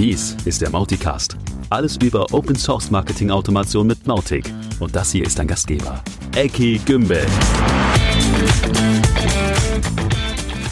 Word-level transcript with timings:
Dies 0.00 0.34
ist 0.46 0.62
der 0.62 0.70
Mauticast. 0.70 1.36
Alles 1.68 1.98
über 1.98 2.24
Open 2.32 2.56
Source 2.56 2.90
Marketing 2.90 3.30
Automation 3.30 3.86
mit 3.86 4.06
Mautic. 4.06 4.50
Und 4.78 4.96
das 4.96 5.12
hier 5.12 5.26
ist 5.26 5.38
dein 5.38 5.46
Gastgeber, 5.46 6.02
Eki 6.34 6.80
Gümbel. 6.86 7.26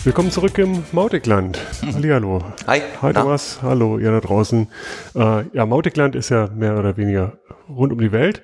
Willkommen 0.03 0.31
zurück 0.31 0.57
im 0.57 0.83
Mautikland. 0.93 1.59
Hallihallo. 1.83 2.43
Hi. 2.67 2.81
Hi 3.03 3.13
Na? 3.13 3.21
Thomas. 3.21 3.59
Hallo, 3.61 3.99
ihr 3.99 4.11
da 4.13 4.21
draußen. 4.21 4.67
Äh, 5.15 5.45
ja, 5.53 5.67
Mautikland 5.67 6.17
ist 6.17 6.31
ja 6.31 6.49
mehr 6.57 6.79
oder 6.79 6.97
weniger 6.97 7.37
rund 7.69 7.93
um 7.93 8.01
die 8.01 8.13
Welt. 8.13 8.41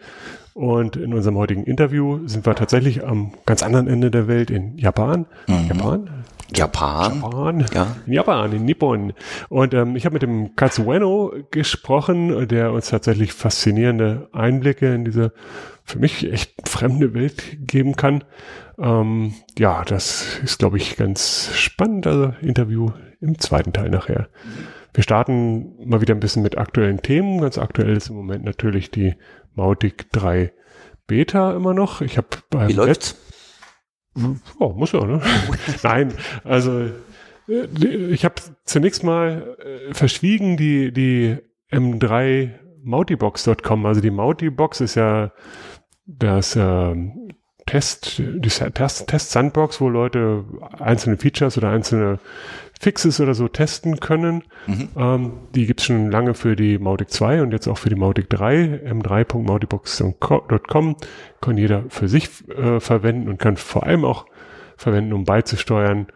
Und 0.52 0.96
in 0.96 1.14
unserem 1.14 1.38
heutigen 1.38 1.64
Interview 1.64 2.28
sind 2.28 2.44
wir 2.44 2.54
tatsächlich 2.54 3.06
am 3.06 3.32
ganz 3.46 3.62
anderen 3.62 3.88
Ende 3.88 4.10
der 4.10 4.28
Welt 4.28 4.50
in 4.50 4.76
Japan. 4.76 5.24
Japan? 5.48 6.10
Japan. 6.54 7.20
Japan? 7.20 7.66
Ja. 7.72 7.96
In 8.06 8.12
Japan, 8.12 8.52
in 8.52 8.64
Nippon. 8.64 9.12
Und 9.48 9.74
ähm, 9.74 9.96
ich 9.96 10.04
habe 10.06 10.14
mit 10.14 10.22
dem 10.22 10.56
Katsueno 10.56 11.32
gesprochen, 11.50 12.48
der 12.48 12.72
uns 12.72 12.90
tatsächlich 12.90 13.32
faszinierende 13.32 14.28
Einblicke 14.32 14.94
in 14.94 15.04
diese 15.04 15.32
für 15.84 15.98
mich 15.98 16.30
echt 16.32 16.68
fremde 16.68 17.12
Welt 17.14 17.58
geben 17.66 17.96
kann. 17.96 18.24
Ähm, 18.78 19.34
ja, 19.58 19.84
das 19.84 20.38
ist, 20.42 20.58
glaube 20.58 20.78
ich, 20.78 20.96
ganz 20.96 21.50
spannend. 21.54 22.06
Also 22.06 22.32
Interview 22.40 22.90
im 23.20 23.38
zweiten 23.38 23.72
Teil 23.72 23.90
nachher. 23.90 24.28
Wir 24.94 25.02
starten 25.02 25.74
mal 25.84 26.00
wieder 26.00 26.14
ein 26.14 26.20
bisschen 26.20 26.42
mit 26.42 26.56
aktuellen 26.56 27.02
Themen. 27.02 27.40
Ganz 27.40 27.58
aktuell 27.58 27.96
ist 27.96 28.08
im 28.08 28.16
Moment 28.16 28.44
natürlich 28.44 28.90
die 28.90 29.14
Mautic 29.54 30.10
3 30.12 30.52
Beta 31.06 31.54
immer 31.54 31.74
noch. 31.74 32.00
Ich 32.00 32.16
habe 32.16 32.28
beim 32.50 32.68
Wie 32.68 32.72
läuft's? 32.72 33.16
Oh, 34.58 34.70
muss 34.70 34.92
ja, 34.92 35.04
ne? 35.04 35.20
Nein, 35.82 36.14
also 36.44 36.88
äh, 37.48 37.86
ich 38.10 38.24
habe 38.24 38.34
zunächst 38.64 39.02
mal 39.02 39.56
äh, 39.58 39.94
verschwiegen 39.94 40.56
die, 40.56 40.92
die 40.92 41.38
M3 41.70 42.50
Mautibox.com. 42.82 43.86
Also 43.86 44.00
die 44.00 44.10
Mautibox 44.10 44.80
ist 44.80 44.94
ja 44.94 45.32
das 46.06 46.56
ähm, 46.56 47.28
Test, 47.66 48.18
die 48.18 48.48
Test, 48.48 49.06
Test 49.08 49.30
Sandbox, 49.30 49.80
wo 49.80 49.88
Leute 49.88 50.44
einzelne 50.78 51.16
Features 51.16 51.56
oder 51.56 51.70
einzelne 51.70 52.18
Fixes 52.84 53.18
oder 53.18 53.32
so 53.32 53.48
testen 53.48 53.98
können. 53.98 54.42
Ähm, 54.94 55.32
die 55.54 55.64
gibt's 55.64 55.86
schon 55.86 56.10
lange 56.10 56.34
für 56.34 56.54
die 56.54 56.78
Mautic 56.78 57.10
2 57.10 57.40
und 57.40 57.52
jetzt 57.52 57.66
auch 57.66 57.78
für 57.78 57.88
die 57.88 57.94
Mautic 57.94 58.28
3. 58.28 58.82
m3.mautibox.com 58.86 60.96
kann 61.40 61.56
jeder 61.56 61.84
für 61.88 62.08
sich 62.08 62.28
äh, 62.50 62.80
verwenden 62.80 63.30
und 63.30 63.38
kann 63.38 63.56
vor 63.56 63.84
allem 63.84 64.04
auch 64.04 64.26
verwenden, 64.76 65.14
um 65.14 65.24
beizusteuern 65.24 66.08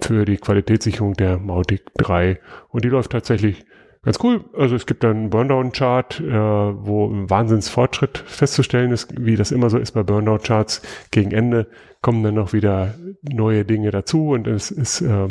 für 0.00 0.24
die 0.24 0.38
Qualitätssicherung 0.38 1.12
der 1.12 1.38
Mautic 1.38 1.82
3. 1.98 2.40
Und 2.70 2.86
die 2.86 2.88
läuft 2.88 3.12
tatsächlich 3.12 3.66
ganz 4.02 4.18
cool. 4.22 4.46
Also 4.56 4.76
es 4.76 4.86
gibt 4.86 5.04
dann 5.04 5.16
einen 5.16 5.30
Burndown-Chart, 5.30 6.20
äh, 6.20 6.24
wo 6.24 7.06
ein 7.06 7.28
Wahnsinnsfortschritt 7.28 8.24
festzustellen 8.26 8.92
ist, 8.92 9.12
wie 9.18 9.36
das 9.36 9.50
immer 9.50 9.68
so 9.68 9.76
ist 9.76 9.92
bei 9.92 10.02
Burndown-Charts. 10.02 10.80
Gegen 11.10 11.32
Ende 11.32 11.66
kommen 12.00 12.22
dann 12.22 12.34
noch 12.34 12.52
wieder 12.52 12.94
neue 13.22 13.64
Dinge 13.64 13.90
dazu 13.90 14.30
und 14.30 14.46
es 14.46 14.70
ist 14.70 15.00
äh, 15.00 15.28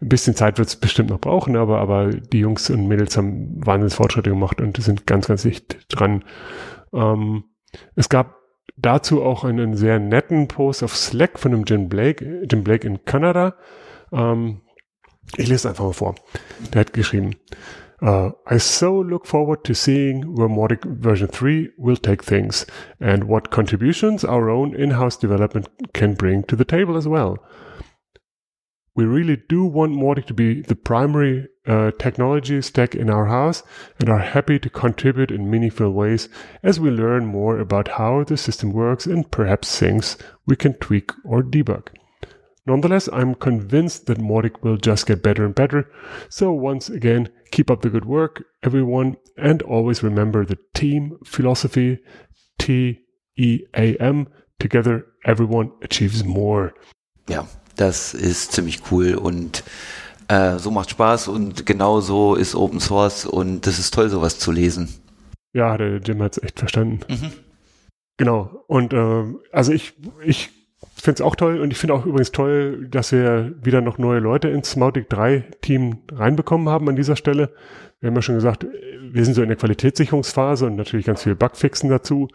ein 0.00 0.08
bisschen 0.08 0.34
Zeit 0.34 0.58
wird 0.58 0.68
es 0.68 0.76
bestimmt 0.76 1.10
noch 1.10 1.20
brauchen, 1.20 1.56
aber, 1.56 1.80
aber 1.80 2.10
die 2.10 2.38
Jungs 2.38 2.70
und 2.70 2.86
Mädels 2.86 3.16
haben 3.16 3.64
Wahnsinnsfortschritte 3.64 4.30
gemacht 4.30 4.60
und 4.60 4.80
sind 4.80 5.06
ganz, 5.06 5.26
ganz 5.28 5.42
dicht 5.42 5.86
dran. 5.88 6.24
Ähm, 6.92 7.44
es 7.96 8.08
gab 8.08 8.36
dazu 8.76 9.22
auch 9.22 9.44
einen 9.44 9.74
sehr 9.74 9.98
netten 9.98 10.48
Post 10.48 10.82
auf 10.82 10.96
Slack 10.96 11.38
von 11.38 11.52
einem 11.52 11.64
Jim 11.64 11.88
Blake, 11.88 12.46
Jim 12.48 12.62
Blake 12.62 12.86
in 12.86 13.04
Kanada. 13.04 13.56
Ähm, 14.12 14.60
ich 15.36 15.48
lese 15.48 15.68
einfach 15.68 15.84
mal 15.84 15.92
vor. 15.92 16.14
Der 16.72 16.80
hat 16.80 16.92
geschrieben, 16.92 17.34
uh, 18.00 18.30
I 18.50 18.58
so 18.58 19.02
look 19.02 19.26
forward 19.26 19.64
to 19.64 19.74
seeing 19.74 20.36
where 20.36 20.48
Mautic 20.48 20.86
version 21.00 21.28
3 21.28 21.70
will 21.76 21.96
take 21.96 22.24
things 22.24 22.66
and 23.00 23.28
what 23.28 23.50
contributions 23.50 24.24
our 24.24 24.48
own 24.48 24.74
in-house 24.74 25.18
development 25.18 25.68
can 25.92 26.14
bring 26.14 26.46
to 26.46 26.56
the 26.56 26.64
table 26.64 26.96
as 26.96 27.06
well. 27.06 27.38
We 28.98 29.04
really 29.04 29.36
do 29.36 29.64
want 29.64 29.92
Mautic 29.92 30.26
to 30.26 30.34
be 30.34 30.60
the 30.60 30.74
primary 30.74 31.46
uh, 31.68 31.92
technology 32.00 32.60
stack 32.62 32.96
in 32.96 33.08
our 33.08 33.26
house 33.26 33.62
and 34.00 34.08
are 34.08 34.18
happy 34.18 34.58
to 34.58 34.68
contribute 34.68 35.30
in 35.30 35.48
meaningful 35.48 35.92
ways 35.92 36.28
as 36.64 36.80
we 36.80 36.90
learn 36.90 37.24
more 37.24 37.60
about 37.60 37.86
how 37.86 38.24
the 38.24 38.36
system 38.36 38.72
works 38.72 39.06
and 39.06 39.30
perhaps 39.30 39.78
things 39.78 40.16
we 40.46 40.56
can 40.56 40.74
tweak 40.74 41.12
or 41.24 41.44
debug. 41.44 41.90
Nonetheless, 42.66 43.08
I'm 43.12 43.36
convinced 43.36 44.06
that 44.06 44.18
Mautic 44.18 44.64
will 44.64 44.76
just 44.76 45.06
get 45.06 45.22
better 45.22 45.44
and 45.44 45.54
better. 45.54 45.88
So 46.28 46.50
once 46.50 46.90
again, 46.90 47.28
keep 47.52 47.70
up 47.70 47.82
the 47.82 47.90
good 47.90 48.04
work, 48.04 48.42
everyone, 48.64 49.16
and 49.36 49.62
always 49.62 50.02
remember 50.02 50.44
the 50.44 50.58
team 50.74 51.18
philosophy, 51.24 52.00
T 52.58 52.98
E 53.36 53.60
A 53.76 53.94
M. 53.98 54.26
Together, 54.58 55.06
everyone 55.24 55.70
achieves 55.82 56.24
more. 56.24 56.74
Ja, 57.28 57.46
das 57.80 58.14
ist 58.14 58.52
ziemlich 58.52 58.80
cool 58.90 59.14
und 59.14 59.64
äh, 60.28 60.58
so 60.58 60.70
macht 60.70 60.90
Spaß 60.90 61.28
und 61.28 61.66
genau 61.66 62.00
so 62.00 62.34
ist 62.34 62.54
Open 62.54 62.80
Source 62.80 63.24
und 63.24 63.66
das 63.66 63.78
ist 63.78 63.94
toll, 63.94 64.08
sowas 64.10 64.38
zu 64.38 64.52
lesen. 64.52 64.88
Ja, 65.54 65.76
der 65.76 65.96
Jim 65.98 66.22
hat's 66.22 66.38
echt 66.38 66.58
verstanden. 66.58 67.00
Genau. 68.18 68.64
Und 68.66 68.92
ähm, 68.92 69.38
also 69.52 69.72
ich, 69.72 69.94
ich 70.24 70.50
finde 71.02 71.22
es 71.22 71.26
auch 71.26 71.36
toll 71.36 71.60
und 71.60 71.72
ich 71.72 71.78
finde 71.78 71.94
auch 71.94 72.06
übrigens 72.06 72.32
toll, 72.32 72.88
dass 72.90 73.12
wir 73.12 73.54
wieder 73.62 73.80
noch 73.80 73.98
neue 73.98 74.18
Leute 74.18 74.48
ins 74.48 74.76
Mautic 74.76 75.08
3 75.08 75.44
Team 75.60 75.98
reinbekommen 76.12 76.68
haben 76.68 76.88
an 76.88 76.96
dieser 76.96 77.16
Stelle. 77.16 77.50
Wir 78.00 78.08
haben 78.08 78.14
ja 78.14 78.22
schon 78.22 78.36
gesagt, 78.36 78.64
wir 79.12 79.24
sind 79.24 79.34
so 79.34 79.42
in 79.42 79.48
der 79.48 79.56
Qualitätssicherungsphase 79.56 80.66
und 80.66 80.76
natürlich 80.76 81.06
ganz 81.06 81.22
viel 81.22 81.34
Bugfixen 81.34 81.90
dazu. 81.90 82.28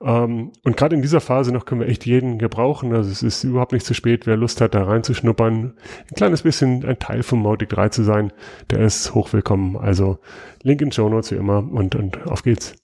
Ähm, 0.00 0.52
und 0.62 0.76
gerade 0.76 0.94
in 0.94 1.02
dieser 1.02 1.20
Phase 1.20 1.52
noch 1.52 1.64
können 1.64 1.80
wir 1.80 1.88
echt 1.88 2.06
jeden 2.06 2.38
gebrauchen. 2.38 2.92
Also 2.94 3.10
es 3.10 3.22
ist 3.22 3.44
überhaupt 3.44 3.72
nicht 3.72 3.86
zu 3.86 3.94
spät, 3.94 4.26
wer 4.26 4.36
Lust 4.36 4.60
hat, 4.60 4.74
da 4.74 4.84
reinzuschnuppern, 4.84 5.74
ein 5.74 6.14
kleines 6.14 6.42
bisschen 6.42 6.84
ein 6.84 6.98
Teil 6.98 7.22
vom 7.22 7.42
Mautic 7.42 7.70
3 7.70 7.88
zu 7.88 8.02
sein, 8.04 8.32
der 8.70 8.80
ist 8.80 9.14
hochwillkommen. 9.14 9.76
Also 9.76 10.18
Link 10.62 10.80
in 10.82 10.92
Show 10.92 11.08
Notes 11.08 11.32
wie 11.32 11.36
immer 11.36 11.58
und, 11.58 11.94
und 11.94 12.26
auf 12.26 12.42
geht's. 12.42 12.76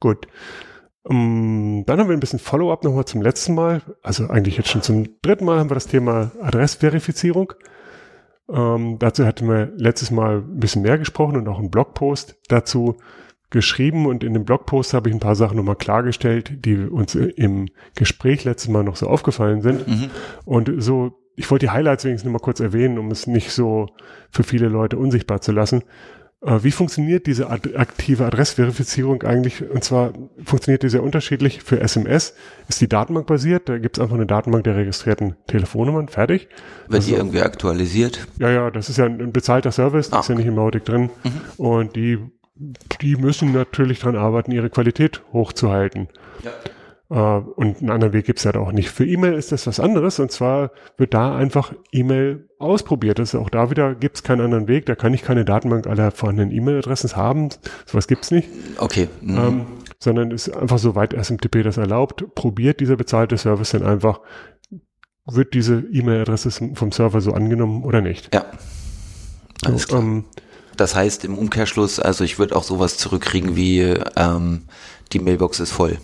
Gut. 0.00 0.26
Um, 1.08 1.84
dann 1.86 2.00
haben 2.00 2.08
wir 2.08 2.16
ein 2.16 2.20
bisschen 2.20 2.40
Follow-up 2.40 2.82
nochmal 2.82 3.04
zum 3.04 3.22
letzten 3.22 3.54
Mal. 3.54 3.80
Also 4.02 4.26
eigentlich 4.28 4.56
jetzt 4.56 4.70
schon 4.70 4.82
zum 4.82 5.20
dritten 5.22 5.44
Mal 5.44 5.60
haben 5.60 5.70
wir 5.70 5.74
das 5.74 5.86
Thema 5.86 6.32
Adressverifizierung. 6.42 7.52
Ähm, 8.52 8.98
dazu 8.98 9.24
hatten 9.24 9.48
wir 9.48 9.72
letztes 9.76 10.10
Mal 10.10 10.38
ein 10.38 10.58
bisschen 10.58 10.82
mehr 10.82 10.98
gesprochen 10.98 11.36
und 11.36 11.46
auch 11.46 11.60
einen 11.60 11.70
Blogpost 11.70 12.36
dazu 12.48 12.96
geschrieben. 13.50 14.06
Und 14.06 14.24
in 14.24 14.34
dem 14.34 14.44
Blogpost 14.44 14.94
habe 14.94 15.08
ich 15.08 15.14
ein 15.14 15.20
paar 15.20 15.36
Sachen 15.36 15.56
nochmal 15.56 15.76
klargestellt, 15.76 16.64
die 16.64 16.76
uns 16.76 17.14
im 17.14 17.68
Gespräch 17.94 18.44
letztes 18.44 18.68
Mal 18.68 18.82
noch 18.82 18.96
so 18.96 19.06
aufgefallen 19.06 19.62
sind. 19.62 19.84
Und 20.44 20.72
so, 20.78 21.12
ich 21.36 21.48
wollte 21.52 21.66
die 21.66 21.70
Highlights 21.70 22.04
wenigstens 22.04 22.26
nochmal 22.26 22.42
kurz 22.42 22.58
erwähnen, 22.58 22.98
um 22.98 23.12
es 23.12 23.28
nicht 23.28 23.52
so 23.52 23.86
für 24.32 24.42
viele 24.42 24.68
Leute 24.68 24.98
unsichtbar 24.98 25.40
zu 25.40 25.52
lassen. 25.52 25.84
Äh, 26.42 26.58
Wie 26.62 26.70
funktioniert 26.70 27.26
diese 27.26 27.48
ad 27.50 27.74
aktive 27.76 28.24
Adressverifizierung 28.26 29.22
eigentlich? 29.22 29.68
Und 29.68 29.82
zwar 29.84 30.12
funktioniert 30.44 30.82
die 30.82 30.88
sehr 30.88 31.02
unterschiedlich. 31.02 31.62
Für 31.62 31.80
SMS 31.80 32.34
ist 32.68 32.80
die 32.80 32.88
Datenbank 32.88 33.26
basiert. 33.26 33.68
Da 33.68 33.78
gibt 33.78 33.96
es 33.96 34.02
einfach 34.02 34.16
eine 34.16 34.26
Datenbank 34.26 34.64
der 34.64 34.76
registrierten 34.76 35.36
Telefonnummern. 35.46 36.08
Fertig. 36.08 36.48
Wird 36.88 37.06
die 37.06 37.14
irgendwie 37.14 37.40
aktualisiert? 37.42 38.26
Ja, 38.38 38.50
ja, 38.50 38.70
das 38.70 38.88
ist 38.88 38.98
ja 38.98 39.06
ein, 39.06 39.20
ein 39.20 39.32
bezahlter 39.32 39.72
Service. 39.72 40.10
Das 40.10 40.16
Ah, 40.18 40.20
ist 40.20 40.28
ja 40.28 40.34
nicht 40.34 40.46
im 40.46 40.54
Mautic 40.56 40.84
drin. 40.84 41.10
Und 41.56 41.96
die, 41.96 42.18
die 43.00 43.16
müssen 43.16 43.52
natürlich 43.52 44.00
dran 44.00 44.16
arbeiten, 44.16 44.52
ihre 44.52 44.70
Qualität 44.70 45.22
hochzuhalten. 45.32 46.08
Ja. 46.44 46.50
Äh, 47.10 47.14
und 47.14 47.78
einen 47.78 47.90
anderen 47.90 48.12
Weg 48.12 48.26
gibt's 48.26 48.44
ja 48.44 48.54
auch 48.54 48.72
nicht. 48.72 48.90
Für 48.90 49.06
E-Mail 49.06 49.34
ist 49.34 49.52
das 49.52 49.66
was 49.66 49.80
anderes 49.80 50.18
und 50.18 50.32
zwar 50.32 50.70
wird 50.96 51.14
da 51.14 51.36
einfach 51.36 51.72
E-Mail 51.92 52.48
ausprobiert. 52.58 53.18
Das 53.18 53.34
ist 53.34 53.40
auch 53.40 53.50
da 53.50 53.70
wieder 53.70 53.94
gibt's 53.94 54.22
keinen 54.22 54.40
anderen 54.40 54.68
Weg. 54.68 54.86
Da 54.86 54.94
kann 54.94 55.14
ich 55.14 55.22
keine 55.22 55.44
Datenbank 55.44 55.86
aller 55.86 56.10
vorhandenen 56.10 56.52
E-Mail-Adressen 56.52 57.14
haben. 57.16 57.50
Sowas 57.84 58.08
gibt's 58.08 58.30
nicht. 58.30 58.48
Okay. 58.78 59.08
mhm. 59.20 59.38
Ähm, 59.38 59.66
sondern 59.98 60.30
ist 60.30 60.54
einfach 60.54 60.78
soweit 60.78 61.14
SMTP 61.14 61.62
das 61.62 61.78
erlaubt, 61.78 62.34
probiert 62.34 62.80
dieser 62.80 62.96
bezahlte 62.96 63.38
Service 63.38 63.70
dann 63.70 63.82
einfach, 63.82 64.20
wird 65.24 65.54
diese 65.54 65.80
E-Mail-Adresse 65.90 66.50
vom 66.74 66.92
Server 66.92 67.20
so 67.20 67.32
angenommen 67.32 67.82
oder 67.82 68.00
nicht. 68.00 68.32
ja. 68.34 68.44
Alles 69.64 69.88
klar. 69.88 70.02
Ähm, 70.02 70.24
Das 70.76 70.94
heißt 70.94 71.24
im 71.24 71.38
Umkehrschluss, 71.38 71.98
also 71.98 72.24
ich 72.24 72.38
würde 72.38 72.54
auch 72.54 72.62
sowas 72.62 72.98
zurückkriegen 72.98 73.56
wie 73.56 73.80
ähm, 74.16 74.64
die 75.12 75.18
Mailbox 75.18 75.60
ist 75.60 75.72
voll. 75.72 75.96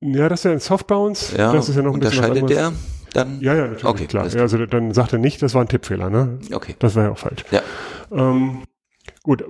Ja, 0.00 0.28
das 0.28 0.40
ist 0.40 0.44
ja 0.44 0.52
ein 0.52 0.60
Softbounce. 0.60 1.34
Ja, 1.36 1.52
das 1.52 1.68
ist 1.68 1.76
ja 1.76 1.82
noch 1.82 1.94
ein 1.94 2.00
bisschen 2.00 2.22
was 2.22 2.30
anderes. 2.30 2.50
der 2.50 2.72
dann? 3.12 3.40
Ja, 3.40 3.54
ja, 3.54 3.62
natürlich, 3.62 3.84
Okay, 3.84 4.06
klar. 4.06 4.26
Ja, 4.28 4.42
also 4.42 4.64
dann 4.66 4.92
sagt 4.94 5.12
er 5.12 5.18
nicht, 5.18 5.42
das 5.42 5.54
war 5.54 5.62
ein 5.62 5.68
Tippfehler, 5.68 6.10
ne? 6.10 6.38
Okay. 6.52 6.76
Das 6.78 6.94
wäre 6.94 7.06
ja 7.06 7.12
auch 7.12 7.18
falsch. 7.18 7.44
Ja. 7.50 7.62
Ähm, 8.12 8.62
gut, 9.22 9.44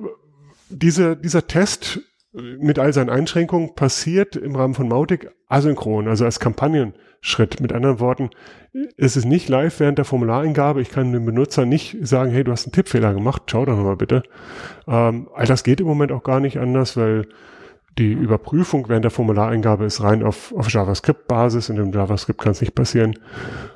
diese, 0.68 1.16
dieser 1.16 1.46
Test 1.46 2.00
mit 2.32 2.78
all 2.78 2.92
seinen 2.92 3.10
Einschränkungen 3.10 3.74
passiert 3.74 4.36
im 4.36 4.54
Rahmen 4.54 4.74
von 4.74 4.88
Mautic 4.88 5.30
asynchron, 5.48 6.08
also 6.08 6.24
als 6.24 6.38
Kampagnen 6.38 6.94
Schritt. 7.20 7.60
Mit 7.60 7.72
anderen 7.72 8.00
Worten, 8.00 8.30
es 8.96 9.16
ist 9.16 9.26
nicht 9.26 9.48
live 9.48 9.78
während 9.80 9.98
der 9.98 10.04
Formulareingabe. 10.06 10.80
Ich 10.80 10.90
kann 10.90 11.12
dem 11.12 11.26
Benutzer 11.26 11.66
nicht 11.66 11.96
sagen, 12.00 12.30
hey, 12.30 12.44
du 12.44 12.52
hast 12.52 12.66
einen 12.66 12.72
Tippfehler 12.72 13.12
gemacht, 13.12 13.42
schau 13.46 13.66
doch 13.66 13.76
nochmal 13.76 13.96
bitte. 13.96 14.22
Ähm, 14.86 15.28
all 15.34 15.46
das 15.46 15.62
geht 15.62 15.80
im 15.80 15.86
Moment 15.86 16.12
auch 16.12 16.22
gar 16.22 16.40
nicht 16.40 16.58
anders, 16.58 16.96
weil 16.96 17.28
die 18.00 18.12
Überprüfung 18.12 18.88
während 18.88 19.04
der 19.04 19.10
Formulareingabe 19.10 19.84
ist 19.84 20.02
rein 20.02 20.22
auf, 20.22 20.54
auf 20.56 20.72
JavaScript-Basis 20.72 21.68
und 21.68 21.76
im 21.76 21.92
JavaScript 21.92 22.40
kann 22.40 22.52
es 22.52 22.62
nicht 22.62 22.74
passieren. 22.74 23.18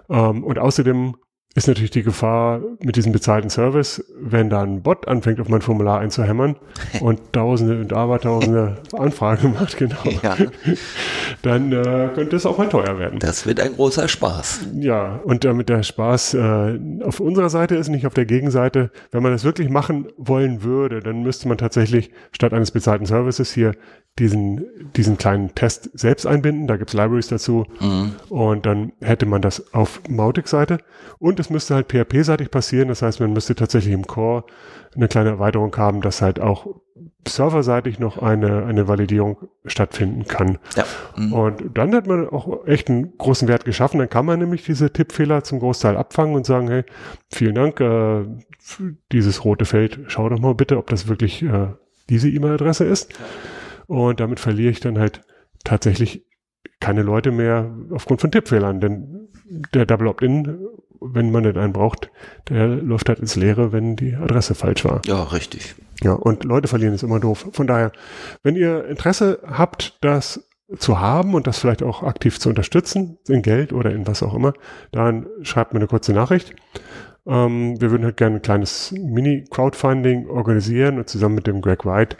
Ähm, 0.08 0.42
und 0.42 0.58
außerdem 0.58 1.16
ist 1.54 1.68
natürlich 1.68 1.92
die 1.92 2.02
Gefahr 2.02 2.60
mit 2.80 2.96
diesem 2.96 3.12
bezahlten 3.12 3.48
Service, 3.48 4.04
wenn 4.20 4.50
da 4.50 4.62
ein 4.62 4.82
Bot 4.82 5.06
anfängt, 5.06 5.40
auf 5.40 5.48
mein 5.48 5.62
Formular 5.62 6.00
einzuhämmern 6.00 6.56
und 7.00 7.32
tausende 7.32 7.80
und 7.80 7.92
abertausende 7.92 8.78
Anfragen 8.92 9.54
macht, 9.54 9.76
genau, 9.76 9.96
ja. 10.22 10.36
dann 11.42 11.72
äh, 11.72 12.10
könnte 12.14 12.36
es 12.36 12.44
auch 12.44 12.58
mal 12.58 12.68
teuer 12.68 12.98
werden. 12.98 13.20
Das 13.20 13.46
wird 13.46 13.60
ein 13.60 13.74
großer 13.74 14.08
Spaß. 14.08 14.66
Ja, 14.80 15.20
und 15.24 15.44
damit 15.44 15.68
der 15.68 15.84
Spaß 15.84 16.34
äh, 16.34 16.78
auf 17.04 17.20
unserer 17.20 17.50
Seite 17.50 17.76
ist, 17.76 17.88
nicht 17.88 18.06
auf 18.06 18.14
der 18.14 18.26
Gegenseite. 18.26 18.90
Wenn 19.12 19.22
man 19.22 19.30
das 19.30 19.44
wirklich 19.44 19.68
machen 19.68 20.08
wollen 20.16 20.64
würde, 20.64 21.00
dann 21.00 21.22
müsste 21.22 21.46
man 21.46 21.58
tatsächlich 21.58 22.10
statt 22.32 22.52
eines 22.52 22.72
bezahlten 22.72 23.06
Services 23.06 23.52
hier 23.52 23.74
diesen, 24.18 24.64
diesen 24.96 25.18
kleinen 25.18 25.54
Test 25.54 25.90
selbst 25.92 26.26
einbinden. 26.26 26.68
Da 26.68 26.76
gibt's 26.76 26.92
Libraries 26.94 27.28
dazu. 27.28 27.64
Mhm. 27.80 28.12
Und 28.28 28.66
dann 28.66 28.92
hätte 29.00 29.26
man 29.26 29.42
das 29.42 29.74
auf 29.74 30.00
Mautic-Seite. 30.08 30.78
Und 31.18 31.38
es 31.44 31.50
müsste 31.50 31.74
halt 31.74 31.92
PHP-seitig 31.92 32.50
passieren. 32.50 32.88
Das 32.88 33.02
heißt, 33.02 33.20
man 33.20 33.32
müsste 33.32 33.54
tatsächlich 33.54 33.92
im 33.92 34.06
Core 34.06 34.44
eine 34.94 35.08
kleine 35.08 35.30
Erweiterung 35.30 35.76
haben, 35.76 36.00
dass 36.00 36.22
halt 36.22 36.40
auch 36.40 36.66
serverseitig 37.26 37.98
noch 37.98 38.18
eine, 38.18 38.64
eine 38.64 38.86
Validierung 38.86 39.48
stattfinden 39.64 40.24
kann. 40.26 40.58
Ja. 40.76 40.84
Mhm. 41.16 41.32
Und 41.32 41.62
dann 41.74 41.94
hat 41.94 42.06
man 42.06 42.28
auch 42.28 42.66
echt 42.66 42.88
einen 42.88 43.16
großen 43.18 43.48
Wert 43.48 43.64
geschaffen. 43.64 43.98
Dann 43.98 44.10
kann 44.10 44.26
man 44.26 44.38
nämlich 44.38 44.64
diese 44.64 44.92
Tippfehler 44.92 45.42
zum 45.44 45.58
Großteil 45.58 45.96
abfangen 45.96 46.34
und 46.34 46.46
sagen, 46.46 46.68
hey, 46.68 46.84
vielen 47.30 47.54
Dank, 47.54 47.80
äh, 47.80 48.24
dieses 49.12 49.44
rote 49.44 49.64
Feld, 49.64 50.00
schau 50.06 50.28
doch 50.28 50.38
mal 50.38 50.54
bitte, 50.54 50.78
ob 50.78 50.88
das 50.88 51.08
wirklich 51.08 51.42
äh, 51.42 51.68
diese 52.08 52.28
E-Mail-Adresse 52.28 52.84
ist. 52.84 53.12
Ja. 53.12 53.18
Und 53.86 54.20
damit 54.20 54.40
verliere 54.40 54.70
ich 54.70 54.80
dann 54.80 54.98
halt 54.98 55.22
tatsächlich 55.64 56.24
keine 56.80 57.02
Leute 57.02 57.30
mehr 57.30 57.74
aufgrund 57.90 58.20
von 58.20 58.30
Tippfehlern, 58.30 58.80
denn 58.80 59.28
der 59.72 59.86
Double 59.86 60.08
Opt-in, 60.08 60.58
wenn 61.14 61.30
man 61.30 61.44
den 61.44 61.56
einen 61.56 61.72
braucht, 61.72 62.10
der 62.48 62.66
läuft 62.66 63.08
halt 63.08 63.20
ins 63.20 63.36
Leere, 63.36 63.72
wenn 63.72 63.96
die 63.96 64.14
Adresse 64.14 64.54
falsch 64.54 64.84
war. 64.84 65.02
Ja, 65.06 65.22
richtig. 65.22 65.74
Ja, 66.02 66.12
und 66.12 66.44
Leute 66.44 66.68
verlieren 66.68 66.94
ist 66.94 67.02
immer 67.02 67.20
doof. 67.20 67.46
Von 67.52 67.66
daher, 67.66 67.92
wenn 68.42 68.56
ihr 68.56 68.86
Interesse 68.86 69.40
habt, 69.46 69.96
das 70.00 70.48
zu 70.78 70.98
haben 70.98 71.34
und 71.34 71.46
das 71.46 71.58
vielleicht 71.58 71.82
auch 71.82 72.02
aktiv 72.02 72.40
zu 72.40 72.48
unterstützen, 72.48 73.18
in 73.28 73.42
Geld 73.42 73.72
oder 73.72 73.90
in 73.90 74.06
was 74.06 74.22
auch 74.22 74.34
immer, 74.34 74.54
dann 74.92 75.26
schreibt 75.42 75.72
mir 75.72 75.78
eine 75.78 75.86
kurze 75.86 76.12
Nachricht. 76.12 76.54
Ähm, 77.26 77.80
wir 77.80 77.90
würden 77.90 78.04
halt 78.04 78.16
gerne 78.16 78.36
ein 78.36 78.42
kleines 78.42 78.92
Mini-Crowdfunding 78.92 80.28
organisieren 80.28 80.98
und 80.98 81.08
zusammen 81.08 81.36
mit 81.36 81.46
dem 81.46 81.60
Greg 81.60 81.84
White 81.84 82.16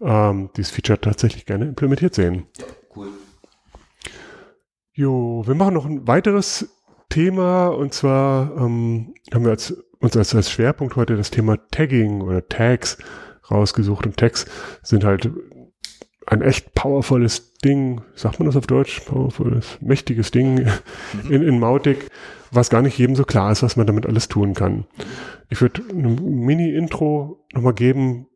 ähm, 0.00 0.50
dieses 0.56 0.70
Feature 0.70 1.00
tatsächlich 1.00 1.46
gerne 1.46 1.66
implementiert 1.66 2.14
sehen. 2.14 2.46
Ja, 2.58 2.66
cool. 2.96 3.08
Jo, 4.92 5.44
wir 5.46 5.54
machen 5.54 5.74
noch 5.74 5.86
ein 5.86 6.06
weiteres 6.06 6.68
Thema 7.08 7.68
und 7.68 7.94
zwar 7.94 8.56
ähm, 8.56 9.14
haben 9.32 9.44
wir 9.44 9.50
als, 9.50 9.72
uns 10.00 10.16
als, 10.16 10.34
als 10.34 10.50
Schwerpunkt 10.50 10.96
heute 10.96 11.16
das 11.16 11.30
Thema 11.30 11.56
Tagging 11.70 12.20
oder 12.20 12.46
Tags 12.48 12.98
rausgesucht 13.50 14.06
und 14.06 14.16
Tags 14.16 14.46
sind 14.82 15.04
halt 15.04 15.30
ein 16.26 16.42
echt 16.42 16.74
powervolles 16.74 17.54
Ding, 17.64 18.02
sagt 18.14 18.38
man 18.38 18.46
das 18.46 18.56
auf 18.56 18.66
Deutsch? 18.66 19.00
Powervolles, 19.00 19.78
mächtiges 19.80 20.30
Ding 20.30 20.66
mhm. 21.24 21.30
in, 21.30 21.42
in 21.42 21.58
Mautic, 21.58 22.10
was 22.50 22.70
gar 22.70 22.82
nicht 22.82 22.98
jedem 22.98 23.16
so 23.16 23.24
klar 23.24 23.50
ist, 23.50 23.62
was 23.62 23.76
man 23.76 23.86
damit 23.86 24.06
alles 24.06 24.28
tun 24.28 24.54
kann. 24.54 24.84
Ich 25.48 25.60
würde 25.60 25.82
ein 25.90 26.44
Mini-Intro 26.44 27.44
nochmal 27.54 27.72
geben, 27.72 28.26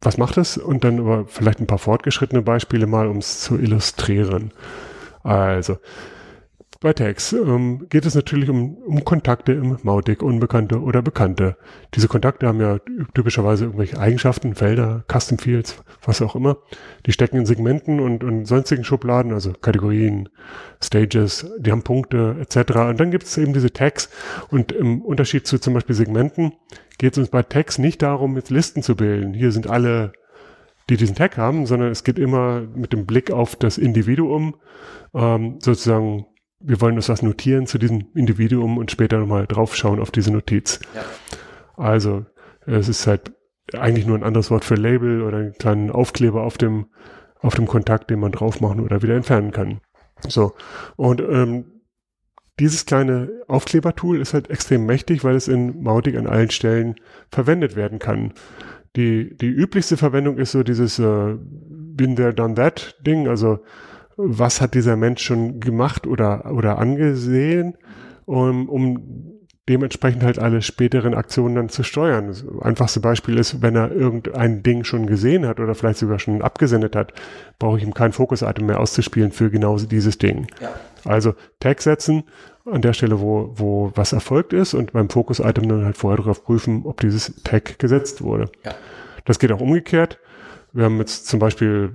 was 0.00 0.18
macht 0.18 0.36
es? 0.36 0.56
Und 0.56 0.84
dann 0.84 0.98
aber 1.00 1.26
vielleicht 1.26 1.60
ein 1.60 1.66
paar 1.66 1.78
fortgeschrittene 1.78 2.42
Beispiele 2.42 2.86
mal, 2.86 3.06
um 3.06 3.18
es 3.18 3.40
zu 3.40 3.58
illustrieren. 3.58 4.52
Also, 5.22 5.78
bei 6.80 6.92
Tags 6.92 7.32
ähm, 7.32 7.86
geht 7.88 8.06
es 8.06 8.14
natürlich 8.14 8.48
um, 8.48 8.76
um 8.76 9.04
Kontakte 9.04 9.52
im 9.52 9.78
Mautic, 9.82 10.22
Unbekannte 10.22 10.80
oder 10.80 11.02
Bekannte. 11.02 11.56
Diese 11.94 12.08
Kontakte 12.08 12.46
haben 12.46 12.60
ja 12.60 12.78
typischerweise 13.14 13.64
irgendwelche 13.64 13.98
Eigenschaften, 13.98 14.54
Felder, 14.54 15.04
Custom 15.10 15.38
Fields, 15.38 15.82
was 16.04 16.22
auch 16.22 16.36
immer. 16.36 16.58
Die 17.06 17.12
stecken 17.12 17.38
in 17.38 17.46
Segmenten 17.46 18.00
und, 18.00 18.22
und 18.22 18.46
sonstigen 18.46 18.84
Schubladen, 18.84 19.32
also 19.32 19.52
Kategorien, 19.52 20.28
Stages, 20.82 21.46
die 21.58 21.72
haben 21.72 21.82
Punkte 21.82 22.36
etc. 22.40 22.76
Und 22.76 23.00
dann 23.00 23.10
gibt 23.10 23.24
es 23.24 23.38
eben 23.38 23.52
diese 23.52 23.72
Tags 23.72 24.10
und 24.50 24.72
im 24.72 25.02
Unterschied 25.02 25.46
zu 25.46 25.58
zum 25.58 25.74
Beispiel 25.74 25.94
Segmenten 25.94 26.52
geht 26.98 27.12
es 27.12 27.18
uns 27.18 27.28
bei 27.28 27.42
Tags 27.42 27.78
nicht 27.78 28.02
darum, 28.02 28.36
jetzt 28.36 28.50
Listen 28.50 28.82
zu 28.82 28.96
bilden. 28.96 29.34
Hier 29.34 29.52
sind 29.52 29.68
alle 29.68 30.12
die 30.88 30.96
diesen 30.96 31.16
Tag 31.16 31.36
haben, 31.36 31.66
sondern 31.66 31.90
es 31.90 32.04
geht 32.04 32.18
immer 32.18 32.62
mit 32.74 32.92
dem 32.92 33.06
Blick 33.06 33.30
auf 33.30 33.56
das 33.56 33.76
Individuum, 33.76 34.54
ähm, 35.14 35.58
sozusagen 35.60 36.26
wir 36.60 36.80
wollen 36.80 36.96
uns 36.96 37.08
was 37.08 37.22
notieren 37.22 37.66
zu 37.66 37.78
diesem 37.78 38.06
Individuum 38.14 38.78
und 38.78 38.90
später 38.90 39.18
nochmal 39.18 39.46
draufschauen 39.46 40.00
auf 40.00 40.10
diese 40.10 40.32
Notiz. 40.32 40.80
Ja. 40.94 41.04
Also 41.76 42.24
es 42.66 42.88
ist 42.88 43.06
halt 43.06 43.32
eigentlich 43.74 44.06
nur 44.06 44.16
ein 44.16 44.24
anderes 44.24 44.50
Wort 44.50 44.64
für 44.64 44.74
Label 44.74 45.22
oder 45.22 45.38
einen 45.38 45.52
kleinen 45.54 45.90
Aufkleber 45.90 46.42
auf 46.42 46.58
dem, 46.58 46.86
auf 47.40 47.54
dem 47.54 47.66
Kontakt, 47.66 48.10
den 48.10 48.20
man 48.20 48.32
drauf 48.32 48.60
machen 48.60 48.80
oder 48.80 49.02
wieder 49.02 49.14
entfernen 49.14 49.50
kann. 49.50 49.80
So. 50.28 50.54
Und 50.96 51.20
ähm, 51.20 51.82
dieses 52.58 52.86
kleine 52.86 53.30
Aufklebertool 53.48 54.20
ist 54.20 54.32
halt 54.32 54.48
extrem 54.50 54.86
mächtig, 54.86 55.24
weil 55.24 55.36
es 55.36 55.48
in 55.48 55.82
Mautic 55.82 56.16
an 56.16 56.26
allen 56.26 56.50
Stellen 56.50 56.94
verwendet 57.30 57.76
werden 57.76 57.98
kann. 57.98 58.32
Die, 58.96 59.36
die 59.36 59.48
üblichste 59.48 59.98
Verwendung 59.98 60.38
ist 60.38 60.52
so 60.52 60.62
dieses 60.62 60.98
äh, 60.98 61.36
Been 61.38 62.16
there, 62.16 62.32
done 62.32 62.54
that 62.54 62.96
Ding, 63.06 63.28
also 63.28 63.58
was 64.16 64.60
hat 64.60 64.74
dieser 64.74 64.96
Mensch 64.96 65.22
schon 65.22 65.60
gemacht 65.60 66.06
oder, 66.06 66.52
oder 66.52 66.78
angesehen, 66.78 67.76
um, 68.24 68.68
um 68.68 69.36
dementsprechend 69.68 70.22
halt 70.22 70.38
alle 70.38 70.62
späteren 70.62 71.14
Aktionen 71.14 71.56
dann 71.56 71.68
zu 71.68 71.82
steuern. 71.82 72.28
Das 72.28 72.44
einfachste 72.60 73.00
Beispiel 73.00 73.36
ist, 73.36 73.62
wenn 73.62 73.74
er 73.74 73.90
irgendein 73.90 74.62
Ding 74.62 74.84
schon 74.84 75.06
gesehen 75.06 75.46
hat 75.46 75.58
oder 75.58 75.74
vielleicht 75.74 75.98
sogar 75.98 76.18
schon 76.18 76.40
abgesendet 76.40 76.94
hat, 76.94 77.12
brauche 77.58 77.78
ich 77.78 77.84
ihm 77.84 77.92
kein 77.92 78.12
Fokus-Item 78.12 78.66
mehr 78.66 78.80
auszuspielen 78.80 79.32
für 79.32 79.50
genau 79.50 79.76
dieses 79.78 80.18
Ding. 80.18 80.46
Ja. 80.60 80.70
Also 81.04 81.34
Tag 81.58 81.82
setzen 81.82 82.24
an 82.64 82.82
der 82.82 82.92
Stelle, 82.92 83.20
wo, 83.20 83.52
wo 83.56 83.92
was 83.94 84.12
erfolgt 84.12 84.52
ist 84.52 84.74
und 84.74 84.92
beim 84.92 85.10
Fokus-Item 85.10 85.68
dann 85.68 85.84
halt 85.84 85.96
vorher 85.96 86.18
darauf 86.18 86.44
prüfen, 86.44 86.82
ob 86.84 87.00
dieses 87.00 87.42
Tag 87.42 87.78
gesetzt 87.78 88.22
wurde. 88.22 88.48
Ja. 88.64 88.72
Das 89.24 89.40
geht 89.40 89.50
auch 89.50 89.60
umgekehrt. 89.60 90.20
Wir 90.72 90.84
haben 90.84 90.98
jetzt 90.98 91.26
zum 91.26 91.40
Beispiel 91.40 91.92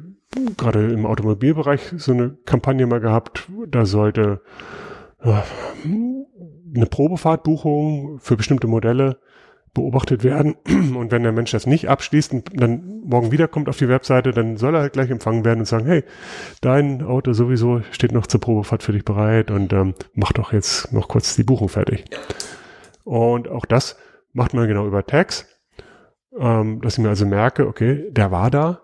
gerade 0.58 0.92
im 0.92 1.06
Automobilbereich 1.06 1.94
so 1.98 2.14
eine 2.14 2.38
Kampagne 2.46 2.86
mal 2.88 3.00
gehabt, 3.00 3.50
da 3.68 3.86
sollte 3.86 4.42
äh, 5.22 5.34
eine 5.84 6.86
Probefahrtbuchung 6.86 8.20
für 8.20 8.38
bestimmte 8.38 8.68
Modelle 8.68 9.20
beobachtet 9.74 10.24
werden. 10.24 10.56
Und 10.66 11.12
wenn 11.12 11.24
der 11.24 11.32
Mensch 11.32 11.52
das 11.52 11.66
nicht 11.66 11.90
abschließt 11.90 12.34
und 12.34 12.50
dann 12.54 13.02
morgen 13.06 13.32
wiederkommt 13.32 13.70
auf 13.70 13.78
die 13.78 13.88
Webseite, 13.88 14.32
dann 14.32 14.58
soll 14.58 14.76
er 14.76 14.82
halt 14.82 14.94
gleich 14.94 15.10
empfangen 15.10 15.46
werden 15.46 15.60
und 15.60 15.66
sagen, 15.66 15.86
hey, 15.86 16.04
dein 16.62 17.02
Auto 17.04 17.34
sowieso 17.34 17.82
steht 17.92 18.12
noch 18.12 18.28
zur 18.28 18.42
Probefahrt 18.42 18.84
für 18.84 18.92
dich 18.92 19.06
bereit 19.06 19.52
und 19.52 19.72
ähm, 19.74 19.94
mach 20.14 20.34
doch 20.34 20.54
jetzt 20.54 20.92
noch 20.92 21.08
kurz 21.08 21.36
die 21.36 21.44
Buchung 21.44 21.70
fertig. 21.70 22.06
Und 23.04 23.48
auch 23.48 23.66
das 23.66 23.98
macht 24.34 24.54
man 24.54 24.68
genau 24.68 24.86
über 24.86 25.06
Tags, 25.06 25.48
ähm, 26.38 26.82
dass 26.82 26.98
ich 26.98 27.04
mir 27.04 27.10
also 27.10 27.26
merke, 27.26 27.68
okay, 27.68 28.10
der 28.12 28.32
war 28.32 28.52
da, 28.52 28.82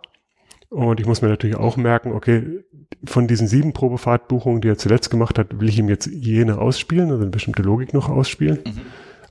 und 0.69 0.99
ich 0.99 1.05
muss 1.05 1.21
mir 1.21 1.29
natürlich 1.29 1.55
auch 1.55 1.77
merken, 1.77 2.11
okay, 2.11 2.63
von 3.05 3.27
diesen 3.27 3.47
sieben 3.47 3.73
Probefahrtbuchungen, 3.73 4.61
die 4.61 4.69
er 4.69 4.77
zuletzt 4.77 5.09
gemacht 5.09 5.39
hat, 5.39 5.59
will 5.59 5.69
ich 5.69 5.79
ihm 5.79 5.89
jetzt 5.89 6.07
jene 6.07 6.57
ausspielen, 6.57 7.09
also 7.09 7.21
eine 7.21 7.31
bestimmte 7.31 7.61
Logik 7.61 7.93
noch 7.93 8.09
ausspielen. 8.09 8.59
Mhm. 8.65 8.81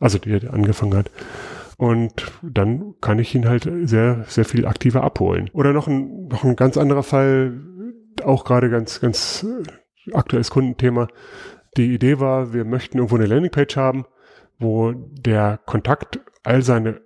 Also 0.00 0.18
die 0.18 0.32
er 0.32 0.52
angefangen 0.52 0.94
hat. 0.94 1.10
Und 1.78 2.32
dann 2.42 2.94
kann 3.00 3.18
ich 3.18 3.34
ihn 3.34 3.46
halt 3.46 3.70
sehr, 3.82 4.24
sehr 4.28 4.44
viel 4.44 4.66
aktiver 4.66 5.02
abholen. 5.04 5.50
Oder 5.52 5.72
noch 5.72 5.88
ein, 5.88 6.28
noch 6.28 6.44
ein 6.44 6.56
ganz 6.56 6.76
anderer 6.76 7.02
Fall, 7.02 7.60
auch 8.24 8.44
gerade 8.44 8.70
ganz, 8.70 9.00
ganz 9.00 9.46
aktuelles 10.12 10.50
Kundenthema. 10.50 11.08
Die 11.76 11.92
Idee 11.92 12.18
war, 12.18 12.54
wir 12.54 12.64
möchten 12.64 12.98
irgendwo 12.98 13.16
eine 13.16 13.26
Landingpage 13.26 13.76
haben, 13.76 14.06
wo 14.58 14.92
der 14.92 15.60
Kontakt 15.66 16.20
all 16.42 16.62
seine 16.62 17.00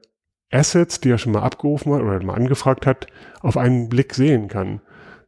Assets, 0.51 1.01
die 1.01 1.11
er 1.11 1.19
schon 1.19 1.33
mal 1.33 1.43
abgerufen 1.43 1.93
hat 1.93 2.03
oder 2.03 2.23
mal 2.23 2.35
angefragt 2.35 2.87
hat, 2.87 3.07
auf 3.41 3.57
einen 3.57 3.89
Blick 3.89 4.15
sehen 4.15 4.49
kann. 4.49 4.81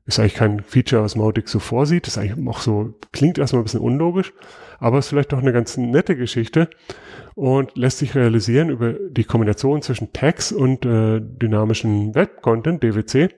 Ist 0.04 0.18
eigentlich 0.18 0.34
kein 0.34 0.60
Feature, 0.60 1.02
was 1.02 1.14
Mautic 1.14 1.48
so 1.48 1.60
vorsieht. 1.60 2.08
Ist 2.08 2.18
eigentlich 2.18 2.48
auch 2.48 2.60
so, 2.60 2.94
klingt 3.12 3.38
erstmal 3.38 3.62
ein 3.62 3.64
bisschen 3.64 3.80
unlogisch, 3.80 4.32
aber 4.80 4.98
ist 4.98 5.08
vielleicht 5.08 5.32
doch 5.32 5.38
eine 5.38 5.52
ganz 5.52 5.76
nette 5.76 6.16
Geschichte 6.16 6.68
und 7.34 7.76
lässt 7.76 7.98
sich 7.98 8.14
realisieren 8.16 8.68
über 8.68 8.94
die 8.94 9.24
Kombination 9.24 9.80
zwischen 9.80 10.12
Tags 10.12 10.50
und 10.50 10.84
äh, 10.84 11.20
dynamischen 11.20 12.14
Web-Content, 12.16 12.82
DWC. 12.82 13.28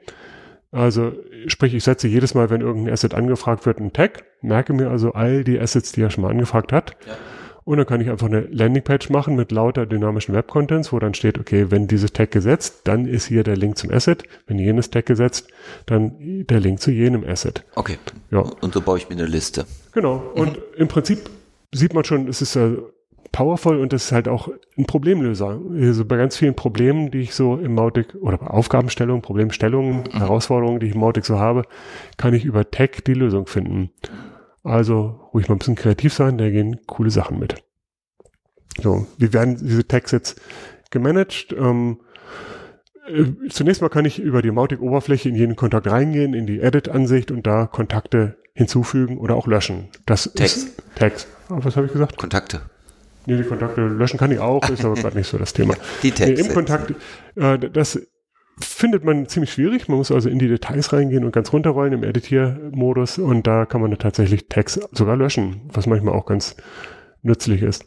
Also 0.72 1.12
sprich, 1.46 1.74
ich 1.74 1.84
setze 1.84 2.08
jedes 2.08 2.34
Mal, 2.34 2.48
wenn 2.48 2.62
irgendein 2.62 2.94
Asset 2.94 3.14
angefragt 3.14 3.66
wird, 3.66 3.78
einen 3.78 3.92
Tag, 3.92 4.24
merke 4.40 4.72
mir 4.72 4.90
also 4.90 5.12
all 5.12 5.44
die 5.44 5.60
Assets, 5.60 5.92
die 5.92 6.00
er 6.00 6.10
schon 6.10 6.22
mal 6.22 6.30
angefragt 6.30 6.72
hat. 6.72 6.96
Ja. 7.06 7.12
Und 7.64 7.78
dann 7.78 7.87
kann 7.87 8.00
ich 8.00 8.11
einfach 8.11 8.26
eine 8.26 8.40
Landingpage 8.40 9.09
machen 9.09 9.37
mit 9.37 9.50
lauter 9.50 9.87
dynamischen 9.87 10.35
Web-Contents, 10.35 10.92
wo 10.92 10.99
dann 10.99 11.14
steht, 11.14 11.38
okay, 11.38 11.71
wenn 11.71 11.87
dieses 11.88 12.12
Tag 12.12 12.30
gesetzt, 12.30 12.83
dann 12.85 13.06
ist 13.06 13.26
hier 13.26 13.42
der 13.42 13.56
Link 13.56 13.78
zum 13.78 13.90
Asset. 13.90 14.25
Wenn 14.47 14.59
jenes 14.59 14.90
Tag 14.90 15.06
gesetzt, 15.06 15.49
dann 15.87 16.44
der 16.47 16.61
Link 16.61 16.80
zu 16.80 16.90
jenem 16.90 17.25
Asset. 17.25 17.64
Okay. 17.75 17.97
Ja. 18.30 18.40
Und 18.61 18.75
so 18.75 18.83
baue 18.83 18.99
ich 18.99 19.09
mir 19.09 19.14
eine 19.14 19.26
Liste. 19.26 19.64
Genau. 19.92 20.23
Mhm. 20.35 20.40
Und 20.40 20.59
im 20.76 20.88
Prinzip 20.88 21.30
sieht 21.73 21.94
man 21.94 22.04
schon, 22.04 22.28
es 22.28 22.42
ist 22.42 22.54
ja 22.54 22.73
powerful 23.33 23.80
und 23.80 23.92
das 23.92 24.04
ist 24.04 24.12
halt 24.12 24.28
auch 24.28 24.49
ein 24.78 24.85
Problemlöser. 24.85 25.61
Also 25.80 26.04
bei 26.04 26.16
ganz 26.16 26.37
vielen 26.37 26.54
Problemen, 26.54 27.11
die 27.11 27.21
ich 27.21 27.35
so 27.35 27.56
im 27.56 27.75
Mautic 27.75 28.14
oder 28.21 28.37
bei 28.38 28.47
Aufgabenstellungen, 28.47 29.23
Problemstellungen, 29.23 30.04
mhm. 30.04 30.18
Herausforderungen, 30.18 30.80
die 30.80 30.87
ich 30.88 30.94
im 30.94 31.00
Mautic 31.00 31.25
so 31.25 31.38
habe, 31.38 31.62
kann 32.18 32.35
ich 32.35 32.44
über 32.44 32.71
Tech 32.71 33.02
die 33.06 33.14
Lösung 33.14 33.47
finden. 33.47 33.90
Also 34.64 35.28
ruhig 35.35 35.49
mal 35.49 35.54
ein 35.54 35.59
bisschen 35.59 35.75
kreativ 35.76 36.14
sein, 36.14 36.38
da 36.38 36.49
gehen 36.49 36.80
coole 36.87 37.11
Sachen 37.11 37.38
mit. 37.38 37.62
So, 38.83 39.06
wie 39.18 39.33
werden 39.33 39.56
diese 39.56 39.87
Tags 39.87 40.11
jetzt 40.11 40.40
gemanagt? 40.90 41.54
Ähm, 41.56 42.00
äh, 43.06 43.49
zunächst 43.50 43.83
mal 43.83 43.90
kann 43.90 44.06
ich 44.06 44.18
über 44.18 44.40
die 44.40 44.50
Mautic-Oberfläche 44.50 45.28
in 45.28 45.35
jeden 45.35 45.54
Kontakt 45.54 45.87
reingehen, 45.87 46.33
in 46.33 46.47
die 46.47 46.61
Edit-Ansicht 46.61 47.30
und 47.30 47.47
da 47.47 47.66
Kontakte 47.66 48.38
hinzufügen 48.54 49.18
oder 49.18 49.37
auch 49.37 49.47
löschen. 49.47 49.88
Das 50.06 50.33
Tags. 50.35 50.56
ist 50.56 50.83
Tags. 50.94 51.26
Was 51.49 51.76
habe 51.76 51.87
ich 51.87 51.92
gesagt? 51.92 52.16
Kontakte. 52.16 52.62
Nee, 53.26 53.37
die 53.37 53.44
Kontakte 53.44 53.87
löschen 53.87 54.18
kann 54.18 54.33
ich 54.33 54.38
auch, 54.38 54.68
ist 54.71 54.85
aber 54.85 54.94
gerade 55.00 55.16
nicht 55.16 55.28
so 55.28 55.37
das 55.37 55.52
Thema. 55.52 55.75
Die 56.02 56.11
Tags. 56.11 56.40
Nee, 56.40 56.49
Im 56.49 56.54
Kontakt, 56.54 56.94
äh, 57.37 57.59
das 57.59 58.00
findet 58.58 59.04
man 59.04 59.26
ziemlich 59.26 59.52
schwierig. 59.52 59.88
Man 59.88 59.99
muss 59.99 60.12
also 60.12 60.28
in 60.28 60.38
die 60.38 60.49
Details 60.49 60.92
reingehen 60.92 61.25
und 61.25 61.32
ganz 61.32 61.52
runterrollen 61.52 61.92
im 61.92 62.04
Editiermodus 62.04 63.18
und 63.18 63.46
da 63.46 63.66
kann 63.66 63.80
man 63.80 63.96
tatsächlich 63.99 64.49
Tags 64.49 64.80
sogar 64.92 65.16
löschen, 65.16 65.62
was 65.73 65.87
manchmal 65.87 66.14
auch 66.14 66.26
ganz 66.26 66.56
nützlich 67.23 67.62
ist. 67.62 67.87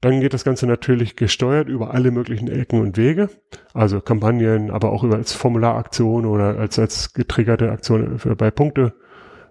Dann 0.00 0.20
geht 0.20 0.34
das 0.34 0.44
Ganze 0.44 0.66
natürlich 0.66 1.16
gesteuert 1.16 1.68
über 1.68 1.94
alle 1.94 2.10
möglichen 2.10 2.48
Ecken 2.48 2.78
und 2.80 2.98
Wege, 2.98 3.30
also 3.72 4.02
Kampagnen, 4.02 4.70
aber 4.70 4.92
auch 4.92 5.02
über 5.02 5.16
als 5.16 5.32
Formularaktion 5.32 6.26
oder 6.26 6.58
als, 6.58 6.78
als 6.78 7.14
getriggerte 7.14 7.70
Aktion 7.70 8.20
bei 8.36 8.50
Punkte, 8.50 8.92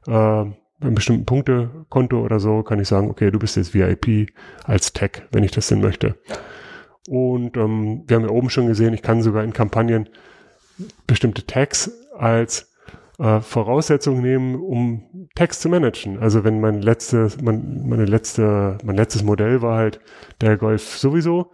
äh, 0.06 0.12
einem 0.12 0.96
bestimmten 0.96 1.26
Punktekonto 1.26 2.22
oder 2.22 2.40
so, 2.40 2.62
kann 2.62 2.80
ich 2.80 2.88
sagen, 2.88 3.10
okay, 3.10 3.32
du 3.32 3.40
bist 3.40 3.58
jetzt 3.58 3.74
VIP 3.74 4.30
als 4.64 4.94
Tag, 4.94 5.28
wenn 5.32 5.44
ich 5.44 5.52
das 5.52 5.68
denn 5.70 5.82
möchte. 5.82 6.18
Und 7.08 7.58
ähm, 7.58 8.04
wir 8.06 8.18
haben 8.18 8.26
ja 8.26 8.30
oben 8.30 8.50
schon 8.50 8.68
gesehen, 8.68 8.94
ich 8.94 9.02
kann 9.02 9.24
sogar 9.24 9.44
in 9.44 9.54
Kampagnen 9.54 10.08
bestimmte 11.08 11.46
Tags 11.46 11.92
als 12.18 12.72
äh, 13.20 13.42
Voraussetzung 13.42 14.22
nehmen, 14.22 14.56
um 14.56 15.28
Text 15.36 15.62
zu 15.62 15.70
managen. 15.70 16.20
Also 16.20 16.44
wenn 16.44 16.60
mein 16.60 16.82
letztes, 16.82 17.42
mein, 17.42 17.88
meine 17.88 18.06
letzte, 18.06 18.78
mein 18.84 18.96
letztes 18.96 19.24
Modell 19.24 19.62
war 19.62 19.78
halt 19.78 20.00
der 20.42 20.58
Golf 20.58 20.98
sowieso, 20.98 21.52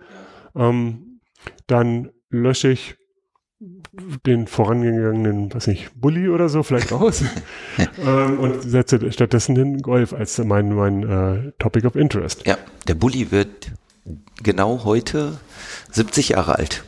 ähm, 0.55 1.19
dann 1.67 2.11
lösche 2.29 2.69
ich 2.69 2.95
den 4.25 4.47
vorangegangenen, 4.47 5.53
was 5.53 5.67
nicht, 5.67 5.91
Bully 5.99 6.29
oder 6.29 6.47
so 6.47 6.63
vielleicht 6.63 6.93
aus 6.93 7.23
ähm, 8.05 8.39
und 8.39 8.61
setze 8.61 9.11
stattdessen 9.11 9.55
den 9.55 9.81
Golf 9.81 10.13
als 10.13 10.37
mein, 10.37 10.73
mein 10.73 11.03
äh, 11.03 11.51
Topic 11.59 11.85
of 11.85 11.95
Interest. 11.95 12.45
Ja, 12.47 12.57
der 12.87 12.95
Bully 12.95 13.31
wird 13.31 13.73
genau 14.41 14.85
heute 14.85 15.39
70 15.91 16.29
Jahre 16.29 16.55
alt. 16.57 16.85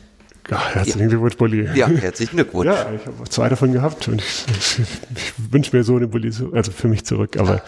Ja, 0.50 0.68
herzlichen 0.70 1.08
Glückwunsch, 1.08 1.36
Bulli. 1.36 1.68
Ja, 1.74 1.88
herzlichen 1.88 2.36
Glückwunsch. 2.36 2.66
Ja, 2.66 2.90
ich 2.94 3.06
habe 3.06 3.28
zwei 3.28 3.48
davon 3.48 3.72
gehabt 3.72 4.08
und 4.08 4.20
ich, 4.20 4.44
ich, 4.48 4.80
ich 5.14 5.52
wünsche 5.52 5.76
mir 5.76 5.84
so 5.84 5.96
eine 5.96 6.08
Bulli, 6.08 6.32
also 6.52 6.72
für 6.72 6.88
mich 6.88 7.04
zurück, 7.04 7.36
aber 7.36 7.56
ja, 7.56 7.62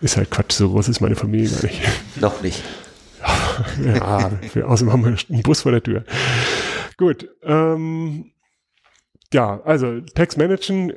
ist 0.00 0.16
halt 0.16 0.30
Quatsch, 0.30 0.52
so 0.52 0.70
groß 0.70 0.88
ist 0.88 1.00
meine 1.00 1.16
Familie 1.16 1.48
gar 1.48 1.62
nicht. 1.62 1.80
Noch 2.20 2.42
nicht. 2.42 2.62
Ja, 3.84 4.30
ja 4.54 4.64
außerdem 4.64 4.92
haben 4.92 5.04
wir 5.04 5.16
einen 5.30 5.42
Bus 5.42 5.62
vor 5.62 5.72
der 5.72 5.82
Tür. 5.82 6.04
Gut, 6.96 7.28
ähm, 7.42 8.32
ja, 9.32 9.60
also 9.64 10.00
Text 10.00 10.38
managen, 10.38 10.92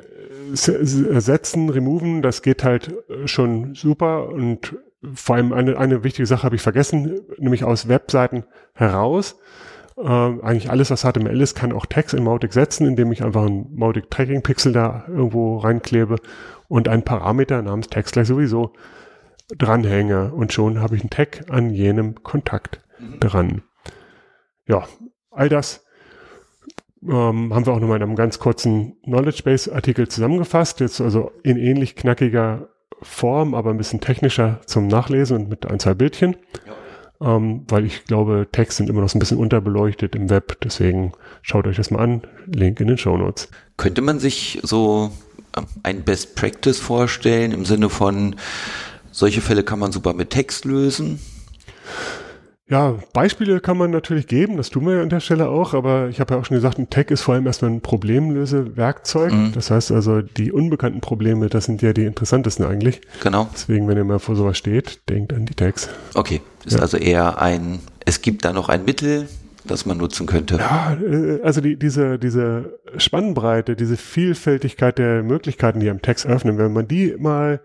setzen, 0.54 1.70
removen, 1.70 2.22
das 2.22 2.42
geht 2.42 2.64
halt 2.64 2.94
schon 3.26 3.76
super 3.76 4.30
und 4.30 4.76
vor 5.14 5.36
allem 5.36 5.54
eine, 5.54 5.78
eine 5.78 6.04
wichtige 6.04 6.26
Sache 6.26 6.44
habe 6.44 6.56
ich 6.56 6.62
vergessen, 6.62 7.22
nämlich 7.38 7.64
aus 7.64 7.88
Webseiten 7.88 8.46
heraus 8.74 9.38
äh, 9.98 10.02
eigentlich 10.08 10.70
alles, 10.70 10.90
was 10.90 11.04
HTML 11.04 11.40
ist, 11.42 11.56
kann 11.56 11.72
auch 11.72 11.86
Text 11.86 12.14
in 12.14 12.24
Mautic 12.24 12.54
setzen, 12.54 12.88
indem 12.88 13.12
ich 13.12 13.24
einfach 13.24 13.46
ein 13.46 13.68
Mautic 13.74 14.10
Tracking 14.10 14.42
Pixel 14.42 14.74
da 14.74 15.06
irgendwo 15.08 15.58
reinklebe 15.58 16.16
und 16.68 16.88
einen 16.88 17.04
Parameter 17.04 17.62
namens 17.62 17.88
Text 17.88 18.14
gleich 18.14 18.28
sowieso 18.28 18.74
dranhänge 19.58 20.34
und 20.34 20.54
schon 20.54 20.82
habe 20.82 20.96
ich 20.96 21.02
einen 21.02 21.10
Tag 21.10 21.46
an 21.50 21.70
jenem 21.70 22.24
Kontakt 22.24 22.82
mhm. 23.00 23.20
dran. 23.20 23.62
Ja, 24.66 24.88
all 25.30 25.50
das 25.50 25.86
ähm, 27.04 27.54
haben 27.54 27.66
wir 27.66 27.74
auch 27.74 27.80
nochmal 27.80 27.98
in 27.98 28.04
einem 28.04 28.16
ganz 28.16 28.40
kurzen 28.40 29.00
Knowledge 29.04 29.44
Base 29.44 29.74
Artikel 29.74 30.08
zusammengefasst. 30.08 30.80
Jetzt 30.80 31.02
also 31.02 31.32
in 31.44 31.58
ähnlich 31.58 31.96
knackiger 31.96 32.70
Form, 33.02 33.54
aber 33.54 33.70
ein 33.70 33.78
bisschen 33.78 34.00
technischer 34.00 34.62
zum 34.66 34.88
Nachlesen 34.88 35.38
und 35.38 35.50
mit 35.50 35.66
ein, 35.66 35.80
zwei 35.80 35.94
Bildchen. 35.94 36.38
Ja 36.66 36.74
ähm, 37.22 37.66
weil 37.68 37.86
ich 37.86 38.06
glaube, 38.06 38.48
Text 38.52 38.78
sind 38.78 38.90
immer 38.90 39.02
noch 39.02 39.10
so 39.10 39.18
ein 39.18 39.20
bisschen 39.20 39.38
unterbeleuchtet 39.38 40.16
im 40.16 40.30
Web. 40.30 40.58
Deswegen 40.64 41.14
schaut 41.42 41.68
euch 41.68 41.78
das 41.78 41.92
mal 41.92 42.00
an. 42.00 42.22
Link 42.48 42.80
in 42.80 42.88
den 42.88 42.98
Show 42.98 43.18
Notes. 43.18 43.50
Könnte 43.78 44.02
man 44.02 44.20
sich 44.20 44.60
so 44.64 45.12
ähm, 45.58 45.66
ein 45.84 46.04
Best 46.04 46.36
Practice 46.36 46.80
vorstellen 46.80 47.52
im 47.52 47.66
Sinne 47.66 47.90
von, 47.90 48.36
solche 49.12 49.42
Fälle 49.42 49.64
kann 49.64 49.80
man 49.80 49.92
super 49.92 50.14
mit 50.14 50.32
Text 50.32 50.66
lösen? 50.66 51.20
Ja, 52.70 52.96
Beispiele 53.12 53.60
kann 53.60 53.78
man 53.78 53.92
natürlich 53.92 54.28
geben, 54.28 54.56
das 54.56 54.70
tun 54.70 54.86
wir 54.86 54.96
ja 54.96 55.02
an 55.02 55.10
der 55.10 55.20
Stelle 55.20 55.50
auch, 55.50 55.74
aber 55.74 56.08
ich 56.08 56.22
habe 56.22 56.34
ja 56.34 56.40
auch 56.40 56.46
schon 56.46 56.56
gesagt, 56.56 56.80
ein 56.80 56.90
Tag 56.90 57.12
ist 57.12 57.22
vor 57.22 57.34
allem 57.34 57.46
erstmal 57.46 57.72
ein 57.72 57.82
Problemlösewerkzeug. 57.82 59.34
Mhm. 59.34 59.52
Das 59.54 59.70
heißt 59.70 59.92
also, 59.92 60.22
die 60.22 60.54
unbekannten 60.54 61.02
Probleme, 61.02 61.50
das 61.50 61.66
sind 61.66 61.82
ja 61.82 61.92
die 61.92 62.06
interessantesten 62.06 62.66
eigentlich. 62.66 63.02
Genau. 63.22 63.50
Deswegen, 63.54 63.88
wenn 63.90 63.98
ihr 63.98 64.06
mal 64.06 64.20
vor 64.20 64.38
sowas 64.38 64.58
steht, 64.58 65.02
denkt 65.10 65.34
an 65.34 65.46
die 65.46 65.56
Tags. 65.56 65.90
Okay, 66.14 66.42
ist 66.64 66.76
ja. 66.76 66.80
also 66.80 66.96
eher 66.96 67.42
ein, 67.42 67.80
es 68.06 68.22
gibt 68.22 68.46
da 68.46 68.54
noch 68.54 68.70
ein 68.70 68.86
Mittel, 68.86 69.28
das 69.66 69.86
man 69.86 69.98
nutzen 69.98 70.26
könnte. 70.26 70.56
Ja, 70.58 70.98
äh, 71.06 71.42
also 71.42 71.60
die, 71.60 71.78
diese, 71.78 72.18
diese 72.18 72.80
Spannbreite, 72.96 73.76
diese 73.76 73.98
Vielfältigkeit 73.98 74.98
der 74.98 75.22
Möglichkeiten, 75.24 75.82
die 75.82 75.90
am 75.90 76.02
Text 76.02 76.26
öffnen, 76.26 76.58
wenn 76.58 76.72
man 76.72 76.88
die 76.88 77.16
mal 77.18 77.60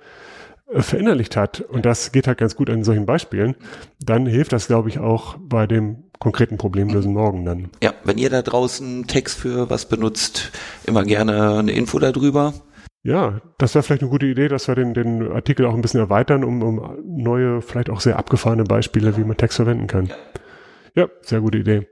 verinnerlicht 0.70 1.36
hat, 1.36 1.60
und 1.60 1.86
das 1.86 2.12
geht 2.12 2.26
halt 2.26 2.38
ganz 2.38 2.54
gut 2.56 2.70
an 2.70 2.84
solchen 2.84 3.06
Beispielen, 3.06 3.56
dann 4.00 4.26
hilft 4.26 4.52
das, 4.52 4.66
glaube 4.66 4.88
ich, 4.88 4.98
auch 4.98 5.36
bei 5.40 5.66
dem 5.66 6.04
konkreten 6.18 6.58
Problemlösen 6.58 7.12
morgen 7.12 7.44
dann. 7.44 7.70
Ja, 7.82 7.94
wenn 8.04 8.18
ihr 8.18 8.30
da 8.30 8.42
draußen 8.42 9.06
Text 9.06 9.38
für 9.38 9.70
was 9.70 9.88
benutzt, 9.88 10.52
immer 10.84 11.04
gerne 11.04 11.58
eine 11.58 11.72
Info 11.72 11.98
darüber. 11.98 12.52
Ja, 13.02 13.40
das 13.56 13.74
wäre 13.74 13.82
vielleicht 13.82 14.02
eine 14.02 14.10
gute 14.10 14.26
Idee, 14.26 14.48
dass 14.48 14.68
wir 14.68 14.74
den, 14.74 14.92
den 14.92 15.30
Artikel 15.32 15.64
auch 15.64 15.74
ein 15.74 15.80
bisschen 15.80 16.00
erweitern, 16.00 16.44
um, 16.44 16.62
um 16.62 16.98
neue, 17.04 17.62
vielleicht 17.62 17.88
auch 17.90 18.00
sehr 18.00 18.18
abgefahrene 18.18 18.64
Beispiele, 18.64 19.16
wie 19.16 19.24
man 19.24 19.36
Text 19.36 19.56
verwenden 19.56 19.86
kann. 19.86 20.12
Ja, 20.94 21.08
sehr 21.22 21.40
gute 21.40 21.58
Idee. 21.58 21.86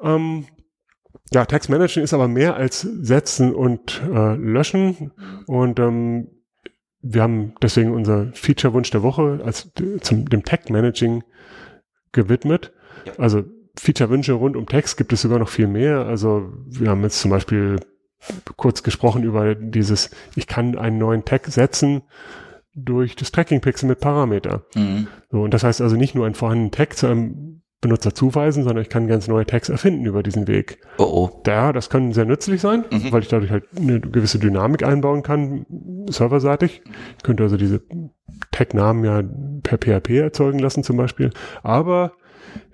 Ähm, 0.00 0.46
ja, 1.32 1.44
Text 1.44 1.68
Managen 1.68 2.02
ist 2.02 2.14
aber 2.14 2.26
mehr 2.26 2.56
als 2.56 2.80
Setzen 2.80 3.54
und 3.54 4.02
äh, 4.10 4.34
Löschen. 4.36 5.12
Und 5.46 5.78
ähm, 5.78 6.28
wir 7.06 7.22
haben 7.22 7.54
deswegen 7.62 7.92
unser 7.92 8.32
Feature-Wunsch 8.32 8.90
der 8.90 9.02
Woche 9.02 9.40
als 9.44 9.70
zum 10.00 10.28
dem 10.28 10.42
Tag-Managing 10.42 11.22
gewidmet. 12.12 12.72
Ja. 13.04 13.12
Also 13.18 13.44
Feature-Wünsche 13.78 14.32
rund 14.32 14.56
um 14.56 14.66
Text 14.66 14.96
gibt 14.96 15.12
es 15.12 15.20
sogar 15.20 15.38
noch 15.38 15.50
viel 15.50 15.66
mehr. 15.66 16.06
Also 16.06 16.52
wir 16.66 16.88
haben 16.88 17.02
jetzt 17.02 17.20
zum 17.20 17.30
Beispiel 17.30 17.78
kurz 18.56 18.82
gesprochen 18.82 19.22
über 19.22 19.54
dieses, 19.54 20.10
ich 20.34 20.46
kann 20.46 20.78
einen 20.78 20.96
neuen 20.96 21.26
Tag 21.26 21.46
setzen 21.46 22.02
durch 22.74 23.16
das 23.16 23.32
Tracking-Pixel 23.32 23.86
mit 23.86 24.00
Parameter. 24.00 24.64
Mhm. 24.74 25.08
So, 25.30 25.42
und 25.42 25.52
das 25.52 25.62
heißt 25.62 25.82
also 25.82 25.96
nicht 25.96 26.14
nur 26.14 26.24
einen 26.24 26.34
vorhandenen 26.34 26.72
Tag 26.72 26.96
zu 26.96 27.06
einem 27.06 27.62
Benutzer 27.84 28.14
zuweisen, 28.14 28.64
sondern 28.64 28.82
ich 28.82 28.88
kann 28.88 29.06
ganz 29.06 29.28
neue 29.28 29.44
Tags 29.44 29.68
erfinden 29.68 30.06
über 30.06 30.22
diesen 30.22 30.48
Weg. 30.48 30.78
Oh 30.96 31.02
oh. 31.04 31.42
Ja, 31.46 31.70
das 31.70 31.90
kann 31.90 32.12
sehr 32.12 32.24
nützlich 32.24 32.62
sein, 32.62 32.86
mhm. 32.90 33.12
weil 33.12 33.20
ich 33.20 33.28
dadurch 33.28 33.50
halt 33.50 33.64
eine 33.76 34.00
gewisse 34.00 34.38
Dynamik 34.38 34.82
einbauen 34.82 35.22
kann, 35.22 35.66
serverseitig. 36.08 36.80
Ich 37.18 37.22
könnte 37.22 37.42
also 37.42 37.58
diese 37.58 37.82
Tag-Namen 38.52 39.04
ja 39.04 39.22
per 39.62 39.76
PHP 39.76 40.18
erzeugen 40.18 40.60
lassen 40.60 40.82
zum 40.82 40.96
Beispiel. 40.96 41.30
Aber 41.62 42.12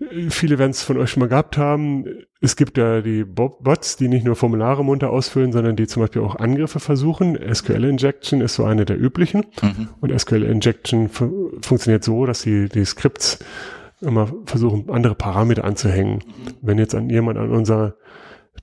äh, 0.00 0.30
viele 0.30 0.60
werden 0.60 0.70
es 0.70 0.84
von 0.84 0.96
euch 0.96 1.10
schon 1.10 1.20
mal 1.22 1.28
gehabt 1.28 1.58
haben. 1.58 2.04
Es 2.40 2.54
gibt 2.54 2.78
ja 2.78 3.00
die 3.00 3.24
Bots, 3.24 3.96
die 3.96 4.06
nicht 4.06 4.24
nur 4.24 4.36
Formulare 4.36 4.84
munter 4.84 5.10
ausfüllen, 5.10 5.50
sondern 5.50 5.74
die 5.74 5.88
zum 5.88 6.02
Beispiel 6.02 6.22
auch 6.22 6.36
Angriffe 6.36 6.78
versuchen. 6.78 7.36
SQL 7.52 7.84
Injection 7.84 8.40
ist 8.42 8.54
so 8.54 8.64
eine 8.64 8.84
der 8.84 9.00
üblichen. 9.00 9.46
Mhm. 9.60 9.88
Und 10.00 10.18
SQL 10.18 10.44
Injection 10.44 11.08
funktioniert 11.08 12.04
so, 12.04 12.26
dass 12.26 12.42
sie 12.42 12.68
die 12.68 12.84
Skripts 12.84 13.40
immer 14.00 14.28
versuchen, 14.46 14.88
andere 14.90 15.14
Parameter 15.14 15.64
anzuhängen. 15.64 16.24
Wenn 16.62 16.78
jetzt 16.78 16.94
an 16.94 17.10
jemand 17.10 17.38
an 17.38 17.50
unser 17.50 17.94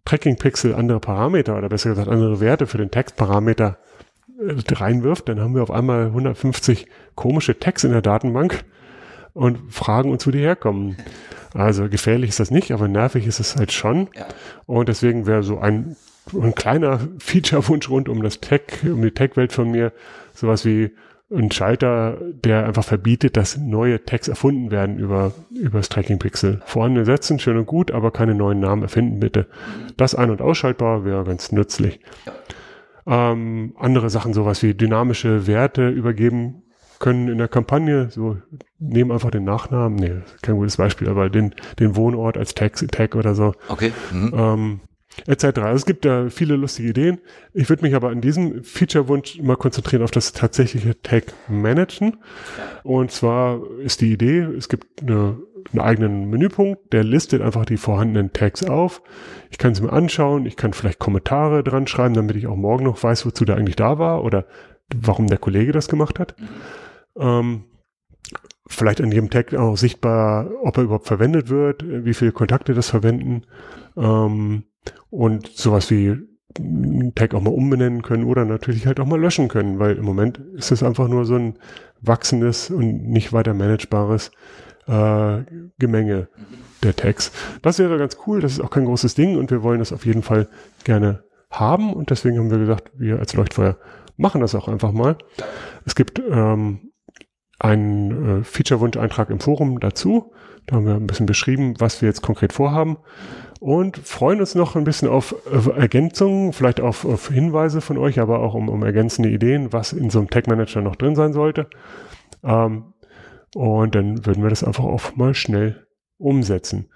Tracking-Pixel 0.06 0.74
andere 0.74 1.00
Parameter 1.00 1.58
oder 1.58 1.70
besser 1.70 1.89
gesagt 1.89 2.08
andere 2.08 2.39
Werte 2.39 2.67
für 2.67 2.77
den 2.77 2.91
Textparameter 2.91 3.77
äh, 4.39 4.74
reinwirft, 4.74 5.29
dann 5.29 5.39
haben 5.39 5.56
wir 5.56 5.63
auf 5.63 5.72
einmal 5.72 6.08
150 6.08 6.88
komische 7.15 7.60
Tags 7.60 7.84
in 7.84 7.91
der 7.91 8.01
Datenbank 8.01 8.63
und 9.34 9.72
fragen 9.72 10.12
uns, 10.12 10.25
wo 10.25 10.32
die 10.32 10.39
herkommen. 10.39 10.98
Also 11.53 11.89
gefährlich 11.89 12.29
ist 12.29 12.39
das 12.39 12.51
nicht, 12.51 12.72
aber 12.72 12.88
nervig 12.88 13.27
ist 13.27 13.39
es 13.39 13.56
halt 13.56 13.72
schon. 13.72 14.10
Ja. 14.15 14.27
Und 14.65 14.89
deswegen 14.89 15.25
wäre 15.25 15.44
so 15.44 15.60
ein, 15.60 15.96
ein 16.34 16.56
kleiner 16.56 17.00
Feature-Wunsch 17.20 17.89
rund 17.89 18.10
um 18.10 18.22
das 18.22 18.39
Tech, 18.39 18.62
um 18.84 19.01
die 19.01 19.12
Tech-Welt 19.12 19.53
von 19.53 19.72
mir, 19.72 19.91
sowas 20.34 20.65
wie 20.65 20.91
ein 21.29 21.51
Schalter, 21.51 22.17
der 22.22 22.65
einfach 22.65 22.86
verbietet, 22.86 23.36
dass 23.36 23.57
neue 23.57 24.03
Tags 24.05 24.27
erfunden 24.27 24.72
werden 24.72 24.98
über, 24.98 25.34
über 25.51 25.79
das 25.79 25.89
Tracking 25.89 26.19
Pixel. 26.19 26.62
Vorhandene 26.65 27.05
setzen, 27.05 27.39
schön 27.39 27.57
und 27.57 27.65
gut, 27.65 27.91
aber 27.91 28.12
keine 28.12 28.34
neuen 28.34 28.60
Namen 28.60 28.84
erfinden, 28.84 29.19
bitte. 29.19 29.48
Das 29.98 30.15
ein- 30.15 30.29
und 30.29 30.41
ausschaltbar 30.41 31.03
wäre 31.03 31.25
ganz 31.25 31.51
nützlich. 31.51 32.00
Ähm, 33.05 33.74
andere 33.77 34.10
Sachen, 34.10 34.34
sowas 34.34 34.63
wie 34.63 34.74
dynamische 34.74 35.48
Werte 35.48 35.89
übergeben 35.89 36.63
können 37.00 37.27
in 37.27 37.38
der 37.38 37.48
Kampagne, 37.48 38.10
so 38.10 38.38
nehmen 38.79 39.12
einfach 39.12 39.31
den 39.31 39.43
Nachnamen, 39.43 39.96
nee, 39.98 40.13
kein 40.41 40.55
gutes 40.55 40.77
Beispiel, 40.77 41.10
aber 41.10 41.29
den, 41.29 41.53
den 41.79 41.96
Wohnort 41.96 42.38
als 42.38 42.55
Tag, 42.55 42.75
Tag 42.91 43.15
oder 43.15 43.36
so. 43.36 43.53
Okay. 43.67 43.91
Mhm. 44.12 44.34
Ähm, 44.36 44.79
etc. 45.25 45.43
Also 45.59 45.75
es 45.75 45.86
gibt 45.86 46.05
da 46.05 46.29
viele 46.29 46.55
lustige 46.55 46.89
Ideen. 46.89 47.19
Ich 47.53 47.69
würde 47.69 47.83
mich 47.83 47.95
aber 47.95 48.09
an 48.09 48.21
diesem 48.21 48.63
Feature-Wunsch 48.63 49.39
mal 49.41 49.55
konzentrieren 49.55 50.03
auf 50.03 50.12
das 50.12 50.33
tatsächliche 50.33 51.01
Tag-Managen. 51.01 52.17
Und 52.83 53.12
zwar 53.12 53.62
ist 53.79 54.01
die 54.01 54.12
Idee, 54.12 54.39
es 54.39 54.69
gibt 54.69 55.01
eine, 55.01 55.38
einen 55.71 55.81
eigenen 55.81 56.29
Menüpunkt, 56.29 56.93
der 56.93 57.03
listet 57.03 57.41
einfach 57.41 57.65
die 57.65 57.77
vorhandenen 57.77 58.33
Tags 58.33 58.63
auf. 58.63 59.01
Ich 59.50 59.57
kann 59.57 59.74
sie 59.74 59.83
mir 59.83 59.93
anschauen, 59.93 60.45
ich 60.45 60.55
kann 60.55 60.74
vielleicht 60.74 61.00
Kommentare 61.00 61.63
dran 61.63 61.88
schreiben, 61.88 62.13
damit 62.13 62.36
ich 62.36 62.47
auch 62.47 62.55
morgen 62.55 62.86
noch 62.86 63.01
weiß, 63.01 63.25
wozu 63.25 63.45
der 63.45 63.55
eigentlich 63.55 63.75
da 63.75 63.97
war 64.00 64.24
oder 64.24 64.45
warum 64.95 65.27
der 65.27 65.38
Kollege 65.38 65.71
das 65.71 65.89
gemacht 65.89 66.19
hat. 66.19 66.36
Ähm, 67.17 67.65
vielleicht 68.67 69.01
an 69.01 69.12
jedem 69.12 69.29
Tag 69.29 69.53
auch 69.53 69.77
sichtbar, 69.77 70.50
ob 70.62 70.77
er 70.77 70.83
überhaupt 70.83 71.07
verwendet 71.07 71.50
wird, 71.50 71.83
wie 71.86 72.13
viele 72.13 72.31
Kontakte 72.31 72.74
das 72.74 72.89
verwenden. 72.89 73.43
Ähm, 73.95 74.63
und 75.10 75.48
sowas 75.48 75.89
wie 75.91 76.17
einen 76.60 77.13
Tag 77.15 77.34
auch 77.34 77.41
mal 77.41 77.53
umbenennen 77.53 78.01
können 78.01 78.24
oder 78.24 78.46
natürlich 78.46 78.88
halt 78.88 79.00
auch 79.00 79.06
mal 79.06 79.20
löschen 79.20 79.48
können, 79.48 79.79
weil 79.79 79.98
im 79.98 80.06
Moment 80.06 80.39
ist 80.56 80.72
es 80.72 80.84
einfach 80.84 81.08
nur 81.08 81.25
so 81.25 81.36
ein 81.36 81.56
wachsendes 82.01 82.70
und 82.70 83.08
nicht 83.10 83.34
weiter 83.34 83.53
managebares 83.53 84.32
äh, 84.88 85.39
Gemenge 85.77 86.29
der 86.84 86.96
Tags. 86.96 87.32
Das 87.62 87.79
wäre 87.79 87.98
ganz 87.98 88.17
cool, 88.25 88.41
das 88.41 88.53
ist 88.53 88.62
auch 88.62 88.70
kein 88.70 88.86
großes 88.86 89.15
Ding 89.15 89.38
und 89.38 89.51
wir 89.51 89.63
wollen 89.63 89.79
das 89.79 89.94
auf 89.94 90.06
jeden 90.06 90.24
Fall 90.24 90.48
gerne 90.84 91.24
haben 91.50 91.94
und 91.94 92.10
deswegen 92.10 92.38
haben 92.38 92.51
wir 92.51 92.60
gesagt, 92.60 92.91
wir 92.98 93.20
als 93.20 93.34
Leuchtfeuer 93.34 93.77
machen 94.15 94.41
das 94.41 94.56
auch 94.56 94.67
einfach 94.67 94.91
mal. 94.91 95.17
Es 95.86 95.96
gibt 95.96 96.22
ähm, 96.29 96.91
einen 97.60 98.41
äh, 98.41 98.44
Feature-Wunsch-Eintrag 98.44 99.29
im 99.29 99.39
Forum 99.39 99.79
dazu. 99.79 100.34
Da 100.65 100.75
haben 100.75 100.86
wir 100.86 100.96
ein 100.96 101.08
bisschen 101.08 101.25
beschrieben, 101.25 101.75
was 101.79 102.01
wir 102.01 102.10
jetzt 102.10 102.22
konkret 102.22 102.53
vorhaben 102.53 102.98
und 103.59 103.97
freuen 103.97 104.39
uns 104.39 104.55
noch 104.55 104.75
ein 104.75 104.83
bisschen 104.83 105.07
auf, 105.07 105.35
Ergänzungen, 105.75 106.53
vielleicht 106.53 106.79
auf, 106.79 107.05
auf, 107.05 107.29
Hinweise 107.29 107.81
von 107.81 107.97
euch, 107.97 108.19
aber 108.19 108.39
auch 108.39 108.53
um, 108.53 108.69
um 108.69 108.83
ergänzende 108.83 109.29
Ideen, 109.29 109.73
was 109.73 109.93
in 109.93 110.09
so 110.09 110.19
einem 110.19 110.29
Tag 110.29 110.47
Manager 110.47 110.81
noch 110.81 110.95
drin 110.95 111.15
sein 111.15 111.33
sollte. 111.33 111.67
Ähm, 112.43 112.93
und 113.55 113.95
dann 113.95 114.25
würden 114.25 114.43
wir 114.43 114.49
das 114.49 114.63
einfach 114.63 114.83
auch 114.83 115.15
mal 115.15 115.33
schnell 115.33 115.87
umsetzen. 116.17 116.89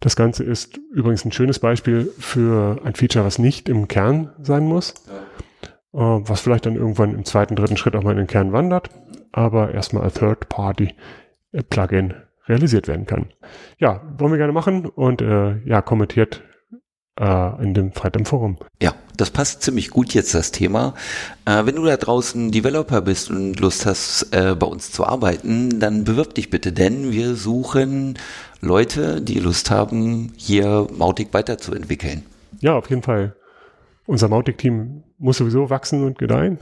Das 0.00 0.16
Ganze 0.16 0.44
ist 0.44 0.78
übrigens 0.92 1.24
ein 1.24 1.32
schönes 1.32 1.58
Beispiel 1.58 2.12
für 2.18 2.80
ein 2.84 2.94
Feature, 2.94 3.24
was 3.24 3.38
nicht 3.38 3.68
im 3.68 3.88
Kern 3.88 4.32
sein 4.40 4.66
muss, 4.66 4.94
äh, 5.92 5.98
was 5.98 6.40
vielleicht 6.40 6.66
dann 6.66 6.76
irgendwann 6.76 7.14
im 7.14 7.24
zweiten, 7.24 7.56
dritten 7.56 7.76
Schritt 7.76 7.96
auch 7.96 8.02
mal 8.02 8.12
in 8.12 8.18
den 8.18 8.26
Kern 8.26 8.52
wandert, 8.52 8.90
aber 9.32 9.72
erstmal 9.72 10.04
als 10.04 10.14
Third-Party-Plugin 10.14 12.14
realisiert 12.48 12.88
werden 12.88 13.06
kann. 13.06 13.32
Ja, 13.78 14.02
wollen 14.18 14.32
wir 14.32 14.38
gerne 14.38 14.52
machen 14.52 14.86
und 14.86 15.22
äh, 15.22 15.58
ja, 15.66 15.82
kommentiert 15.82 16.42
äh, 17.18 17.62
in 17.62 17.74
dem 17.74 17.92
Freitag 17.92 18.20
im 18.20 18.26
Forum. 18.26 18.58
Ja, 18.82 18.94
das 19.16 19.30
passt 19.30 19.62
ziemlich 19.62 19.90
gut 19.90 20.14
jetzt 20.14 20.34
das 20.34 20.52
Thema. 20.52 20.94
Äh, 21.44 21.66
wenn 21.66 21.76
du 21.76 21.84
da 21.84 21.96
draußen 21.96 22.52
Developer 22.52 23.00
bist 23.00 23.30
und 23.30 23.58
Lust 23.60 23.86
hast, 23.86 24.32
äh, 24.32 24.54
bei 24.54 24.66
uns 24.66 24.92
zu 24.92 25.04
arbeiten, 25.04 25.80
dann 25.80 26.04
bewirb 26.04 26.34
dich 26.34 26.50
bitte, 26.50 26.72
denn 26.72 27.12
wir 27.12 27.34
suchen 27.34 28.18
Leute, 28.60 29.20
die 29.20 29.38
Lust 29.38 29.70
haben, 29.70 30.32
hier 30.36 30.86
Mautic 30.96 31.32
weiterzuentwickeln. 31.32 32.24
Ja, 32.60 32.74
auf 32.76 32.88
jeden 32.90 33.02
Fall. 33.02 33.34
Unser 34.06 34.28
Mautic-Team 34.28 35.02
muss 35.18 35.38
sowieso 35.38 35.68
wachsen 35.68 36.04
und 36.04 36.18
gedeihen. 36.18 36.58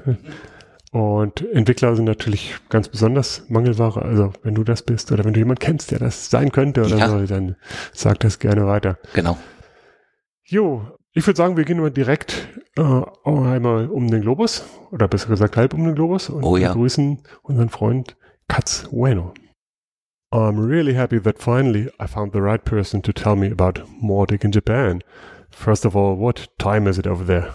Und 0.94 1.44
Entwickler 1.52 1.96
sind 1.96 2.04
natürlich 2.04 2.54
ganz 2.68 2.88
besonders 2.88 3.42
Mangelware. 3.48 4.00
Also 4.02 4.32
wenn 4.44 4.54
du 4.54 4.62
das 4.62 4.82
bist 4.82 5.10
oder 5.10 5.24
wenn 5.24 5.32
du 5.32 5.40
jemand 5.40 5.58
kennst, 5.58 5.90
der 5.90 5.98
das 5.98 6.30
sein 6.30 6.52
könnte 6.52 6.84
oder 6.84 6.96
ja. 6.96 7.08
so, 7.08 7.26
dann 7.26 7.56
sag 7.92 8.20
das 8.20 8.38
gerne 8.38 8.64
weiter. 8.68 8.96
Genau. 9.12 9.36
Jo, 10.44 10.86
ich 11.12 11.26
würde 11.26 11.36
sagen, 11.36 11.56
wir 11.56 11.64
gehen 11.64 11.80
mal 11.80 11.90
direkt 11.90 12.46
äh, 12.76 13.02
einmal 13.24 13.88
um 13.88 14.08
den 14.08 14.20
Globus 14.20 14.64
oder 14.92 15.08
besser 15.08 15.30
gesagt 15.30 15.56
halb 15.56 15.74
um 15.74 15.84
den 15.84 15.96
Globus 15.96 16.30
und 16.30 16.44
oh, 16.44 16.56
ja. 16.56 16.68
begrüßen 16.68 17.24
unseren 17.42 17.70
Freund 17.70 18.16
Katz 18.46 18.88
Bueno. 18.92 19.34
I'm 20.32 20.64
really 20.64 20.94
happy 20.94 21.20
that 21.20 21.42
finally 21.42 21.90
I 22.00 22.06
found 22.06 22.34
the 22.34 22.40
right 22.40 22.64
person 22.64 23.02
to 23.02 23.12
tell 23.12 23.34
me 23.34 23.50
about 23.50 23.82
Mautic 24.00 24.44
in 24.44 24.52
Japan. 24.52 25.02
First 25.50 25.84
of 25.86 25.96
all, 25.96 26.16
what 26.16 26.56
time 26.58 26.88
is 26.88 26.98
it 26.98 27.08
over 27.08 27.26
there? 27.26 27.52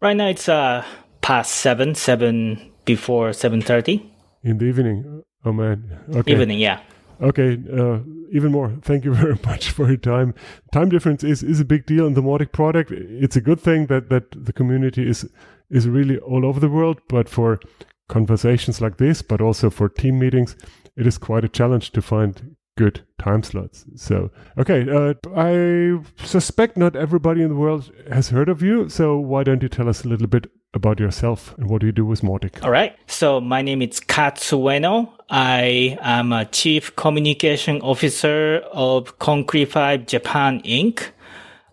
Right 0.00 0.16
now 0.16 0.28
it's 0.28 0.48
uh 0.48 0.84
past 1.20 1.52
seven, 1.52 1.94
seven 1.94 2.72
before 2.84 3.32
seven 3.32 3.60
thirty. 3.60 4.10
In 4.42 4.58
the 4.58 4.66
evening. 4.66 5.22
Oh 5.44 5.52
man. 5.52 6.00
Okay. 6.14 6.32
Evening, 6.32 6.58
yeah. 6.58 6.80
Okay, 7.22 7.58
uh, 7.70 7.98
even 8.32 8.50
more. 8.50 8.74
Thank 8.82 9.04
you 9.04 9.12
very 9.22 9.38
much 9.44 9.70
for 9.70 9.88
your 9.88 9.96
time. 9.96 10.34
Time 10.72 10.88
difference 10.88 11.22
is, 11.22 11.42
is 11.42 11.60
a 11.60 11.64
big 11.64 11.86
deal 11.86 12.06
in 12.06 12.14
the 12.14 12.22
Mautic 12.22 12.52
product. 12.52 12.90
It's 12.92 13.36
a 13.36 13.40
good 13.40 13.60
thing 13.60 13.86
that, 13.86 14.08
that 14.08 14.24
the 14.32 14.52
community 14.52 15.08
is 15.08 15.28
is 15.70 15.88
really 15.88 16.18
all 16.18 16.44
over 16.44 16.58
the 16.58 16.68
world, 16.68 17.00
but 17.08 17.28
for 17.28 17.60
conversations 18.08 18.80
like 18.80 18.96
this, 18.96 19.22
but 19.22 19.40
also 19.40 19.70
for 19.70 19.88
team 19.88 20.18
meetings, 20.18 20.56
it 20.96 21.06
is 21.06 21.16
quite 21.16 21.44
a 21.44 21.48
challenge 21.48 21.92
to 21.92 22.02
find 22.02 22.56
good 22.76 23.04
time 23.18 23.42
slots. 23.42 23.84
So, 23.94 24.30
okay, 24.58 24.84
uh, 24.90 25.14
I 25.36 26.00
suspect 26.24 26.76
not 26.76 26.96
everybody 26.96 27.42
in 27.42 27.50
the 27.50 27.54
world 27.54 27.92
has 28.10 28.30
heard 28.30 28.48
of 28.48 28.62
you. 28.62 28.88
So, 28.88 29.16
why 29.16 29.44
don't 29.44 29.62
you 29.62 29.68
tell 29.68 29.88
us 29.88 30.04
a 30.04 30.08
little 30.08 30.26
bit 30.26 30.50
about 30.74 31.00
yourself 31.00 31.56
and 31.58 31.68
what 31.68 31.80
do 31.80 31.86
you 31.86 31.92
do 31.92 32.04
with 32.04 32.22
Mautic? 32.22 32.62
All 32.62 32.70
right. 32.70 32.96
So 33.06 33.40
my 33.40 33.62
name 33.62 33.82
is 33.82 34.00
Katz 34.00 34.50
Ueno. 34.52 35.10
I 35.28 35.98
am 36.00 36.32
a 36.32 36.44
chief 36.44 36.94
communication 36.96 37.80
officer 37.82 38.62
of 38.72 39.18
Concrete 39.18 39.66
5 39.66 40.06
Japan 40.06 40.60
Inc. 40.62 41.08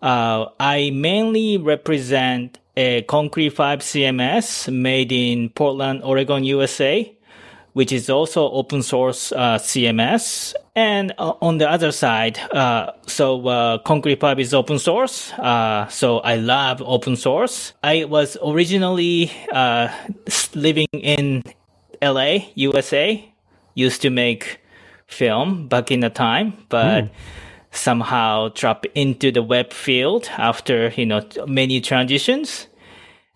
Uh, 0.02 0.46
I 0.60 0.92
mainly 0.92 1.58
represent 1.58 2.60
a 2.76 3.02
Concrete 3.04 3.50
5 3.50 3.80
CMS 3.80 4.72
made 4.72 5.12
in 5.12 5.50
Portland, 5.50 6.04
Oregon, 6.04 6.44
USA 6.44 7.14
which 7.78 7.92
is 7.92 8.10
also 8.10 8.50
open 8.50 8.82
source 8.82 9.32
uh, 9.34 9.60
CMS. 9.60 10.56
And 10.78 11.12
uh, 11.18 11.34
on 11.42 11.58
the 11.58 11.68
other 11.68 11.92
side, 11.92 12.38
uh, 12.52 12.92
so 13.08 13.48
uh, 13.48 13.80
Concrete 13.80 14.18
Pub 14.18 14.40
is 14.40 14.54
open 14.54 14.78
source. 14.78 15.34
Uh, 15.34 15.88
so 15.88 16.20
I 16.20 16.36
love 16.36 16.84
open 16.86 17.16
source. 17.16 17.74
I 17.82 18.06
was 18.06 18.38
originally 18.46 19.32
uh, 19.52 19.90
living 20.54 20.86
in 20.94 21.42
LA, 22.00 22.46
USA. 22.54 23.28
Used 23.74 24.04
to 24.04 24.12
make 24.12 24.62
film 25.08 25.68
back 25.68 25.90
in 25.90 26.02
the 26.02 26.12
time, 26.12 26.54
but 26.70 27.06
mm. 27.06 27.10
somehow 27.72 28.50
dropped 28.50 28.86
into 28.94 29.32
the 29.32 29.42
web 29.42 29.74
field 29.74 30.30
after 30.38 30.90
you 30.96 31.08
know 31.08 31.22
many 31.48 31.82
transitions 31.82 32.68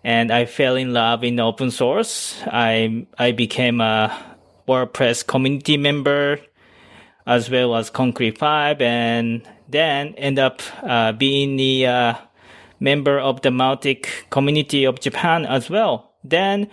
and 0.04 0.32
I 0.32 0.46
fell 0.46 0.76
in 0.76 0.94
love 0.94 1.24
in 1.24 1.40
open 1.40 1.72
source. 1.72 2.40
I 2.46 3.06
I 3.18 3.32
became 3.32 3.82
a 3.82 4.12
WordPress 4.68 5.26
community 5.26 5.78
member 5.78 6.40
as 7.26 7.50
well 7.50 7.76
as 7.76 7.90
Concrete 7.90 8.38
5 8.38 8.82
and 8.82 9.48
then 9.68 10.14
end 10.16 10.40
up 10.40 10.62
uh, 10.84 11.12
being 11.12 11.56
the 11.56 11.86
uh, 11.86 12.14
member 12.80 13.20
of 13.20 13.42
the 13.42 13.50
Mautic 13.50 14.08
community 14.30 14.84
of 14.84 15.00
Japan 15.00 15.46
as 15.46 15.70
well. 15.70 16.12
Then 16.24 16.70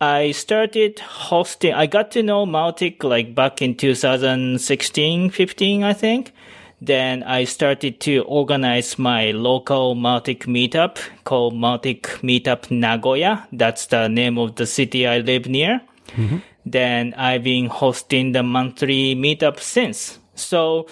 I 0.00 0.32
started 0.32 0.98
hosting, 0.98 1.74
I 1.74 1.86
got 1.86 2.10
to 2.12 2.22
know 2.22 2.46
Mautic 2.46 3.04
like 3.04 3.34
back 3.34 3.62
in 3.62 3.76
2016, 3.76 5.30
15, 5.30 5.84
I 5.84 5.92
think. 5.92 6.32
Then 6.80 7.22
I 7.22 7.44
started 7.44 8.00
to 8.00 8.22
organize 8.22 8.98
my 8.98 9.30
local 9.30 9.94
Mautic 9.94 10.46
meetup 10.46 10.98
called 11.22 11.54
Mautic 11.54 12.02
Meetup 12.22 12.72
Nagoya. 12.72 13.46
That's 13.52 13.86
the 13.86 14.08
name 14.08 14.36
of 14.36 14.56
the 14.56 14.66
city 14.66 15.06
I 15.06 15.18
live 15.18 15.46
near. 15.46 15.80
Mm-hmm 16.08 16.38
then 16.64 17.14
I've 17.14 17.44
been 17.44 17.66
hosting 17.66 18.32
the 18.32 18.42
monthly 18.42 19.14
meetup 19.14 19.60
since. 19.60 20.18
So 20.34 20.86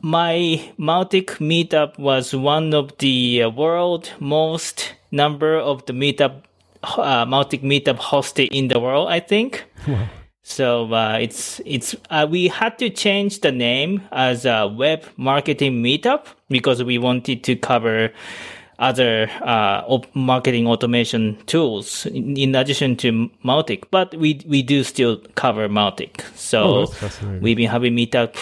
my 0.00 0.72
Mautic 0.78 1.38
meetup 1.40 1.98
was 1.98 2.34
one 2.34 2.74
of 2.74 2.96
the 2.98 3.42
uh, 3.42 3.50
world 3.50 4.12
most 4.20 4.94
number 5.10 5.56
of 5.56 5.84
the 5.86 5.92
meetup 5.92 6.42
uh, 6.82 7.24
Mautic 7.26 7.62
meetup 7.62 7.98
hosted 7.98 8.48
in 8.52 8.68
the 8.68 8.78
world. 8.78 9.08
I 9.08 9.20
think. 9.20 9.64
Wow. 9.86 10.08
So 10.42 10.92
uh, 10.94 11.18
it's 11.20 11.60
it's 11.66 11.96
uh, 12.08 12.26
we 12.30 12.46
had 12.46 12.78
to 12.78 12.88
change 12.88 13.40
the 13.40 13.50
name 13.50 14.02
as 14.12 14.44
a 14.46 14.68
web 14.68 15.02
marketing 15.16 15.82
meetup 15.82 16.26
because 16.48 16.84
we 16.84 16.98
wanted 16.98 17.42
to 17.44 17.56
cover 17.56 18.12
other 18.78 19.28
uh, 19.42 19.82
op- 19.86 20.14
marketing 20.14 20.66
automation 20.66 21.36
tools 21.46 22.06
in, 22.06 22.36
in 22.36 22.54
addition 22.54 22.96
to 22.96 23.30
Mautic. 23.44 23.84
But 23.90 24.14
we 24.16 24.40
we 24.46 24.62
do 24.62 24.82
still 24.84 25.18
cover 25.34 25.68
Mautic. 25.68 26.20
Oh, 26.20 26.32
So 26.34 26.86
fascinating. 26.86 27.42
we've 27.42 27.56
been 27.56 27.70
having 27.70 27.94
meetup 27.96 28.36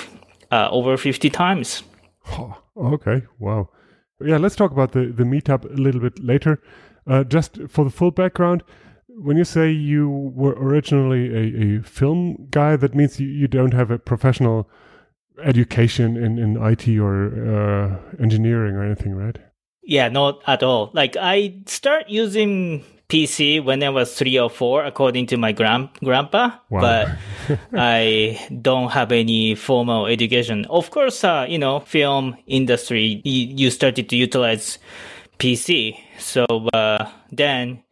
uh, 0.50 0.68
over 0.70 0.96
fifty 0.96 1.30
times. 1.30 1.82
Oh, 2.32 2.56
okay, 2.76 3.22
wow. 3.38 3.68
Yeah, 4.20 4.38
let's 4.38 4.56
talk 4.56 4.72
about 4.72 4.92
the, 4.92 5.06
the 5.16 5.24
meetup 5.24 5.64
a 5.64 5.80
little 5.80 6.00
bit 6.00 6.18
later. 6.24 6.60
Uh, 7.06 7.22
just 7.24 7.58
for 7.68 7.84
the 7.84 7.90
full 7.90 8.10
background, 8.10 8.62
when 9.08 9.36
you 9.36 9.44
say 9.44 9.70
you 9.70 10.08
were 10.34 10.54
originally 10.54 11.28
a, 11.34 11.78
a 11.78 11.82
film 11.82 12.46
guy, 12.50 12.76
that 12.76 12.94
means 12.94 13.20
you, 13.20 13.28
you 13.28 13.46
don't 13.48 13.74
have 13.74 13.90
a 13.90 13.98
professional 13.98 14.68
education 15.42 16.16
in, 16.16 16.38
in 16.38 16.56
IT 16.62 16.88
or 16.98 17.26
uh, 17.54 18.22
engineering 18.22 18.74
or 18.76 18.84
anything, 18.84 19.14
right? 19.14 19.38
Yeah, 19.84 20.08
not 20.08 20.42
at 20.46 20.62
all. 20.62 20.90
Like 20.92 21.16
I 21.16 21.54
start 21.66 22.08
using 22.08 22.84
PC 23.08 23.62
when 23.62 23.82
I 23.82 23.90
was 23.90 24.14
three 24.16 24.38
or 24.38 24.48
four, 24.48 24.84
according 24.84 25.26
to 25.26 25.36
my 25.36 25.52
grand 25.52 25.88
grandpa. 26.02 26.56
Wow. 26.70 26.80
But 26.80 27.58
I 27.74 28.40
don't 28.62 28.90
have 28.90 29.12
any 29.12 29.54
formal 29.54 30.06
education. 30.06 30.64
Of 30.70 30.90
course, 30.90 31.22
uh, 31.22 31.46
you 31.48 31.58
know, 31.58 31.80
film 31.80 32.36
industry, 32.46 33.20
you, 33.24 33.54
you 33.54 33.70
started 33.70 34.08
to 34.08 34.16
utilize 34.16 34.78
PC. 35.38 35.98
So 36.18 36.46
uh, 36.72 37.10
then, 37.30 37.82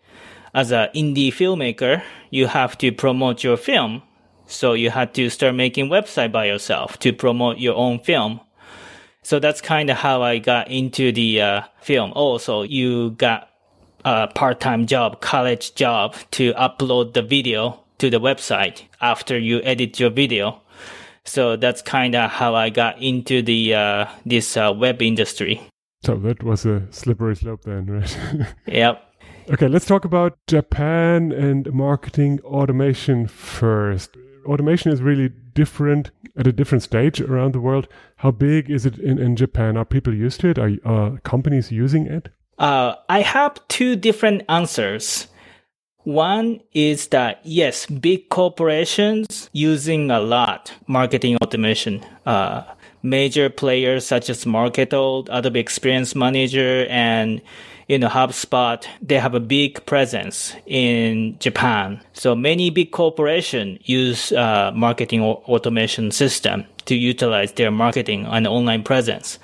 as 0.55 0.73
an 0.73 0.89
indie 0.95 1.29
filmmaker, 1.29 2.03
you 2.31 2.47
have 2.47 2.79
to 2.79 2.91
promote 2.91 3.45
your 3.45 3.57
film. 3.57 4.03
So 4.47 4.73
you 4.73 4.91
had 4.91 5.15
to 5.15 5.31
start 5.31 5.55
making 5.55 5.89
website 5.89 6.33
by 6.33 6.47
yourself 6.47 6.99
to 7.01 7.13
promote 7.13 7.59
your 7.59 7.75
own 7.75 8.01
film. 8.01 8.41
So 9.23 9.39
that's 9.39 9.61
kind 9.61 9.89
of 9.91 9.97
how 9.97 10.23
I 10.23 10.39
got 10.39 10.69
into 10.69 11.13
the 11.13 11.41
uh, 11.41 11.63
film. 11.81 12.13
Also, 12.15 12.63
you 12.63 13.11
got 13.13 13.49
a 14.05 14.29
part-time 14.29 14.87
job, 14.87 15.21
college 15.21 15.75
job 15.75 16.17
to 16.33 16.53
upload 16.55 17.15
the 17.15 17.23
video 17.23 17.81
to 17.99 18.11
the 18.11 18.19
website 18.19 18.83
after 19.01 19.39
you 19.39 19.61
edit 19.63 20.01
your 20.01 20.11
video. 20.11 20.61
So 21.25 21.57
that's 21.57 21.83
kind 21.83 22.17
of 22.17 22.31
how 22.31 22.57
I 22.57 22.71
got 22.71 23.01
into 23.01 23.43
the 23.43 23.75
uh, 23.75 24.07
this 24.27 24.57
uh, 24.57 24.73
web 24.77 25.01
industry. 25.01 25.61
So 26.05 26.17
that 26.17 26.43
was 26.43 26.67
a 26.67 26.83
slippery 26.91 27.37
slope 27.37 27.63
then, 27.63 27.87
right? 27.87 28.19
Yep. 28.67 29.09
Okay, 29.51 29.69
let's 29.69 29.87
talk 29.87 30.05
about 30.05 30.39
Japan 30.47 31.33
and 31.33 31.73
marketing 31.73 32.41
automation 32.45 33.27
first. 33.27 34.17
Automation 34.47 34.93
is 34.93 35.03
really 35.03 35.31
different 35.55 36.11
at 36.37 36.47
a 36.47 36.53
different 36.53 36.83
stage 36.83 37.21
around 37.21 37.53
the 37.53 37.61
world. 37.61 37.89
How 38.17 38.31
big 38.31 38.71
is 38.71 38.87
it 38.87 38.99
in, 38.99 39.19
in 39.19 39.37
Japan? 39.37 39.77
Are 39.77 39.85
people 39.85 40.15
used 40.15 40.41
to 40.41 40.49
it? 40.49 40.59
Are, 40.59 40.71
are 40.85 41.19
companies 41.19 41.71
using 41.71 42.07
it? 42.07 42.29
Uh, 42.59 42.95
I 43.09 43.23
have 43.23 43.67
two 43.69 43.97
different 43.97 44.43
answers. 44.49 45.29
One 46.05 46.61
is 46.73 47.09
that 47.09 47.41
yes, 47.45 47.87
big 47.87 48.29
corporations 48.29 49.49
using 49.53 50.11
a 50.11 50.21
lot 50.21 50.73
marketing 50.87 51.37
automation. 51.43 52.05
Uh, 52.27 52.65
major 53.03 53.51
players 53.51 54.07
such 54.07 54.31
as 54.31 54.45
Marketo, 54.45 55.27
Adobe 55.31 55.61
Experience 55.61 56.15
Manager, 56.15 56.87
and 56.89 57.41
you 57.89 57.99
know 57.99 58.09
HubSpot, 58.09 58.85
they 59.01 59.19
have 59.19 59.35
a 59.35 59.41
big 59.41 59.85
presence 59.87 60.55
in 60.67 61.37
Japan. 61.39 62.01
So 62.13 62.35
many 62.35 62.71
big 62.71 62.91
corporations 62.91 63.79
use 63.85 64.33
uh, 64.33 64.73
marketing 64.75 65.23
automation 65.23 66.11
system 66.11 66.65
to 66.87 66.95
utilize 66.95 67.53
their 67.53 67.71
marketing 67.71 68.27
and 68.27 68.47
online 68.47 68.83
presence. 68.83 69.39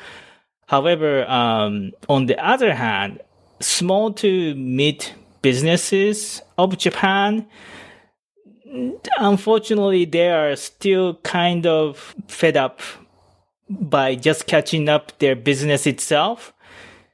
However, 0.67 1.29
um, 1.31 1.93
on 2.09 2.27
the 2.27 2.39
other 2.45 2.75
hand, 2.75 3.21
small 3.61 4.13
to 4.15 4.55
mid 4.55 5.11
businesses 5.43 6.43
of 6.59 6.77
Japan, 6.77 7.47
unfortunately, 9.19 10.05
they 10.05 10.31
are 10.31 10.57
still 10.57 11.15
kind 11.23 11.67
of 11.67 12.15
fed 12.29 12.57
up 12.57 12.81
by 13.69 14.15
just 14.15 14.47
catching 14.47 14.89
up 14.89 15.19
their 15.19 15.37
business 15.37 15.87
itself. 15.87 16.53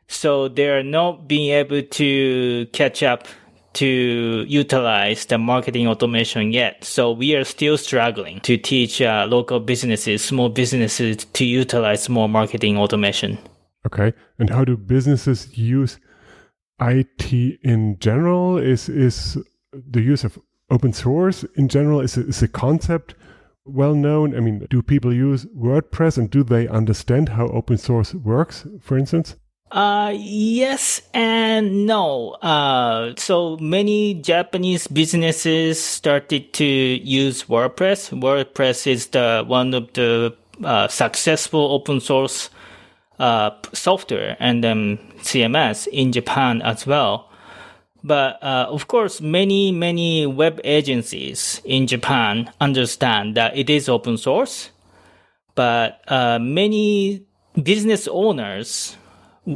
So 0.09 0.49
they're 0.49 0.83
not 0.83 1.27
being 1.29 1.51
able 1.51 1.83
to 1.83 2.67
catch 2.73 3.03
up 3.03 3.27
to 3.75 4.45
utilize 4.47 5.27
the 5.27 5.39
marketing 5.39 5.89
automation 5.89 6.53
yet. 6.53 6.85
So 6.85 7.11
we 7.11 7.35
are 7.35 7.45
still 7.45 7.77
struggling 7.77 8.41
to 8.41 8.57
teach 8.57 9.03
uh, 9.03 9.27
local 9.29 9.61
businesses, 9.61 10.25
small 10.25 10.49
businesses 10.49 11.25
to 11.25 11.45
utilize 11.45 12.09
more 12.09 12.29
marketing 12.29 12.79
automation. 12.79 13.39
Okay. 13.87 14.13
And 14.39 14.49
how 14.49 14.65
do 14.65 14.77
businesses 14.77 15.57
use 15.59 15.99
IT 16.81 17.33
in 17.63 17.99
general? 17.99 18.59
Is 18.59 18.89
is 18.89 19.39
the 19.73 20.01
use 20.01 20.25
of 20.25 20.39
open 20.71 20.93
source 20.93 21.45
in 21.57 21.69
general 21.69 22.01
is 22.01 22.17
is 22.17 22.43
a 22.43 22.49
concept 22.49 23.15
well 23.65 23.95
known? 23.95 24.37
I 24.37 24.41
mean, 24.41 24.67
do 24.71 24.83
people 24.83 25.13
use 25.13 25.47
WordPress 25.47 26.17
and 26.17 26.31
do 26.31 26.43
they 26.43 26.69
understand 26.69 27.31
how 27.31 27.49
open 27.49 27.77
source 27.77 28.15
works, 28.15 28.67
for 28.81 28.97
instance? 28.97 29.37
Uh, 29.71 30.15
yes 30.17 31.03
and 31.13 31.87
no. 31.87 32.31
Uh, 32.43 33.13
so 33.17 33.57
many 33.57 34.15
Japanese 34.15 34.87
businesses 34.87 35.83
started 35.83 36.53
to 36.53 36.65
use 36.65 37.45
WordPress. 37.45 38.11
WordPress 38.21 38.87
is 38.87 39.09
the 39.09 39.45
one 39.47 39.75
of 39.75 39.93
the 39.95 40.35
uh, 40.63 40.87
successful 40.87 41.73
open 41.73 42.01
source 42.01 42.51
uh, 43.19 43.51
software 43.73 44.37
and 44.39 44.65
um, 44.65 44.99
CMS 45.19 45.89
in 45.89 46.13
Japan 46.13 46.63
as 46.63 46.87
well. 46.87 47.29
But 48.05 48.41
uh, 48.43 48.67
of 48.69 48.87
course, 48.87 49.21
many 49.21 49.73
many 49.73 50.27
web 50.27 50.61
agencies 50.63 51.61
in 51.65 51.87
Japan 51.87 52.53
understand 52.61 53.35
that 53.35 53.57
it 53.57 53.71
is 53.71 53.89
open 53.89 54.19
source. 54.19 54.71
But 55.55 56.01
uh, 56.07 56.39
many 56.39 57.25
business 57.61 58.07
owners 58.07 58.97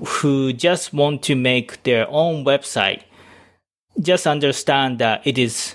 who 0.07 0.53
just 0.53 0.93
want 0.93 1.23
to 1.23 1.35
make 1.35 1.83
their 1.83 2.07
own 2.11 2.45
website 2.45 3.03
just 4.01 4.27
understand 4.27 4.99
that 4.99 5.27
it 5.27 5.39
is 5.39 5.75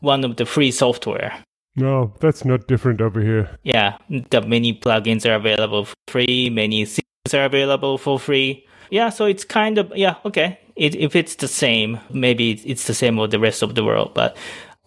one 0.00 0.24
of 0.24 0.36
the 0.36 0.46
free 0.46 0.70
software. 0.70 1.32
No, 1.76 2.12
that's 2.20 2.44
not 2.44 2.68
different 2.68 3.00
over 3.00 3.20
here. 3.20 3.58
Yeah, 3.62 3.96
the 4.08 4.42
many 4.42 4.74
plugins 4.74 5.28
are 5.28 5.34
available 5.34 5.86
for 5.86 5.94
free, 6.08 6.50
many 6.50 6.84
themes 6.84 7.34
are 7.34 7.44
available 7.44 7.98
for 7.98 8.18
free. 8.18 8.66
Yeah, 8.90 9.08
so 9.08 9.24
it's 9.24 9.44
kind 9.44 9.78
of 9.78 9.92
yeah, 9.96 10.16
okay. 10.24 10.58
It, 10.76 10.94
if 10.96 11.14
it's 11.16 11.36
the 11.36 11.48
same, 11.48 12.00
maybe 12.10 12.52
it's 12.64 12.86
the 12.86 12.94
same 12.94 13.16
with 13.16 13.30
the 13.30 13.38
rest 13.38 13.62
of 13.62 13.74
the 13.74 13.84
world, 13.84 14.12
but 14.14 14.36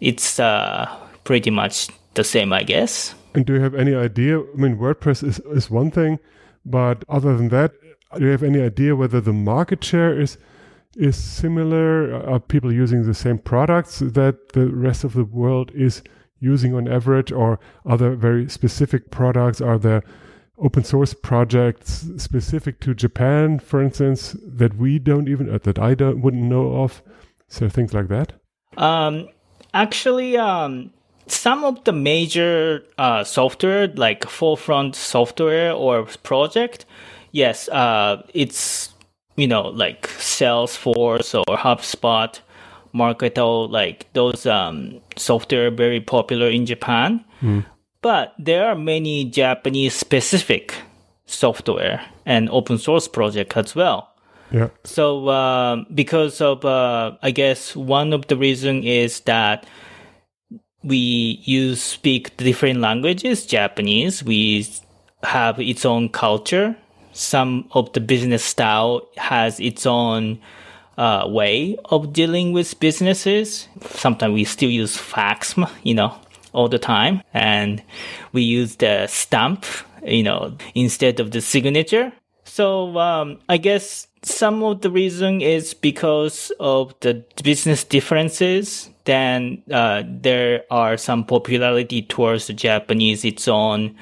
it's 0.02 0.40
uh, 0.40 0.94
pretty 1.24 1.50
much 1.50 1.88
the 2.14 2.24
same, 2.24 2.52
I 2.52 2.64
guess. 2.64 3.16
And 3.34 3.46
do 3.46 3.54
you 3.54 3.62
have 3.62 3.76
any 3.76 3.96
idea? 3.96 4.40
I 4.40 4.56
mean, 4.56 4.78
WordPress 4.78 5.24
is, 5.24 5.40
is 5.52 5.70
one 5.70 5.92
thing, 5.92 6.20
but 6.66 7.06
other 7.08 7.38
than 7.38 7.50
that, 7.50 7.72
do 8.16 8.26
you 8.26 8.32
have 8.32 8.44
any 8.44 8.62
idea 8.62 8.96
whether 8.96 9.22
the 9.22 9.34
market 9.34 9.84
share 9.84 10.20
is 10.20 10.38
is 10.96 11.16
similar? 11.16 12.14
Are 12.28 12.40
people 12.40 12.74
using 12.74 13.04
the 13.04 13.14
same 13.14 13.38
products 13.38 14.00
that 14.00 14.54
the 14.54 14.68
rest 14.68 15.04
of 15.04 15.14
the 15.14 15.26
world 15.26 15.72
is 15.76 16.02
using 16.40 16.74
on 16.74 16.88
average, 16.88 17.32
or 17.32 17.60
are 17.86 17.98
there 17.98 18.16
very 18.16 18.50
specific 18.50 19.12
products? 19.12 19.62
Are 19.62 19.78
there 19.78 20.04
open 20.58 20.84
source 20.84 21.14
projects 21.14 22.08
specific 22.18 22.80
to 22.82 22.96
Japan, 22.96 23.60
for 23.60 23.82
instance, 23.82 24.36
that 24.44 24.76
we 24.78 25.00
don't 25.00 25.28
even 25.28 25.54
uh, 25.54 25.60
that 25.64 25.78
I 25.78 25.94
don't 25.94 26.22
wouldn't 26.22 26.44
know 26.44 26.84
of? 26.84 27.02
So 27.48 27.70
things 27.70 27.94
like 27.94 28.08
that. 28.08 28.34
Um, 28.78 29.30
actually, 29.74 30.38
um, 30.38 30.92
some 31.28 31.64
of 31.64 31.84
the 31.84 31.94
major 31.94 32.84
uh, 32.98 33.24
software, 33.24 33.88
like 33.88 34.28
Forefront 34.28 34.96
software 34.96 35.72
or 35.74 36.06
project, 36.24 36.86
yes, 37.38 37.70
uh, 37.70 38.24
it's 38.34 38.94
you 39.36 39.48
know 39.48 39.68
like 39.70 40.08
Salesforce 40.18 41.38
or 41.38 41.58
HubSpot, 41.58 42.40
Marketo, 42.94 43.70
like 43.70 44.12
those 44.14 44.46
um, 44.46 45.00
software 45.16 45.70
very 45.72 46.02
popular 46.02 46.50
in 46.50 46.66
Japan. 46.66 47.24
But 48.02 48.34
there 48.40 48.66
are 48.68 48.76
many 48.76 49.26
Japanese 49.26 49.94
specific 49.94 50.74
software 51.26 52.02
and 52.26 52.50
open 52.50 52.78
source 52.78 53.08
project 53.08 53.56
as 53.56 53.76
well. 53.76 54.10
Yeah. 54.52 54.70
So 54.84 55.28
uh, 55.28 55.84
because 55.94 56.42
of 56.42 56.66
uh, 56.66 57.18
I 57.22 57.32
guess 57.32 57.76
one 57.76 58.14
of 58.14 58.28
the 58.28 58.38
reason 58.38 58.84
is 58.84 59.22
that 59.22 59.66
we 60.84 61.42
use 61.44 61.82
speak 61.82 62.36
different 62.38 62.80
languages. 62.80 63.46
Japanese 63.46 64.24
we 64.24 64.66
have 65.24 65.60
its 65.60 65.86
own 65.86 66.10
culture. 66.10 66.76
Some 67.18 67.68
of 67.72 67.92
the 67.94 68.00
business 68.00 68.44
style 68.44 69.08
has 69.18 69.60
its 69.60 69.88
own 69.88 70.40
uh, 70.98 71.26
way 71.28 71.78
of 71.86 72.14
dealing 72.14 72.54
with 72.54 72.80
businesses. 72.80 73.68
Sometimes 73.90 74.34
we 74.34 74.44
still 74.44 74.70
use 74.70 74.96
fax, 74.96 75.56
you 75.84 75.96
know, 75.96 76.14
all 76.54 76.70
the 76.70 76.80
time, 76.80 77.22
and 77.34 77.82
we 78.34 78.44
use 78.44 78.76
the 78.76 79.08
stamp, 79.08 79.66
you 80.04 80.22
know, 80.22 80.56
instead 80.76 81.20
of 81.20 81.32
the 81.32 81.42
signature. 81.42 82.14
So 82.46 82.98
um, 82.98 83.40
I 83.50 83.58
guess 83.58 84.08
some 84.24 84.64
of 84.64 84.82
the 84.82 84.92
reason 84.92 85.42
is 85.42 85.74
because 85.74 86.52
of 86.60 86.94
the 87.02 87.26
business 87.44 87.84
differences. 87.84 88.90
Then 89.06 89.64
uh, 89.72 90.04
there 90.06 90.66
are 90.70 90.98
some 90.98 91.24
popularity 91.24 92.02
towards 92.04 92.48
the 92.48 92.54
Japanese 92.54 93.26
its 93.26 93.48
own 93.48 93.96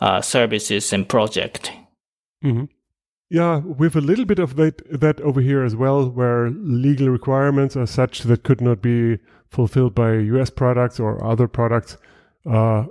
uh, 0.00 0.20
services 0.20 0.92
and 0.92 1.08
project. 1.08 1.70
Mm-hmm. 2.44 2.64
Yeah, 3.28 3.58
with 3.58 3.96
a 3.96 4.00
little 4.00 4.24
bit 4.24 4.38
of 4.38 4.54
that 4.56 5.00
that 5.00 5.20
over 5.20 5.40
here 5.40 5.64
as 5.64 5.74
well, 5.74 6.08
where 6.08 6.48
legal 6.50 7.08
requirements 7.08 7.76
are 7.76 7.86
such 7.86 8.20
that 8.22 8.44
could 8.44 8.60
not 8.60 8.80
be 8.80 9.18
fulfilled 9.50 9.94
by 9.94 10.14
U.S. 10.14 10.50
products 10.50 11.00
or 11.00 11.24
other 11.24 11.48
products, 11.48 11.96
uh, 12.48 12.84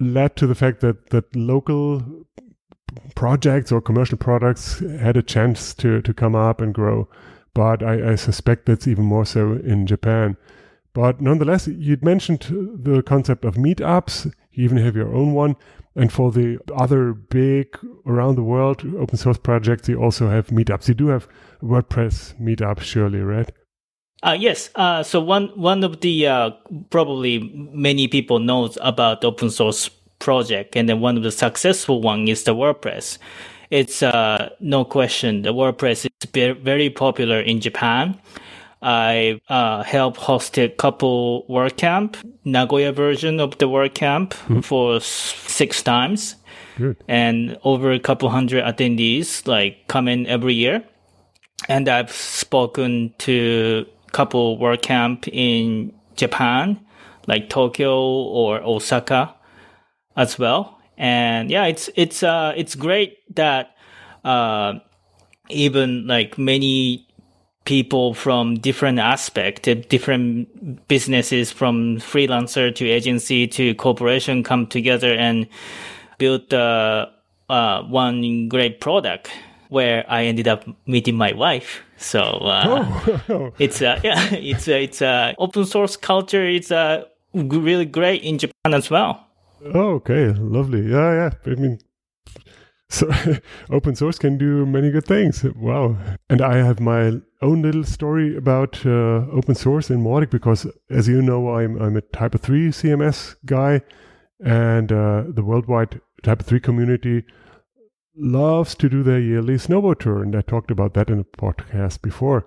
led 0.00 0.34
to 0.36 0.46
the 0.46 0.54
fact 0.54 0.80
that 0.80 1.10
that 1.10 1.36
local 1.36 2.24
projects 3.14 3.70
or 3.70 3.82
commercial 3.82 4.16
products 4.16 4.78
had 5.00 5.16
a 5.16 5.22
chance 5.22 5.74
to 5.74 6.00
to 6.00 6.14
come 6.14 6.34
up 6.34 6.60
and 6.62 6.72
grow. 6.74 7.08
But 7.52 7.82
I, 7.82 8.12
I 8.12 8.14
suspect 8.14 8.66
that's 8.66 8.86
even 8.86 9.04
more 9.04 9.26
so 9.26 9.52
in 9.52 9.86
Japan. 9.86 10.36
But 10.96 11.20
nonetheless, 11.20 11.68
you'd 11.68 12.02
mentioned 12.02 12.46
the 12.48 13.02
concept 13.02 13.44
of 13.44 13.56
meetups. 13.56 14.32
You 14.52 14.64
even 14.64 14.78
have 14.78 14.96
your 14.96 15.14
own 15.14 15.34
one. 15.34 15.54
And 15.94 16.10
for 16.10 16.32
the 16.32 16.56
other 16.74 17.12
big 17.12 17.66
around 18.06 18.36
the 18.36 18.42
world 18.42 18.82
open 18.96 19.18
source 19.18 19.36
projects, 19.36 19.90
you 19.90 20.02
also 20.02 20.30
have 20.30 20.46
meetups. 20.46 20.88
You 20.88 20.94
do 20.94 21.08
have 21.08 21.28
WordPress 21.62 22.40
meetups, 22.40 22.80
surely, 22.80 23.20
right? 23.20 23.52
Uh, 24.22 24.38
yes. 24.40 24.70
Uh, 24.74 25.02
so 25.02 25.20
one 25.20 25.48
one 25.48 25.84
of 25.84 26.00
the 26.00 26.28
uh, 26.28 26.50
probably 26.88 27.40
many 27.74 28.08
people 28.08 28.38
knows 28.38 28.78
about 28.80 29.22
open 29.22 29.50
source 29.50 29.90
project, 30.18 30.76
and 30.76 30.88
then 30.88 31.00
one 31.00 31.18
of 31.18 31.22
the 31.22 31.30
successful 31.30 32.00
one 32.00 32.26
is 32.26 32.44
the 32.44 32.54
WordPress. 32.54 33.18
It's 33.70 34.02
uh, 34.02 34.48
no 34.60 34.86
question 34.86 35.42
the 35.42 35.52
WordPress 35.52 36.06
is 36.06 36.56
very 36.62 36.88
popular 36.88 37.38
in 37.38 37.60
Japan. 37.60 38.18
I 38.86 39.40
uh, 39.48 39.82
helped 39.82 40.16
host 40.16 40.56
a 40.58 40.68
couple 40.68 41.44
WordCamp, 41.50 42.14
Nagoya 42.44 42.92
version 42.92 43.40
of 43.40 43.58
the 43.58 43.68
WordCamp 43.68 44.28
mm-hmm. 44.28 44.60
for 44.60 45.00
six 45.00 45.82
times. 45.82 46.36
Good. 46.78 46.96
And 47.08 47.58
over 47.64 47.90
a 47.90 47.98
couple 47.98 48.28
hundred 48.28 48.62
attendees 48.62 49.48
like 49.48 49.88
come 49.88 50.06
in 50.06 50.24
every 50.28 50.54
year. 50.54 50.84
And 51.68 51.88
I've 51.88 52.12
spoken 52.12 53.12
to 53.18 53.86
a 54.06 54.10
couple 54.12 54.56
WordCamp 54.56 55.28
in 55.32 55.92
Japan, 56.14 56.78
like 57.26 57.50
Tokyo 57.50 57.98
or 57.98 58.62
Osaka 58.62 59.34
as 60.16 60.38
well. 60.38 60.80
And 60.96 61.50
yeah, 61.50 61.66
it's, 61.66 61.90
it's, 61.96 62.22
uh, 62.22 62.52
it's 62.56 62.76
great 62.76 63.18
that, 63.34 63.74
uh, 64.24 64.74
even 65.48 66.06
like 66.06 66.38
many 66.38 67.05
people 67.66 68.14
from 68.14 68.54
different 68.54 68.98
aspect, 68.98 69.64
different 69.88 70.88
businesses 70.88 71.52
from 71.52 71.98
freelancer 71.98 72.74
to 72.74 72.88
agency 72.88 73.46
to 73.46 73.74
corporation 73.74 74.42
come 74.42 74.66
together 74.66 75.12
and 75.12 75.46
build 76.18 76.54
uh, 76.54 77.06
uh, 77.50 77.82
one 77.82 78.48
great 78.48 78.80
product 78.80 79.30
where 79.68 80.04
I 80.08 80.24
ended 80.24 80.48
up 80.48 80.64
meeting 80.86 81.16
my 81.16 81.32
wife. 81.32 81.82
So 81.98 82.22
uh, 82.22 82.86
oh. 83.28 83.52
it's 83.58 83.82
uh, 83.82 84.00
yeah, 84.02 84.28
it's 84.32 84.68
uh, 84.68 84.72
it's 84.72 85.02
uh, 85.02 85.34
open 85.38 85.64
source 85.64 85.96
culture. 85.96 86.46
It's 86.46 86.70
uh, 86.70 87.04
really 87.34 87.84
great 87.84 88.22
in 88.22 88.38
Japan 88.38 88.74
as 88.74 88.90
well. 88.90 89.26
Oh, 89.74 89.94
okay, 89.94 90.28
lovely. 90.28 90.82
Yeah, 90.88 91.12
yeah. 91.12 91.52
I 91.52 91.54
mean, 91.56 91.78
so 92.88 93.10
open 93.70 93.96
source 93.96 94.18
can 94.18 94.38
do 94.38 94.64
many 94.66 94.90
good 94.90 95.06
things. 95.06 95.42
Wow. 95.56 95.96
And 96.30 96.40
I 96.40 96.58
have 96.58 96.78
my 96.78 97.20
own 97.42 97.62
little 97.62 97.84
story 97.84 98.36
about 98.36 98.84
uh, 98.86 99.26
open 99.30 99.54
source 99.54 99.90
in 99.90 100.02
Mautic 100.02 100.30
because, 100.30 100.66
as 100.90 101.08
you 101.08 101.22
know, 101.22 101.54
I'm, 101.54 101.80
I'm 101.80 101.96
a 101.96 102.02
TYPO3 102.02 102.68
CMS 102.68 103.36
guy, 103.44 103.82
and 104.44 104.90
uh, 104.90 105.24
the 105.28 105.42
worldwide 105.42 106.00
TYPO3 106.22 106.62
community 106.62 107.24
loves 108.16 108.74
to 108.76 108.88
do 108.88 109.02
their 109.02 109.20
yearly 109.20 109.54
snowboard 109.54 110.00
tour. 110.00 110.22
And 110.22 110.34
I 110.34 110.40
talked 110.40 110.70
about 110.70 110.94
that 110.94 111.10
in 111.10 111.20
a 111.20 111.24
podcast 111.24 112.02
before. 112.02 112.46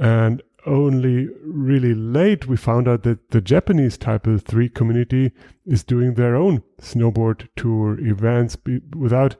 And 0.00 0.42
only 0.66 1.28
really 1.42 1.94
late 1.94 2.46
we 2.46 2.56
found 2.56 2.88
out 2.88 3.02
that 3.02 3.30
the 3.30 3.40
Japanese 3.40 3.98
TYPO3 3.98 4.74
community 4.74 5.32
is 5.66 5.84
doing 5.84 6.14
their 6.14 6.36
own 6.36 6.62
snowboard 6.80 7.48
tour 7.56 7.98
events 8.00 8.56
without 8.96 9.36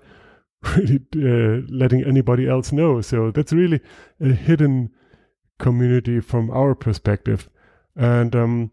really 0.77 1.00
uh, 1.16 1.62
letting 1.68 2.05
anybody 2.05 2.48
else 2.48 2.72
know. 2.72 3.00
So 3.00 3.31
that's 3.31 3.53
really 3.53 3.81
a 4.20 4.29
hidden 4.29 4.90
community 5.59 6.20
from 6.20 6.50
our 6.50 6.74
perspective. 6.74 7.48
And 7.96 8.35
um, 8.35 8.70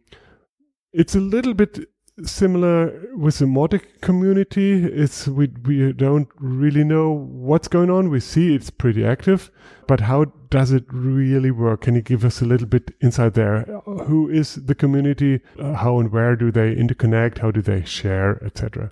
it's 0.94 1.16
a 1.16 1.20
little 1.20 1.54
bit 1.54 1.80
similar 2.24 3.16
with 3.16 3.40
the 3.40 3.46
Mautic 3.46 4.02
community. 4.02 4.84
It's 4.84 5.28
we 5.28 5.50
we 5.66 5.94
don't 5.94 6.28
really 6.40 6.84
know 6.84 7.12
what's 7.12 7.68
going 7.68 7.90
on. 7.90 8.10
We 8.10 8.20
see 8.20 8.54
it's 8.54 8.70
pretty 8.70 9.06
active, 9.06 9.52
but 9.88 10.02
how 10.02 10.26
does 10.50 10.72
it 10.72 10.86
really 10.90 11.52
work? 11.52 11.82
Can 11.82 11.96
you 11.96 12.02
give 12.02 12.26
us 12.26 12.42
a 12.42 12.46
little 12.46 12.68
bit 12.68 12.92
insight 13.02 13.34
there? 13.34 13.64
Who 13.86 14.30
is 14.30 14.56
the 14.56 14.76
community? 14.76 15.42
Uh, 15.60 15.74
how 15.74 16.00
and 16.00 16.12
where 16.12 16.36
do 16.36 16.52
they 16.52 16.76
interconnect? 16.76 17.40
How 17.40 17.52
do 17.52 17.62
they 17.62 17.84
share, 17.86 18.44
etc.? 18.44 18.92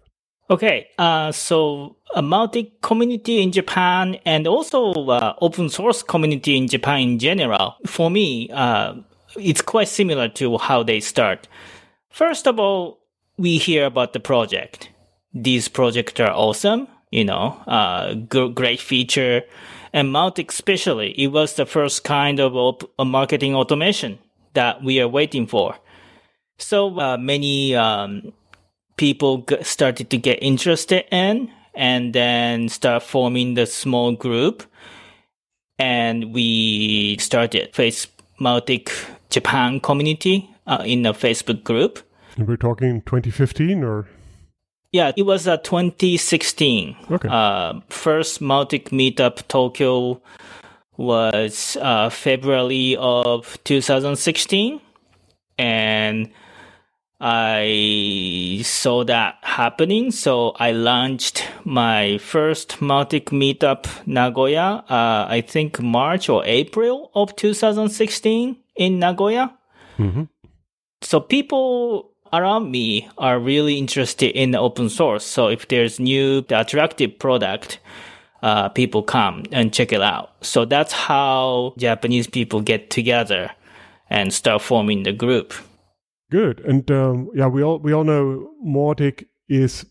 Okay, 0.49 0.87
uh, 0.97 1.31
so 1.31 1.95
a 2.15 2.23
Mautic 2.23 2.81
community 2.81 3.39
in 3.39 3.51
Japan 3.51 4.17
and 4.25 4.47
also 4.47 4.91
uh, 4.91 5.35
open 5.41 5.69
source 5.69 6.01
community 6.01 6.57
in 6.57 6.67
Japan 6.67 7.01
in 7.01 7.19
general, 7.19 7.75
for 7.85 8.09
me, 8.09 8.49
uh, 8.49 8.95
it's 9.37 9.61
quite 9.61 9.87
similar 9.87 10.27
to 10.27 10.57
how 10.57 10.81
they 10.81 10.99
start. 11.01 11.47
First 12.09 12.47
of 12.47 12.59
all, 12.59 12.99
we 13.37 13.59
hear 13.59 13.85
about 13.85 14.13
the 14.13 14.19
project. 14.19 14.89
These 15.35 15.67
projects 15.67 16.19
are 16.19 16.31
awesome, 16.31 16.87
you 17.11 17.25
know, 17.25 17.55
uh, 17.67 18.15
g- 18.15 18.49
great 18.49 18.79
feature. 18.79 19.43
And 19.93 20.09
Mautic 20.09 20.49
especially, 20.49 21.11
it 21.11 21.27
was 21.27 21.53
the 21.55 21.67
first 21.67 22.03
kind 22.03 22.39
of 22.39 22.55
op- 22.55 22.91
marketing 22.97 23.53
automation 23.53 24.17
that 24.55 24.83
we 24.83 24.99
are 24.99 25.07
waiting 25.07 25.45
for. 25.45 25.75
So 26.57 26.99
uh, 26.99 27.17
many 27.17 27.75
um, 27.75 28.33
people 28.99 29.45
started 29.61 30.09
to 30.09 30.17
get 30.17 30.37
interested 30.43 31.05
in 31.09 31.49
and 31.73 32.13
then 32.13 32.67
start 32.67 33.01
forming 33.01 33.53
the 33.53 33.65
small 33.65 34.11
group. 34.11 34.61
And 35.79 36.33
we 36.33 37.17
started 37.17 37.73
Face 37.73 38.07
Mautic 38.41 38.91
Japan 39.29 39.79
community 39.79 40.49
uh, 40.67 40.83
in 40.85 41.05
a 41.05 41.13
Facebook 41.13 41.63
group. 41.63 41.99
And 42.35 42.45
we're 42.45 42.57
talking 42.57 43.01
2015 43.03 43.85
or? 43.85 44.05
Yeah, 44.91 45.13
it 45.15 45.23
was 45.23 45.47
uh, 45.47 45.55
2016. 45.57 46.97
Okay. 47.09 47.29
Uh, 47.31 47.79
first 47.87 48.41
Mautic 48.41 48.89
meetup 48.89 49.47
Tokyo 49.47 50.21
was 50.97 51.77
uh, 51.79 52.09
February 52.09 52.97
of 52.99 53.57
2016. 53.63 54.81
And 55.57 56.29
I 57.21 58.61
saw 58.63 59.03
that 59.03 59.39
happening, 59.41 60.11
so 60.11 60.51
I 60.51 60.71
launched 60.71 61.45
my 61.65 62.17
first 62.19 62.79
Mautic 62.79 63.25
meetup 63.25 63.87
Nagoya. 64.07 64.85
Uh, 64.89 65.27
I 65.27 65.43
think 65.45 65.81
March 65.81 66.29
or 66.29 66.43
April 66.45 67.11
of 67.13 67.35
2016 67.35 68.55
in 68.77 68.99
Nagoya. 68.99 69.53
Mm-hmm. 69.97 70.23
So 71.01 71.19
people 71.19 72.11
around 72.31 72.71
me 72.71 73.09
are 73.17 73.37
really 73.37 73.77
interested 73.77 74.31
in 74.31 74.55
open 74.55 74.87
source. 74.89 75.25
So 75.25 75.47
if 75.47 75.67
there's 75.67 75.99
new 75.99 76.45
attractive 76.49 77.19
product, 77.19 77.79
uh, 78.43 78.69
people 78.69 79.03
come 79.03 79.43
and 79.51 79.73
check 79.73 79.91
it 79.91 80.01
out. 80.01 80.31
So 80.41 80.63
that's 80.63 80.93
how 80.93 81.73
Japanese 81.77 82.27
people 82.27 82.61
get 82.61 82.89
together 82.89 83.51
and 84.09 84.33
start 84.33 84.61
forming 84.61 85.03
the 85.03 85.11
group. 85.11 85.53
Good. 86.29 86.59
And 86.61 86.89
um, 86.91 87.29
yeah, 87.33 87.47
we 87.47 87.63
all 87.63 87.79
we 87.79 87.93
all 87.93 88.03
know 88.03 88.51
Mautic 88.65 89.25
is 89.47 89.85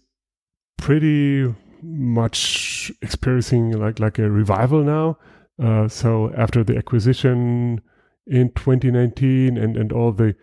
pretty 0.76 1.52
much 1.82 2.92
experiencing 3.02 3.72
like 3.72 3.98
like 3.98 4.18
a 4.18 4.30
revival 4.30 4.82
now. 4.84 5.18
Uh, 5.60 5.88
so 5.88 6.32
after 6.36 6.62
the 6.62 6.76
acquisition 6.76 7.80
in 8.26 8.50
2019 8.52 9.56
and 9.56 9.76
and 9.76 9.92
all 9.92 10.12
the 10.12 10.36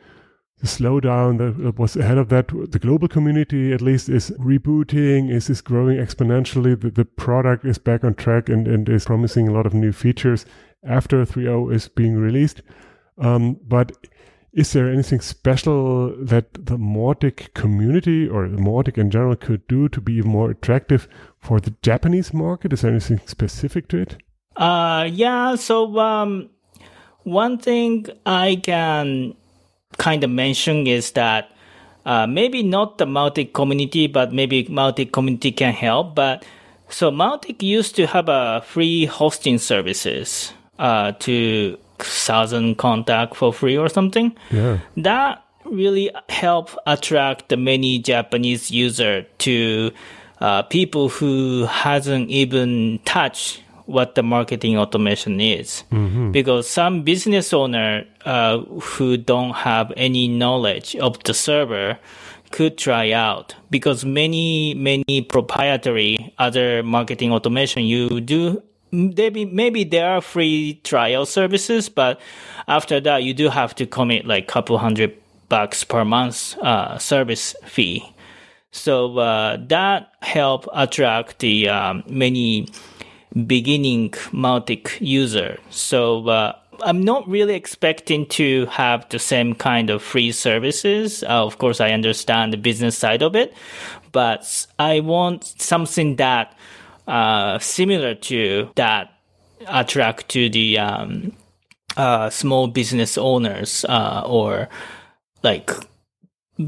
the 0.60 0.67
slowdown 0.67 1.38
that 1.38 1.77
was 1.77 1.95
ahead 1.95 2.17
of 2.17 2.29
that. 2.29 2.47
The 2.47 2.79
global 2.79 3.08
community, 3.08 3.73
at 3.73 3.81
least, 3.81 4.08
is 4.08 4.31
rebooting, 4.31 5.29
is, 5.29 5.49
is 5.49 5.62
growing 5.62 5.97
exponentially. 5.97 6.79
The, 6.79 6.91
the 6.91 7.05
product 7.05 7.65
is 7.65 7.77
back 7.77 8.03
on 8.03 8.13
track 8.15 8.47
and, 8.47 8.67
and 8.67 8.88
is 8.88 9.05
promising 9.05 9.47
a 9.49 9.51
lot 9.51 9.65
of 9.65 9.73
new 9.73 9.91
features 9.91 10.45
after 10.88 11.25
3.0 11.25 11.73
is 11.73 11.89
being 11.89 12.15
released. 12.15 12.62
Um, 13.17 13.60
but 13.67 13.91
is 14.56 14.72
there 14.72 14.89
anything 14.89 15.20
special 15.20 16.15
that 16.18 16.54
the 16.54 16.78
Mautic 16.78 17.54
community 17.54 18.28
or 18.28 18.48
the 18.48 18.58
Mautic 18.58 18.98
in 18.98 19.12
general 19.12 19.36
could 19.36 19.68
do 19.68 19.89
to 19.89 20.00
be 20.00 20.13
even 20.13 20.32
more 20.32 20.50
attractive 20.50 21.10
for 21.39 21.60
the 21.60 21.76
Japanese 21.82 22.34
market? 22.34 22.72
Is 22.72 22.82
there 22.82 22.91
anything 22.91 23.20
specific 23.26 23.89
to 23.89 23.98
it? 23.98 24.18
Uh, 24.56 25.10
yeah. 25.12 25.56
So, 25.56 26.00
um, 26.00 26.50
one 27.24 27.58
thing 27.58 28.06
I 28.26 28.56
can 28.63 29.36
kind 29.98 30.24
of 30.24 30.30
mention 30.30 30.88
is 30.88 31.12
that 31.12 31.52
uh, 32.06 32.26
maybe 32.26 32.63
not 32.63 32.98
the 32.98 33.06
Mautic 33.06 33.52
community, 33.52 34.08
but 34.08 34.32
maybe 34.32 34.63
Mautic 34.65 35.12
community 35.12 35.52
can 35.52 35.74
help. 35.74 36.15
But 36.15 36.46
so 36.88 37.12
Mautic 37.12 37.62
used 37.62 37.96
to 37.98 38.08
have 38.08 38.30
a 38.30 38.63
free 38.65 39.06
hosting 39.06 39.58
services 39.58 40.54
uh, 40.80 41.12
to 41.20 41.78
thousand 41.99 42.77
contact 42.77 43.36
for 43.36 43.53
free 43.53 43.77
or 43.77 43.89
something. 43.89 44.36
Yeah. 44.51 44.79
That 44.97 45.43
really 45.65 46.12
help 46.29 46.77
attract 46.86 47.49
the 47.49 47.58
many 47.58 47.99
Japanese 47.99 48.71
user 48.71 49.23
to 49.39 49.91
uh, 50.39 50.63
people 50.63 51.10
who 51.10 51.65
hasn't 51.65 52.29
even 52.29 52.99
touched 53.05 53.62
what 53.86 54.15
the 54.15 54.23
marketing 54.23 54.77
automation 54.77 55.39
is. 55.39 55.84
Mm-hmm. 55.91 56.31
Because 56.31 56.67
some 56.67 57.03
business 57.03 57.53
owner 57.53 58.05
uh, 58.25 58.60
who 58.60 59.17
don't 59.17 59.53
have 59.53 59.93
any 59.95 60.27
knowledge 60.27 60.95
of 60.95 61.21
the 61.23 61.34
server 61.34 61.97
could 62.51 62.77
try 62.77 63.12
out 63.12 63.55
because 63.69 64.05
many 64.05 64.73
many 64.75 65.21
proprietary 65.21 66.34
other 66.38 66.84
marketing 66.84 67.31
automation 67.31 67.84
you 67.84 68.21
do 68.21 68.62
maybe 68.95 69.45
maybe 69.45 69.84
there 69.84 70.10
are 70.10 70.21
free 70.21 70.79
trial 70.84 71.25
services 71.25 71.89
but 71.89 72.19
after 72.67 72.99
that 72.99 73.23
you 73.23 73.34
do 73.34 73.49
have 73.49 73.75
to 73.75 73.86
commit 73.86 74.25
like 74.25 74.47
couple 74.47 74.77
hundred 74.77 75.15
bucks 75.49 75.84
per 75.84 76.03
month 76.03 76.58
uh, 76.60 76.97
service 76.97 77.55
fee 77.65 78.03
so 78.71 79.17
uh, 79.19 79.58
that 79.69 80.12
help 80.21 80.67
attract 80.73 81.39
the 81.39 81.69
um, 81.69 82.03
many 82.10 82.67
beginning 83.47 84.12
Mautic 84.31 84.99
user. 84.99 85.58
So 85.69 86.27
uh, 86.27 86.58
I'm 86.81 87.01
not 87.01 87.27
really 87.27 87.55
expecting 87.55 88.25
to 88.27 88.65
have 88.67 89.08
the 89.10 89.19
same 89.19 89.55
kind 89.55 89.89
of 89.89 90.01
free 90.01 90.31
services. 90.31 91.23
Uh, 91.23 91.45
of 91.45 91.58
course, 91.58 91.79
I 91.79 91.91
understand 91.91 92.51
the 92.51 92.58
business 92.58 92.97
side 92.97 93.21
of 93.21 93.36
it, 93.36 93.53
but 94.12 94.67
I 94.77 94.99
want 94.99 95.45
something 95.45 96.17
that 96.17 96.53
uh, 97.08 97.60
similar 97.60 98.15
to 98.15 98.70
that 98.76 99.12
attract 99.68 100.30
to 100.30 100.50
the 100.50 100.78
um, 100.78 101.32
uh, 101.98 102.30
small 102.30 102.68
business 102.68 103.18
owners 103.18 103.86
uh, 103.88 104.24
or 104.26 104.70
like 105.44 105.72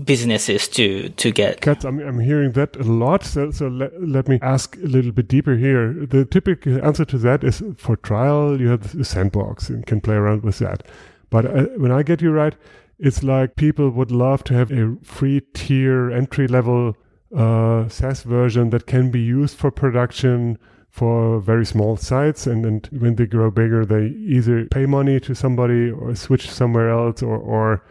businesses 0.04 0.68
to 0.68 1.10
to 1.10 1.32
get. 1.32 1.66
I'm, 1.86 2.00
I'm 2.00 2.20
hearing 2.20 2.52
that 2.54 2.76
a 2.76 2.84
lot. 2.84 3.24
So, 3.24 3.52
so 3.52 3.68
let, 3.68 3.92
let 4.02 4.28
me 4.28 4.40
ask 4.42 4.76
a 4.78 4.88
little 4.88 5.12
bit 5.12 5.28
deeper 5.28 5.56
here. 5.56 5.94
The 5.94 6.26
typical 6.26 6.84
answer 6.86 7.06
to 7.06 7.18
that 7.20 7.44
is 7.44 7.64
for 7.78 7.96
trial, 7.96 8.60
you 8.60 8.70
have 8.70 8.96
the 8.96 9.06
sandbox 9.06 9.70
and 9.70 9.86
can 9.86 10.02
play 10.02 10.16
around 10.16 10.44
with 10.44 10.60
that. 10.60 10.84
But 11.30 11.46
uh, 11.46 11.66
when 11.78 11.92
I 11.92 12.04
get 12.04 12.22
you 12.22 12.32
right, 12.32 12.56
it's 13.00 13.24
like 13.24 13.56
people 13.56 13.90
would 13.92 14.12
love 14.12 14.44
to 14.46 14.54
have 14.54 14.72
a 14.72 14.96
free 15.04 15.42
tier 15.54 16.12
entry 16.12 16.48
level 16.48 16.96
uh, 17.36 17.88
SaaS 17.90 18.24
version 18.24 18.70
that 18.70 18.88
can 18.88 19.12
be 19.12 19.20
used 19.20 19.58
for 19.58 19.72
production 19.72 20.58
for 20.90 21.40
very 21.40 21.66
small 21.66 21.98
sites 21.98 22.48
and, 22.48 22.66
and 22.66 22.88
when 22.92 23.16
they 23.16 23.26
grow 23.26 23.52
bigger 23.52 23.86
they 23.86 24.08
either 24.08 24.66
pay 24.66 24.86
money 24.86 25.20
to 25.20 25.36
somebody 25.36 25.92
or 25.92 26.16
switch 26.16 26.50
somewhere 26.50 26.90
else 26.90 27.22
or, 27.22 27.38
or 27.38 27.84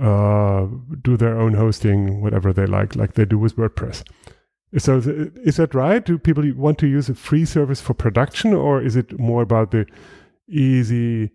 uh, 0.00 0.66
do 1.02 1.16
their 1.16 1.38
own 1.40 1.54
hosting, 1.54 2.20
whatever 2.20 2.52
they 2.52 2.66
like, 2.66 2.96
like 2.96 3.14
they 3.14 3.24
do 3.24 3.38
with 3.38 3.56
WordPress. 3.56 4.02
So 4.78 4.98
is 4.98 5.56
that 5.56 5.74
right? 5.74 6.04
Do 6.04 6.18
people 6.18 6.44
want 6.54 6.78
to 6.78 6.86
use 6.86 7.08
a 7.08 7.14
free 7.14 7.44
service 7.44 7.80
for 7.80 7.94
production, 7.94 8.52
or 8.52 8.82
is 8.82 8.96
it 8.96 9.18
more 9.18 9.40
about 9.42 9.70
the 9.70 9.86
easy, 10.48 11.30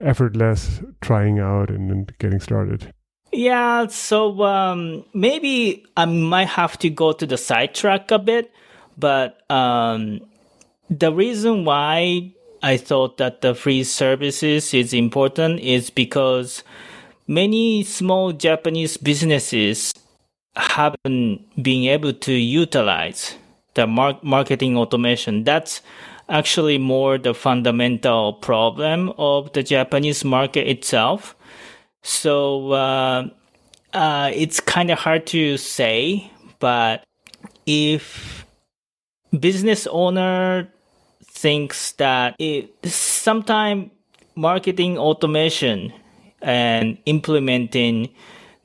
effortless 0.00 0.82
trying 1.00 1.40
out 1.40 1.70
and, 1.70 1.90
and 1.90 2.18
getting 2.18 2.38
started? 2.38 2.92
Yeah, 3.36 3.88
so 3.88 4.42
um, 4.44 5.04
maybe 5.12 5.84
I 5.94 6.06
might 6.06 6.48
have 6.48 6.78
to 6.78 6.88
go 6.88 7.12
to 7.12 7.26
the 7.26 7.36
sidetrack 7.36 8.10
a 8.10 8.18
bit, 8.18 8.50
but 8.96 9.42
um, 9.50 10.22
the 10.88 11.12
reason 11.12 11.66
why 11.66 12.32
I 12.62 12.78
thought 12.78 13.18
that 13.18 13.42
the 13.42 13.54
free 13.54 13.84
services 13.84 14.72
is 14.72 14.94
important 14.94 15.60
is 15.60 15.90
because 15.90 16.64
many 17.26 17.82
small 17.82 18.32
Japanese 18.32 18.96
businesses 18.96 19.92
haven't 20.56 21.44
been 21.62 21.90
able 21.90 22.14
to 22.14 22.32
utilize 22.32 23.34
the 23.74 23.86
mar- 23.86 24.18
marketing 24.22 24.78
automation. 24.78 25.44
That's 25.44 25.82
actually 26.30 26.78
more 26.78 27.18
the 27.18 27.34
fundamental 27.34 28.32
problem 28.32 29.12
of 29.18 29.52
the 29.52 29.62
Japanese 29.62 30.24
market 30.24 30.66
itself. 30.66 31.36
So 32.06 32.70
uh, 32.70 33.28
uh, 33.92 34.30
it's 34.32 34.60
kind 34.60 34.92
of 34.92 34.98
hard 35.00 35.26
to 35.26 35.56
say, 35.56 36.30
but 36.60 37.02
if 37.66 38.46
business 39.36 39.88
owner 39.88 40.68
thinks 41.24 41.92
that 41.98 42.36
it 42.38 42.70
sometime 42.86 43.90
marketing 44.36 44.96
automation 44.98 45.92
and 46.40 46.96
implementing 47.06 48.14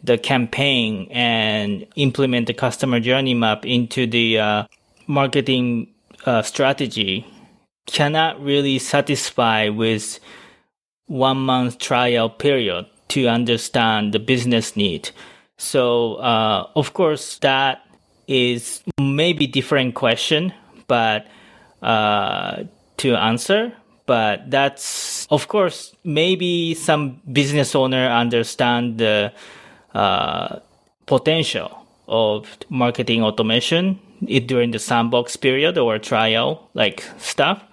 the 0.03 0.19
campaign 0.19 1.07
and 1.09 1.87
implement 1.95 2.45
the 2.45 2.53
customer 2.53 2.99
journey 2.99 3.33
map 3.33 3.65
into 3.65 4.05
the 4.05 4.37
uh, 4.37 4.63
marketing 5.07 5.87
uh, 6.27 6.43
strategy 6.43 7.25
cannot 7.87 8.39
really 8.39 8.77
satisfy 8.77 9.67
with 9.67 10.19
one 11.07 11.37
month 11.37 11.79
trial 11.79 12.29
period 12.29 12.85
to 13.11 13.27
understand 13.27 14.13
the 14.13 14.19
business 14.19 14.75
need. 14.75 15.09
So, 15.57 16.15
uh, 16.15 16.67
of 16.75 16.93
course, 16.93 17.37
that 17.39 17.85
is 18.27 18.83
maybe 18.99 19.47
different 19.47 19.95
question, 19.95 20.53
but 20.87 21.27
uh, 21.81 22.63
to 22.97 23.15
answer 23.15 23.73
but 24.05 24.49
that's 24.51 25.25
of 25.31 25.47
course 25.47 25.95
maybe 26.03 26.73
some 26.73 27.21
business 27.31 27.73
owner 27.75 28.07
understand 28.07 28.97
the 28.97 29.31
uh, 29.93 30.59
potential 31.05 31.71
of 32.07 32.57
marketing 32.69 33.23
automation 33.23 33.99
during 34.45 34.71
the 34.71 34.79
sandbox 34.79 35.37
period 35.37 35.77
or 35.77 35.97
trial 35.97 36.69
like 36.73 37.03
stuff 37.17 37.63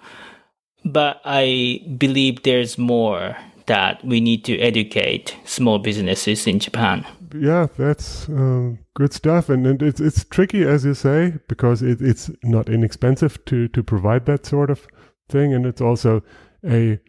but 0.85 1.19
i 1.25 1.81
believe 1.97 2.41
there's 2.43 2.77
more 2.77 3.35
that 3.69 4.03
we 4.03 4.19
need 4.19 4.43
to 4.43 4.57
educate 4.59 5.37
small 5.45 5.79
businesses 5.79 6.45
in 6.45 6.59
japan. 6.59 7.05
Yeah 7.33 7.67
that's 7.77 8.27
uh, 8.29 8.75
good 8.99 9.13
stuff. 9.13 9.49
And, 9.49 9.65
and 9.65 9.81
it's, 9.81 10.01
it's 10.01 10.25
tricky 10.25 10.63
as 10.63 10.83
you 10.83 10.93
say 10.93 11.35
because 11.47 11.81
it, 11.81 12.01
it's 12.01 12.29
not 12.43 12.67
inexpensive 12.69 13.43
to, 13.45 13.67
to 13.69 13.81
provide 13.81 14.25
that 14.25 14.45
sort 14.45 14.69
of 14.69 14.85
thing, 15.29 15.53
and 15.53 15.65
it's 15.65 15.81
also 15.81 16.21
a 16.65 16.99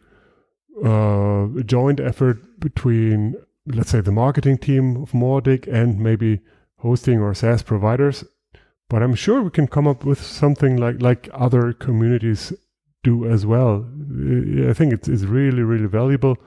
uh, 0.83 1.47
joint 1.65 1.99
effort 1.99 2.59
between, 2.59 3.35
let's 3.65 3.89
say, 3.89 4.01
the 4.01 4.11
marketing 4.11 4.57
team 4.57 5.03
of 5.03 5.11
Mautic 5.11 5.67
and 5.67 5.99
maybe 5.99 6.39
hosting 6.77 7.19
or 7.19 7.33
SaaS 7.33 7.61
providers. 7.61 8.23
But 8.89 9.03
I'm 9.03 9.15
sure 9.15 9.41
we 9.41 9.49
can 9.49 9.67
come 9.67 9.87
up 9.87 10.05
with 10.05 10.21
something 10.21 10.77
like 10.77 11.01
like 11.01 11.29
other 11.33 11.73
communities 11.73 12.53
do 13.03 13.25
as 13.25 13.45
well. 13.45 13.85
I 14.69 14.73
think 14.73 14.93
it's, 14.93 15.07
it's 15.07 15.23
really 15.23 15.63
really 15.63 15.87
valuable 15.87 16.37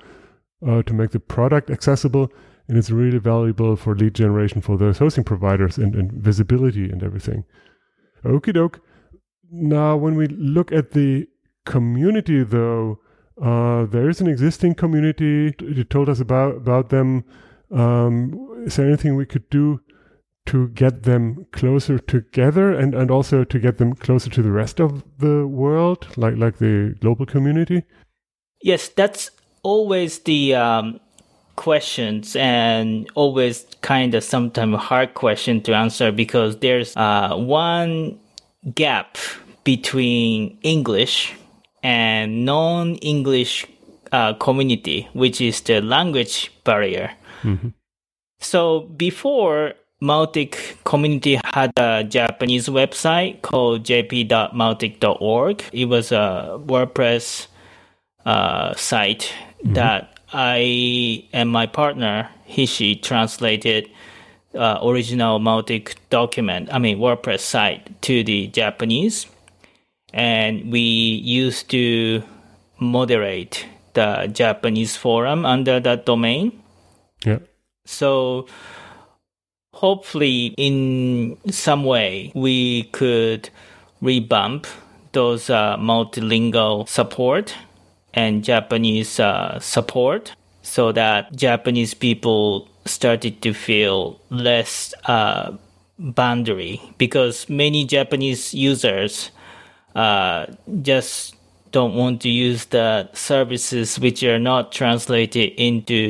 uh, 0.66 0.82
to 0.82 0.94
make 0.94 1.10
the 1.10 1.20
product 1.20 1.70
accessible, 1.70 2.30
and 2.68 2.78
it's 2.78 2.90
really 2.90 3.18
valuable 3.18 3.76
for 3.76 3.94
lead 3.94 4.14
generation 4.14 4.60
for 4.60 4.76
those 4.76 4.98
hosting 4.98 5.24
providers 5.24 5.78
and, 5.78 5.94
and 5.94 6.12
visibility 6.12 6.90
and 6.90 7.02
everything. 7.02 7.44
Okie 8.24 8.54
doke. 8.54 8.80
Now, 9.50 9.96
when 9.96 10.16
we 10.16 10.26
look 10.28 10.72
at 10.72 10.92
the 10.92 11.28
community, 11.66 12.42
though, 12.42 12.98
uh, 13.40 13.84
there 13.86 14.08
is 14.08 14.20
an 14.20 14.28
existing 14.28 14.74
community. 14.74 15.54
You 15.60 15.84
told 15.84 16.08
us 16.08 16.20
about 16.20 16.56
about 16.56 16.88
them. 16.90 17.24
Um, 17.70 18.62
is 18.64 18.76
there 18.76 18.86
anything 18.86 19.16
we 19.16 19.26
could 19.26 19.48
do 19.50 19.80
to 20.46 20.68
get 20.68 21.04
them 21.04 21.46
closer 21.52 21.98
together, 21.98 22.72
and 22.72 22.94
and 22.94 23.10
also 23.10 23.44
to 23.44 23.58
get 23.58 23.78
them 23.78 23.94
closer 23.94 24.30
to 24.30 24.42
the 24.42 24.52
rest 24.52 24.80
of 24.80 25.02
the 25.18 25.46
world, 25.46 26.06
like 26.16 26.36
like 26.36 26.58
the 26.58 26.94
global 27.00 27.26
community? 27.26 27.84
Yes, 28.62 28.88
that's 28.88 29.30
always 29.62 30.20
the 30.20 30.54
um, 30.54 31.00
questions 31.56 32.36
and 32.36 33.08
always 33.14 33.66
kind 33.80 34.14
of 34.14 34.24
sometimes 34.24 34.74
a 34.74 34.78
hard 34.78 35.14
question 35.14 35.60
to 35.62 35.74
answer 35.74 36.12
because 36.12 36.58
there's 36.58 36.96
uh, 36.96 37.34
one 37.36 38.18
gap 38.74 39.16
between 39.64 40.58
English 40.62 41.34
and 41.82 42.44
non-English 42.44 43.66
uh, 44.12 44.34
community, 44.34 45.08
which 45.12 45.40
is 45.40 45.60
the 45.62 45.80
language 45.80 46.52
barrier. 46.64 47.10
Mm-hmm. 47.42 47.68
So 48.40 48.80
before 48.96 49.74
Mautic 50.04 50.76
community 50.84 51.40
had 51.44 51.72
a 51.78 52.04
Japanese 52.04 52.68
website 52.68 53.40
called 53.40 53.84
jp.mautic.org. 53.84 55.64
It 55.72 55.86
was 55.86 56.12
a 56.12 56.60
WordPress 56.62 57.46
uh, 58.26 58.74
site 58.74 59.32
mm-hmm. 59.62 59.72
that 59.72 60.18
I 60.30 61.24
and 61.32 61.48
my 61.48 61.66
partner 61.66 62.28
Hishi 62.46 63.00
translated 63.00 63.90
uh, 64.54 64.78
original 64.82 65.40
Mautic 65.40 65.94
document, 66.10 66.68
I 66.70 66.78
mean 66.78 66.98
WordPress 66.98 67.40
site 67.40 68.02
to 68.02 68.22
the 68.22 68.48
Japanese, 68.48 69.26
and 70.12 70.70
we 70.70 70.80
used 70.80 71.70
to 71.70 72.22
moderate 72.78 73.66
the 73.94 74.28
Japanese 74.30 74.96
forum 74.96 75.46
under 75.46 75.80
that 75.80 76.04
domain. 76.04 76.62
Yeah. 77.24 77.38
So 77.86 78.46
hopefully 79.84 80.54
in 80.56 81.36
some 81.50 81.84
way 81.84 82.32
we 82.34 82.84
could 82.84 83.50
revamp 84.00 84.66
those 85.12 85.50
uh, 85.50 85.76
multilingual 85.76 86.88
support 86.88 87.54
and 88.14 88.42
Japanese 88.42 89.20
uh, 89.20 89.60
support 89.60 90.32
so 90.62 90.90
that 90.90 91.36
Japanese 91.36 91.92
people 91.92 92.66
started 92.86 93.42
to 93.42 93.52
feel 93.52 94.18
less 94.30 94.94
uh, 95.04 95.52
boundary. 95.98 96.80
Because 96.96 97.46
many 97.50 97.84
Japanese 97.84 98.54
users 98.54 99.30
uh, 99.94 100.46
just 100.80 101.36
don't 101.72 101.94
want 101.94 102.22
to 102.22 102.30
use 102.30 102.64
the 102.66 103.10
services 103.12 104.00
which 104.00 104.22
are 104.22 104.38
not 104.38 104.72
translated 104.72 105.52
into 105.58 106.08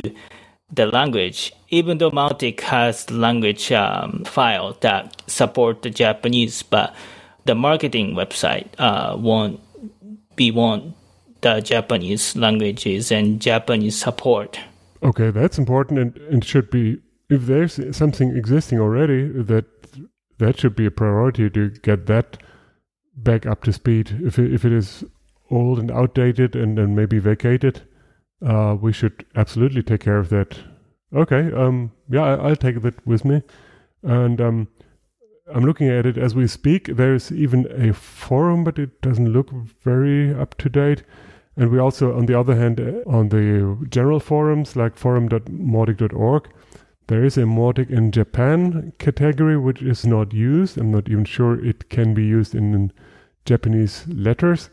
the 0.71 0.85
language, 0.87 1.51
even 1.75 1.97
though 1.97 2.11
Mautic 2.11 2.61
has 2.61 3.09
language 3.11 3.71
um, 3.71 4.23
file 4.25 4.77
that 4.79 5.21
support 5.27 5.81
the 5.81 5.89
Japanese, 5.89 6.63
but 6.63 6.95
the 7.45 7.55
marketing 7.55 8.15
website 8.15 8.67
uh, 8.77 9.15
won't 9.17 9.59
be 10.35 10.51
want 10.51 10.95
the 11.41 11.59
Japanese 11.59 12.35
languages 12.35 13.11
and 13.11 13.41
Japanese 13.41 13.99
support. 13.99 14.59
Okay, 15.03 15.31
that's 15.31 15.57
important 15.57 15.99
and, 15.99 16.17
and 16.31 16.43
should 16.43 16.71
be 16.71 16.97
if 17.29 17.41
there's 17.45 17.79
something 17.95 18.35
existing 18.35 18.79
already 18.79 19.27
that 19.27 19.65
that 20.37 20.59
should 20.59 20.75
be 20.75 20.85
a 20.85 20.91
priority 20.91 21.49
to 21.49 21.69
get 21.69 22.07
that 22.07 22.37
back 23.15 23.45
up 23.45 23.63
to 23.63 23.73
speed. 23.73 24.19
If 24.23 24.39
it, 24.39 24.53
if 24.53 24.65
it 24.65 24.71
is 24.71 25.03
old 25.49 25.79
and 25.79 25.91
outdated 25.91 26.55
and, 26.55 26.95
maybe 26.95 27.19
vacated, 27.19 27.81
uh, 28.45 28.75
we 28.79 28.91
should 28.91 29.25
absolutely 29.35 29.83
take 29.83 30.01
care 30.01 30.17
of 30.17 30.29
that. 30.29 30.57
Okay, 31.15 31.51
um, 31.53 31.91
yeah, 32.09 32.23
I, 32.23 32.49
will 32.49 32.55
take 32.57 32.81
that 32.81 33.07
with 33.07 33.23
me. 33.23 33.41
And 34.03 34.41
um, 34.41 34.67
I'm 35.53 35.63
looking 35.63 35.87
at 35.87 36.05
it 36.05 36.17
as 36.17 36.35
we 36.35 36.45
speak. 36.47 36.87
There's 36.87 37.31
even 37.31 37.67
a 37.71 37.93
forum, 37.93 38.63
but 38.65 38.77
it 38.77 39.01
doesn't 39.01 39.31
look 39.31 39.49
very 39.83 40.33
up 40.33 40.55
to 40.55 40.69
date. 40.69 41.03
And 41.55 41.71
we 41.71 41.79
also, 41.79 42.17
on 42.17 42.25
the 42.25 42.37
other 42.37 42.55
hand, 42.55 42.81
uh, 42.81 43.09
on 43.09 43.29
the 43.29 43.77
general 43.89 44.19
forums 44.19 44.75
like 44.75 44.97
forum.mautic.org, 44.97 46.49
there 47.07 47.23
is 47.23 47.37
a 47.37 47.43
Mautic 47.43 47.89
in 47.89 48.11
Japan 48.11 48.91
category 48.97 49.57
which 49.57 49.81
is 49.81 50.05
not 50.05 50.33
used. 50.33 50.77
I'm 50.77 50.91
not 50.91 51.07
even 51.07 51.23
sure 51.23 51.63
it 51.63 51.89
can 51.89 52.13
be 52.13 52.25
used 52.25 52.55
in, 52.55 52.73
in 52.73 52.91
Japanese 53.45 54.05
letters. 54.07 54.69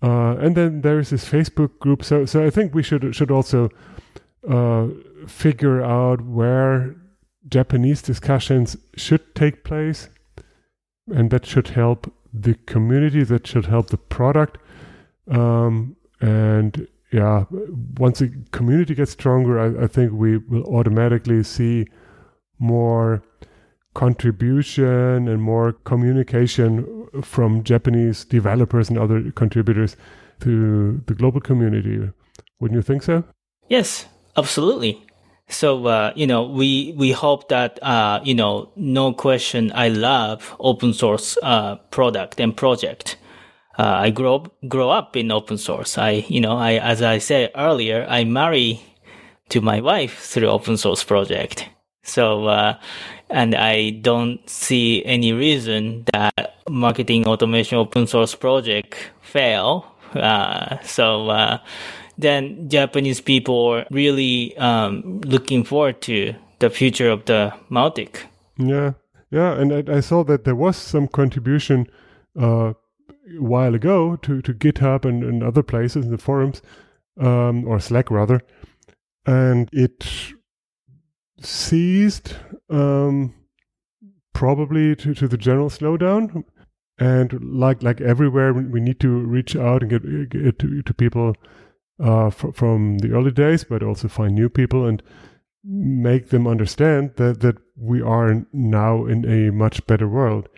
Uh, 0.00 0.36
and 0.36 0.56
then 0.56 0.82
there 0.82 1.00
is 1.00 1.10
this 1.10 1.24
Facebook 1.24 1.78
group. 1.80 2.04
So, 2.04 2.26
so 2.26 2.46
I 2.46 2.50
think 2.50 2.74
we 2.74 2.84
should 2.84 3.16
should 3.16 3.32
also 3.32 3.70
uh, 4.48 4.88
figure 5.26 5.82
out 5.82 6.20
where 6.20 6.96
Japanese 7.48 8.02
discussions 8.02 8.76
should 8.96 9.34
take 9.34 9.64
place, 9.64 10.08
and 11.06 11.30
that 11.30 11.46
should 11.46 11.68
help 11.68 12.12
the 12.32 12.54
community. 12.66 13.24
That 13.24 13.46
should 13.46 13.66
help 13.66 13.88
the 13.88 13.96
product. 13.96 14.58
Um, 15.30 15.96
and 16.20 16.86
yeah, 17.12 17.44
once 17.98 18.18
the 18.18 18.32
community 18.52 18.94
gets 18.94 19.12
stronger, 19.12 19.58
I, 19.58 19.84
I 19.84 19.86
think 19.86 20.12
we 20.12 20.38
will 20.38 20.64
automatically 20.64 21.42
see 21.42 21.86
more 22.58 23.22
contribution 23.94 25.26
and 25.28 25.42
more 25.42 25.72
communication 25.72 27.08
from 27.22 27.64
Japanese 27.64 28.24
developers 28.24 28.88
and 28.90 28.98
other 28.98 29.30
contributors 29.32 29.96
to 30.40 31.02
the 31.06 31.14
global 31.14 31.40
community. 31.40 32.08
Wouldn't 32.60 32.76
you 32.76 32.82
think 32.82 33.02
so? 33.02 33.24
Yes, 33.68 34.06
absolutely. 34.36 35.04
So 35.48 35.86
uh, 35.86 36.12
you 36.14 36.26
know, 36.26 36.42
we 36.44 36.94
we 36.96 37.12
hope 37.12 37.48
that 37.48 37.78
uh, 37.82 38.20
you 38.22 38.34
know, 38.34 38.70
no 38.76 39.12
question. 39.12 39.72
I 39.74 39.88
love 39.88 40.54
open 40.60 40.92
source 40.92 41.38
uh, 41.42 41.76
product 41.90 42.40
and 42.40 42.56
project. 42.56 43.16
Uh, 43.78 44.06
I 44.06 44.10
grow 44.10 44.34
up, 44.36 44.54
grow 44.68 44.90
up 44.90 45.16
in 45.16 45.30
open 45.30 45.56
source. 45.56 45.96
I 45.96 46.26
you 46.28 46.40
know, 46.40 46.56
I 46.56 46.74
as 46.74 47.02
I 47.02 47.18
said 47.18 47.50
earlier, 47.56 48.06
I 48.08 48.24
marry 48.24 48.80
to 49.48 49.60
my 49.60 49.80
wife 49.80 50.18
through 50.18 50.48
open 50.48 50.76
source 50.76 51.02
project. 51.02 51.66
So 52.02 52.46
uh, 52.46 52.78
and 53.30 53.54
I 53.54 53.90
don't 53.90 54.48
see 54.48 55.04
any 55.04 55.32
reason 55.32 56.04
that 56.12 56.56
marketing 56.68 57.26
automation 57.26 57.78
open 57.78 58.06
source 58.06 58.34
project 58.34 58.96
fail. 59.22 59.86
Uh, 60.14 60.78
so 60.82 61.28
uh, 61.28 61.58
then 62.18 62.68
Japanese 62.68 63.20
people 63.20 63.66
are 63.68 63.86
really 63.90 64.56
um, 64.58 65.20
looking 65.20 65.64
forward 65.64 66.02
to 66.02 66.34
the 66.58 66.68
future 66.68 67.08
of 67.08 67.24
the 67.26 67.54
Mautic. 67.70 68.24
Yeah, 68.56 68.94
yeah, 69.30 69.52
and 69.52 69.72
I, 69.72 69.96
I 69.96 70.00
saw 70.00 70.24
that 70.24 70.44
there 70.44 70.56
was 70.56 70.76
some 70.76 71.06
contribution 71.06 71.86
uh, 72.38 72.72
a 72.74 73.42
while 73.42 73.74
ago 73.74 74.16
to, 74.16 74.42
to 74.42 74.52
GitHub 74.52 75.04
and, 75.04 75.22
and 75.22 75.42
other 75.42 75.62
places 75.62 76.06
in 76.06 76.10
the 76.10 76.18
forums, 76.18 76.60
um, 77.20 77.66
or 77.66 77.78
Slack 77.78 78.10
rather, 78.10 78.40
and 79.24 79.68
it 79.72 80.04
ceased 81.40 82.34
um, 82.68 83.32
probably 84.34 84.96
to, 84.96 85.14
to 85.14 85.28
the 85.28 85.38
general 85.38 85.70
slowdown. 85.70 86.44
And 87.00 87.32
like 87.44 87.80
like 87.84 88.00
everywhere, 88.00 88.52
we 88.52 88.80
need 88.80 88.98
to 89.00 89.08
reach 89.08 89.54
out 89.54 89.82
and 89.82 89.90
get, 89.90 90.30
get 90.30 90.58
to, 90.58 90.82
to 90.82 90.94
people 90.94 91.36
uh, 92.00 92.30
fr- 92.30 92.52
from 92.52 92.98
the 92.98 93.12
early 93.12 93.30
days, 93.30 93.64
but 93.64 93.82
also 93.82 94.08
find 94.08 94.34
new 94.34 94.48
people 94.48 94.86
and 94.86 95.02
make 95.64 96.28
them 96.28 96.46
understand 96.46 97.12
that, 97.16 97.40
that 97.40 97.56
we 97.76 98.00
are 98.00 98.46
now 98.52 99.04
in 99.06 99.24
a 99.24 99.50
much 99.50 99.86
better 99.86 100.08
world. 100.08 100.48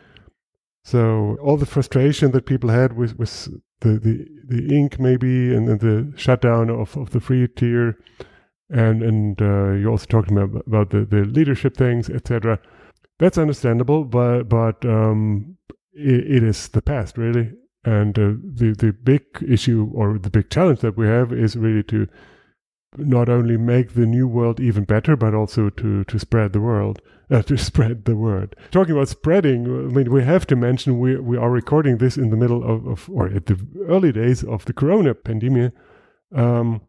So 0.84 1.36
all 1.42 1.56
the 1.56 1.66
frustration 1.66 2.30
that 2.32 2.46
people 2.46 2.70
had 2.70 2.96
with, 2.96 3.18
with 3.18 3.48
the, 3.80 3.98
the, 3.98 4.26
the 4.46 4.68
Inc 4.68 4.98
maybe 4.98 5.54
and, 5.54 5.68
and 5.68 5.80
the 5.80 6.12
shutdown 6.16 6.70
of, 6.70 6.96
of 6.96 7.10
the 7.10 7.20
free 7.20 7.48
tier 7.48 7.98
and 8.70 9.02
and 9.02 9.42
uh, 9.42 9.72
you 9.72 9.88
also 9.88 10.06
talked 10.06 10.30
about, 10.30 10.62
about 10.66 10.90
the, 10.90 11.04
the 11.04 11.24
leadership 11.24 11.76
things, 11.76 12.08
etc. 12.08 12.58
That's 13.18 13.38
understandable, 13.38 14.04
but 14.04 14.44
but 14.44 14.84
um, 14.84 15.56
it, 15.92 16.36
it 16.36 16.42
is 16.42 16.68
the 16.68 16.82
past, 16.82 17.18
really. 17.18 17.52
And 17.84 18.18
uh, 18.18 18.32
the 18.42 18.74
the 18.76 18.92
big 18.92 19.22
issue 19.46 19.90
or 19.94 20.18
the 20.18 20.30
big 20.30 20.50
challenge 20.50 20.80
that 20.80 20.98
we 20.98 21.06
have 21.06 21.32
is 21.32 21.56
really 21.56 21.82
to 21.84 22.08
not 22.96 23.28
only 23.28 23.56
make 23.56 23.94
the 23.94 24.06
new 24.06 24.26
world 24.26 24.60
even 24.60 24.84
better, 24.84 25.16
but 25.16 25.34
also 25.34 25.70
to 25.70 26.04
to 26.04 26.18
spread 26.18 26.52
the 26.52 26.60
world, 26.60 27.00
uh, 27.30 27.42
to 27.42 27.56
spread 27.70 28.04
the 28.04 28.16
word. 28.16 28.54
Talking 28.70 28.92
about 28.92 29.08
spreading, 29.08 29.64
I 29.64 29.92
mean, 29.92 30.12
we 30.12 30.22
have 30.24 30.46
to 30.48 30.56
mention 30.56 30.98
we 30.98 31.18
we 31.18 31.38
are 31.38 31.50
recording 31.50 31.98
this 31.98 32.18
in 32.18 32.30
the 32.30 32.36
middle 32.36 32.62
of, 32.62 32.86
of 32.86 33.08
or 33.10 33.28
at 33.28 33.46
the 33.46 33.58
early 33.88 34.12
days 34.12 34.44
of 34.44 34.66
the 34.66 34.74
Corona 34.74 35.14
pandemic. 35.14 35.72
Um, 36.34 36.82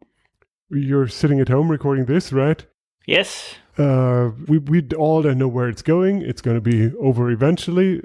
you're 0.69 1.07
sitting 1.07 1.39
at 1.39 1.49
home 1.49 1.69
recording 1.69 2.05
this, 2.05 2.31
right? 2.31 2.65
Yes. 3.05 3.55
Uh, 3.77 4.31
we 4.47 4.57
we 4.57 4.87
all 4.97 5.23
know 5.23 5.47
where 5.47 5.69
it's 5.69 5.81
going. 5.81 6.21
It's 6.21 6.41
going 6.41 6.57
to 6.57 6.61
be 6.61 6.95
over 6.97 7.31
eventually. 7.31 8.01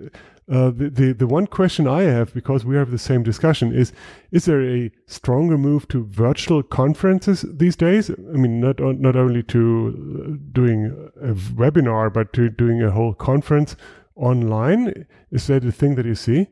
Uh, 0.49 0.71
the, 0.71 0.89
the 0.89 1.13
the 1.13 1.27
one 1.27 1.49
question 1.49 1.89
I 1.89 2.03
have, 2.03 2.33
because 2.33 2.65
we 2.65 2.77
have 2.77 2.93
the 2.93 2.99
same 2.99 3.25
discussion, 3.25 3.73
is: 3.73 3.93
Is 4.31 4.45
there 4.45 4.63
a 4.63 4.93
stronger 5.07 5.59
move 5.59 5.89
to 5.89 6.05
virtual 6.05 6.63
conferences 6.63 7.45
these 7.53 7.75
days? 7.75 8.11
I 8.11 8.37
mean, 8.37 8.61
not 8.61 8.79
not 8.79 9.17
only 9.17 9.43
to 9.43 9.59
uh, 9.91 10.53
doing 10.53 11.11
a 11.21 11.35
webinar, 11.35 12.13
but 12.13 12.33
to 12.35 12.49
doing 12.49 12.81
a 12.81 12.93
whole 12.93 13.13
conference 13.13 13.75
online. 14.15 15.07
Is 15.33 15.49
that 15.49 15.65
a 15.65 15.73
thing 15.73 15.97
that 15.97 16.07
you 16.07 16.15
see? 16.15 16.47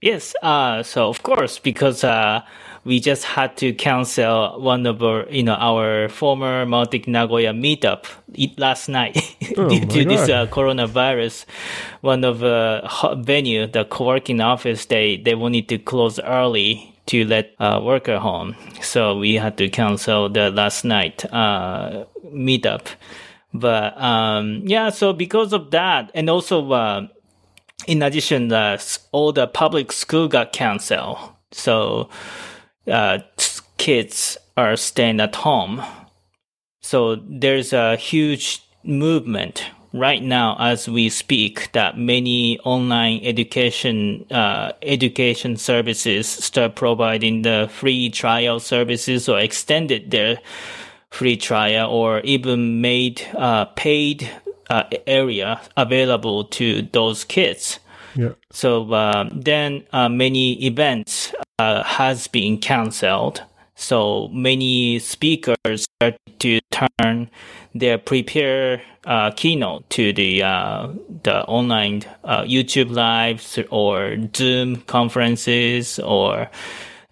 Yes. 0.00 0.34
Uh, 0.42 0.82
so 0.82 1.08
of 1.08 1.22
course, 1.22 1.58
because 1.58 2.04
uh, 2.04 2.42
we 2.84 3.00
just 3.00 3.24
had 3.24 3.56
to 3.56 3.72
cancel 3.72 4.60
one 4.60 4.86
of 4.86 5.02
our, 5.02 5.26
you 5.30 5.42
know, 5.42 5.54
our 5.54 6.08
former 6.08 6.66
Mautic 6.66 7.08
Nagoya 7.08 7.52
meetup 7.52 8.04
last 8.58 8.88
night 8.88 9.16
Oh 9.56 9.68
due 9.68 9.80
to 9.86 10.04
this 10.04 10.28
uh, 10.28 10.46
coronavirus. 10.46 11.46
One 12.02 12.24
of 12.24 12.44
uh, 12.44 12.86
ho- 12.86 13.16
venue, 13.16 13.66
the 13.66 13.84
co-working 13.86 14.40
office, 14.40 14.86
they 14.86 15.16
they 15.16 15.34
wanted 15.34 15.68
to 15.70 15.78
close 15.78 16.20
early 16.20 16.94
to 17.06 17.24
let 17.24 17.54
uh, 17.58 17.80
worker 17.82 18.18
home, 18.18 18.54
so 18.82 19.16
we 19.16 19.34
had 19.34 19.56
to 19.58 19.68
cancel 19.68 20.28
the 20.28 20.50
last 20.50 20.84
night 20.84 21.24
uh, 21.32 22.04
meetup. 22.26 22.86
But 23.54 23.96
um, 24.00 24.62
yeah, 24.64 24.90
so 24.90 25.12
because 25.12 25.52
of 25.52 25.70
that, 25.72 26.10
and 26.14 26.28
also. 26.30 27.08
In 27.86 28.02
addition, 28.02 28.52
uh, 28.52 28.78
all 29.12 29.32
the 29.32 29.46
public 29.46 29.92
school 29.92 30.28
got 30.28 30.52
canceled. 30.52 31.18
So 31.52 32.08
uh, 32.90 33.18
kids 33.78 34.36
are 34.56 34.76
staying 34.76 35.20
at 35.20 35.36
home. 35.36 35.82
So 36.80 37.16
there's 37.16 37.72
a 37.72 37.96
huge 37.96 38.62
movement 38.82 39.66
right 39.92 40.22
now 40.22 40.56
as 40.60 40.88
we 40.88 41.08
speak 41.08 41.72
that 41.72 41.98
many 41.98 42.58
online 42.60 43.20
education 43.22 44.24
uh, 44.30 44.72
education 44.82 45.56
services 45.56 46.28
start 46.28 46.74
providing 46.74 47.42
the 47.42 47.68
free 47.72 48.10
trial 48.10 48.60
services 48.60 49.28
or 49.28 49.38
extended 49.38 50.10
their 50.10 50.38
free 51.10 51.36
trial 51.36 51.90
or 51.90 52.20
even 52.20 52.80
made 52.80 53.22
uh, 53.34 53.64
paid 53.64 54.30
uh, 54.70 54.84
area 55.06 55.60
available 55.76 56.44
to 56.44 56.82
those 56.92 57.24
kids. 57.24 57.78
Yeah. 58.14 58.32
So 58.50 58.92
um, 58.94 59.30
then 59.34 59.84
uh, 59.92 60.08
many 60.08 60.64
events 60.64 61.34
uh, 61.58 61.82
has 61.82 62.26
been 62.26 62.58
cancelled. 62.58 63.42
So 63.74 64.28
many 64.28 64.98
speakers 64.98 65.86
started 66.00 66.18
to 66.38 66.60
turn 66.70 67.30
their 67.74 67.98
prepare 67.98 68.82
uh, 69.04 69.30
keynote 69.32 69.88
to 69.90 70.12
the 70.12 70.42
uh, 70.42 70.88
the 71.22 71.44
online 71.44 72.02
uh, 72.24 72.42
YouTube 72.42 72.90
lives 72.90 73.58
or 73.70 74.16
Zoom 74.34 74.76
conferences 74.82 75.98
or 75.98 76.50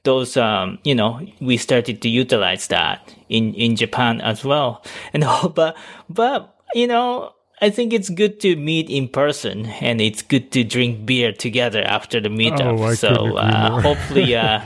those 0.05 0.37
um, 0.37 0.79
you 0.85 0.95
know 0.95 1.21
we 1.41 1.57
started 1.57 2.01
to 2.03 2.09
utilize 2.09 2.67
that 2.69 3.15
in 3.29 3.55
in 3.55 3.77
Japan 3.77 4.21
as 4.23 4.45
well. 4.45 4.83
And 5.13 5.25
but 5.55 5.77
but 6.09 6.57
you 6.75 6.87
know 6.87 7.34
I 7.65 7.71
think 7.71 7.95
it's 7.95 8.11
good 8.11 8.41
to 8.41 8.57
meet 8.57 8.91
in 8.91 9.09
person 9.09 9.65
and 9.81 9.99
it's 9.99 10.21
good 10.21 10.53
to 10.53 10.65
drink 10.65 11.07
beer 11.07 11.33
together 11.33 11.81
after 11.81 12.21
the 12.21 12.29
meetup. 12.29 12.79
Oh, 12.79 12.93
so 12.93 13.39
uh, 13.39 13.81
hopefully, 13.81 14.37
uh, 14.45 14.61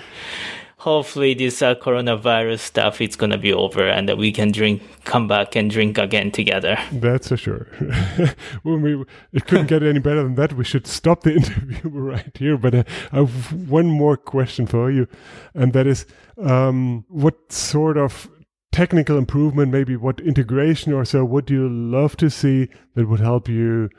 hopefully 0.78 1.32
this 1.34 1.62
uh, 1.62 1.76
coronavirus 1.76 2.58
stuff 2.58 3.00
is 3.00 3.14
gonna 3.14 3.38
be 3.38 3.52
over 3.52 3.88
and 3.88 4.08
that 4.08 4.18
we 4.18 4.32
can 4.32 4.50
drink, 4.50 4.82
come 5.04 5.28
back 5.28 5.54
and 5.54 5.70
drink 5.70 5.96
again 5.96 6.32
together. 6.32 6.76
That's 6.90 7.28
for 7.28 7.36
sure. 7.36 7.68
when 8.64 8.82
we, 8.82 9.04
it 9.32 9.46
couldn't 9.46 9.68
get 9.68 9.84
any 9.84 10.00
better 10.00 10.24
than 10.24 10.34
that. 10.34 10.54
We 10.54 10.64
should 10.64 10.88
stop 10.88 11.22
the 11.22 11.34
interview 11.36 11.88
right 11.88 12.36
here. 12.36 12.56
But 12.56 12.74
uh, 12.74 12.82
I 13.12 13.18
have 13.18 13.52
one 13.70 13.86
more 13.86 14.16
question 14.16 14.66
for 14.66 14.90
you, 14.90 15.06
and 15.54 15.72
that 15.72 15.86
is, 15.86 16.04
um, 16.36 17.04
what 17.06 17.52
sort 17.52 17.96
of 17.96 18.28
technical 18.72 19.18
improvement, 19.18 19.72
maybe 19.72 19.96
what 19.96 20.20
integration 20.20 20.92
or 20.92 21.04
so, 21.04 21.24
would 21.24 21.50
you 21.50 21.68
love 21.68 22.16
to 22.18 22.30
see 22.30 22.68
that 22.94 23.08
would 23.08 23.20
help 23.20 23.48
you 23.48 23.90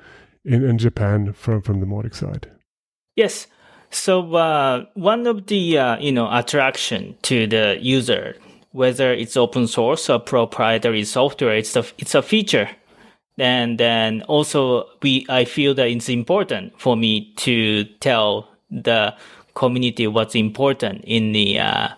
in, 0.45 0.63
in 0.63 0.78
Japan 0.78 1.34
from 1.34 1.61
from 1.61 1.80
the 1.80 1.86
Mautic 1.86 2.15
side? 2.15 2.49
Yes. 3.15 3.47
So 3.91 4.36
uh, 4.36 4.86
one 4.93 5.26
of 5.28 5.47
the 5.47 5.78
uh, 5.78 5.97
you 5.99 6.11
know 6.11 6.30
attraction 6.32 7.15
to 7.24 7.47
the 7.47 7.78
user, 7.82 8.36
whether 8.72 9.11
it's 9.13 9.36
open 9.36 9.67
source 9.67 10.09
or 10.09 10.20
proprietary 10.20 11.03
software, 11.05 11.55
it's 11.55 11.76
a 11.76 11.86
it's 11.97 12.15
a 12.15 12.22
feature. 12.22 12.70
And 13.38 13.80
then 13.80 14.22
also 14.24 14.86
we 15.01 15.26
I 15.30 15.45
feel 15.45 15.74
that 15.76 15.88
it's 15.88 16.09
important 16.09 16.80
for 16.80 16.95
me 16.95 17.34
to 17.38 17.86
tell 17.99 18.49
the 18.70 19.15
community 19.55 20.07
what's 20.07 20.36
important 20.36 21.03
in 21.05 21.32
the 21.32 21.59
uh, 21.59 21.89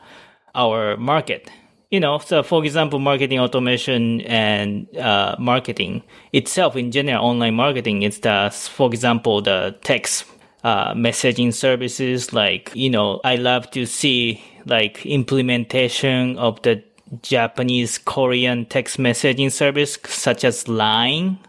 our 0.55 0.97
market. 0.97 1.49
You 1.91 1.99
know, 1.99 2.19
so 2.19 2.41
for 2.41 2.63
example, 2.63 2.99
marketing 2.99 3.39
automation 3.39 4.21
and 4.21 4.87
uh, 4.97 5.35
marketing 5.37 6.03
itself 6.31 6.77
in 6.77 6.89
general, 6.89 7.25
online 7.25 7.55
marketing, 7.55 8.03
it's 8.03 8.19
the, 8.19 8.49
for 8.71 8.87
example, 8.87 9.41
the 9.41 9.77
text 9.83 10.23
uh, 10.63 10.93
messaging 10.93 11.53
services. 11.53 12.31
Like, 12.31 12.71
you 12.73 12.89
know, 12.89 13.19
I 13.25 13.35
love 13.35 13.69
to 13.71 13.85
see 13.85 14.41
like 14.65 15.05
implementation 15.05 16.37
of 16.37 16.61
the 16.61 16.81
Japanese 17.23 17.97
Korean 17.97 18.65
text 18.67 18.97
messaging 18.97 19.51
service, 19.51 19.97
such 20.05 20.45
as 20.45 20.69
Line, 20.69 21.39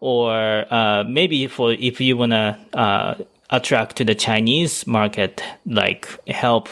or 0.00 0.64
uh, 0.72 1.04
maybe 1.06 1.46
for 1.48 1.72
if 1.72 2.00
you 2.00 2.16
wanna 2.16 2.58
uh, 2.72 3.14
attract 3.50 3.96
to 3.96 4.04
the 4.04 4.14
Chinese 4.14 4.86
market, 4.86 5.42
like 5.66 6.08
help 6.28 6.70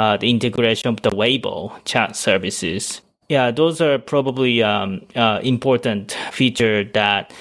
uh, 0.00 0.16
the 0.16 0.30
integration 0.30 0.88
of 0.88 1.02
the 1.02 1.10
Weibo 1.10 1.72
chat 1.84 2.16
services. 2.16 3.02
Yeah, 3.28 3.50
those 3.50 3.82
are 3.82 3.98
probably 3.98 4.62
um, 4.62 5.02
uh, 5.14 5.40
important 5.42 6.16
feature 6.32 6.84
that 6.94 7.34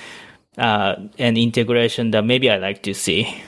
uh, 0.58 0.96
and 1.18 1.38
integration 1.38 2.12
that 2.12 2.26
maybe 2.26 2.50
I 2.50 2.58
like 2.58 2.84
to 2.84 2.94
see. 2.94 3.42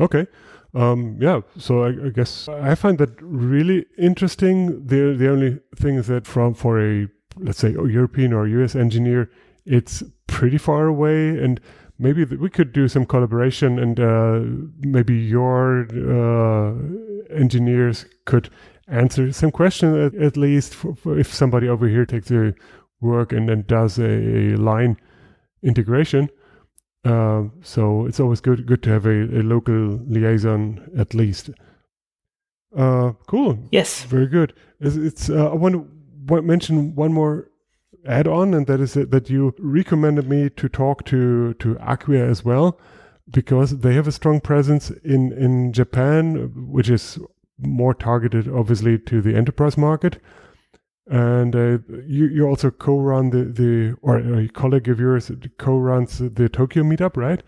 Okay. 0.00 0.26
Um, 0.74 1.16
yeah, 1.20 1.42
so 1.56 1.84
I, 1.84 2.06
I 2.06 2.08
guess 2.10 2.48
I 2.48 2.74
find 2.74 2.98
that 2.98 3.10
really 3.22 3.86
interesting. 3.98 4.84
The 4.84 5.14
the 5.16 5.30
only 5.30 5.60
thing 5.76 5.94
is 5.94 6.08
that 6.08 6.26
from 6.26 6.52
for 6.52 6.80
a 6.80 7.06
let's 7.38 7.58
say 7.58 7.68
a 7.68 7.86
European 7.86 8.32
or 8.32 8.48
US 8.48 8.74
engineer, 8.74 9.30
it's 9.64 10.02
pretty 10.26 10.58
far 10.58 10.88
away, 10.88 11.38
and 11.38 11.60
maybe 11.98 12.24
th- 12.26 12.40
we 12.40 12.50
could 12.50 12.72
do 12.72 12.88
some 12.88 13.06
collaboration, 13.06 13.78
and 13.78 13.98
uh, 14.00 14.40
maybe 14.80 15.14
your 15.16 15.86
uh, 15.92 16.74
engineers 17.34 18.06
could 18.24 18.50
answer 18.88 19.32
some 19.32 19.50
questions 19.50 19.96
at, 20.14 20.20
at 20.20 20.36
least 20.36 20.74
for, 20.74 20.94
for 20.94 21.18
if 21.18 21.32
somebody 21.32 21.68
over 21.68 21.88
here 21.88 22.06
takes 22.06 22.28
the 22.28 22.54
work 23.00 23.32
and 23.32 23.48
then 23.48 23.64
does 23.66 23.98
a 23.98 24.54
line 24.56 24.96
integration. 25.62 26.28
Uh, 27.04 27.44
so 27.62 28.06
it's 28.06 28.18
always 28.20 28.40
good 28.40 28.66
good 28.66 28.82
to 28.82 28.90
have 28.90 29.06
a, 29.06 29.10
a 29.10 29.42
local 29.42 30.00
liaison 30.08 30.88
at 30.98 31.14
least. 31.14 31.50
Uh, 32.76 33.12
cool, 33.26 33.58
Yes. 33.70 34.02
very 34.04 34.26
good. 34.26 34.52
It's, 34.80 34.96
it's 34.96 35.30
uh, 35.30 35.50
I 35.50 35.54
want 35.54 35.74
to 36.28 36.42
mention 36.42 36.94
one 36.94 37.12
more 37.12 37.48
add-on, 38.06 38.54
and 38.54 38.66
that 38.66 38.80
is 38.80 38.94
that, 38.94 39.10
that 39.10 39.30
you 39.30 39.54
recommended 39.58 40.28
me 40.28 40.50
to 40.50 40.68
talk 40.68 41.04
to 41.06 41.54
to 41.54 41.76
Acquia 41.76 42.24
as 42.28 42.44
well, 42.44 42.78
because 43.30 43.78
they 43.78 43.94
have 43.94 44.08
a 44.08 44.12
strong 44.12 44.40
presence 44.40 44.90
in 45.04 45.32
in 45.32 45.72
Japan, 45.72 46.52
which 46.70 46.88
is 46.90 47.18
more 47.58 47.94
targeted, 47.94 48.48
obviously, 48.48 48.98
to 48.98 49.22
the 49.22 49.34
enterprise 49.34 49.76
market. 49.76 50.18
And 51.08 51.54
uh, 51.54 51.78
you 52.06 52.26
you 52.26 52.46
also 52.48 52.70
co-run 52.70 53.30
the 53.30 53.44
the 53.44 53.96
or 54.02 54.18
a 54.18 54.48
colleague 54.48 54.88
of 54.88 54.98
yours 54.98 55.30
co-runs 55.58 56.18
the 56.18 56.48
Tokyo 56.48 56.82
meetup, 56.82 57.16
right? 57.16 57.42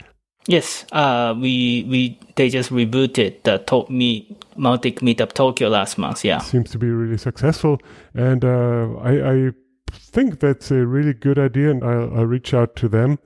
Yes, 0.46 0.86
uh, 0.92 1.34
we 1.36 1.84
we 1.90 2.20
they 2.36 2.48
just 2.48 2.70
rebooted 2.70 3.42
the 3.42 3.58
to- 3.58 3.86
meet 3.90 4.40
Mautic 4.56 5.00
Meetup 5.00 5.32
Tokyo 5.32 5.68
last 5.68 5.98
month. 5.98 6.24
Yeah, 6.24 6.38
Seems 6.38 6.70
to 6.70 6.78
be 6.78 6.88
really 6.88 7.18
successful, 7.18 7.80
and 8.14 8.44
uh, 8.44 8.94
I, 9.02 9.32
I 9.32 9.52
think 9.90 10.40
that's 10.40 10.70
a 10.70 10.86
really 10.86 11.14
good 11.14 11.38
idea, 11.38 11.70
and 11.70 11.84
I'll, 11.84 12.18
I'll 12.18 12.26
reach 12.26 12.54
out 12.54 12.76
to 12.76 12.88
them. 12.88 13.18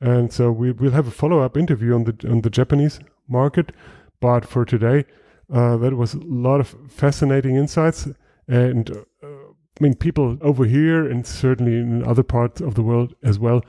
And 0.00 0.32
so 0.32 0.50
we 0.50 0.72
will 0.72 0.92
have 0.92 1.06
a 1.06 1.10
follow-up 1.10 1.56
interview 1.56 1.94
on 1.94 2.04
the 2.04 2.16
on 2.28 2.40
the 2.40 2.50
Japanese 2.50 3.00
market. 3.28 3.72
But 4.20 4.46
for 4.46 4.64
today, 4.64 5.04
uh, 5.52 5.76
that 5.78 5.96
was 5.96 6.14
a 6.14 6.20
lot 6.20 6.60
of 6.60 6.74
fascinating 6.88 7.56
insights, 7.56 8.08
and 8.48 8.90
uh, 8.90 9.26
I 9.80 9.82
mean, 9.82 9.94
people 9.94 10.38
over 10.40 10.64
here 10.64 11.08
and 11.08 11.26
certainly 11.26 11.76
in 11.76 12.04
other 12.04 12.22
parts 12.22 12.60
of 12.60 12.74
the 12.74 12.82
world 12.82 13.14
as 13.22 13.38
well. 13.38 13.62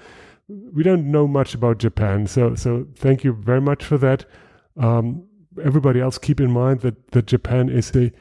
We 0.47 0.83
don't 0.83 1.11
know 1.11 1.27
much 1.27 1.53
about 1.53 1.79
Japan, 1.79 2.27
so 2.27 2.55
so 2.55 2.87
thank 2.95 3.23
you 3.23 3.33
very 3.33 3.61
much 3.61 3.83
for 3.83 3.97
that. 3.97 4.25
Um, 4.77 5.27
everybody 5.63 5.99
else, 5.99 6.17
keep 6.17 6.39
in 6.39 6.51
mind 6.51 6.81
that 6.81 7.11
that 7.11 7.27
Japan 7.27 7.69
is 7.69 7.95
a 7.95 8.11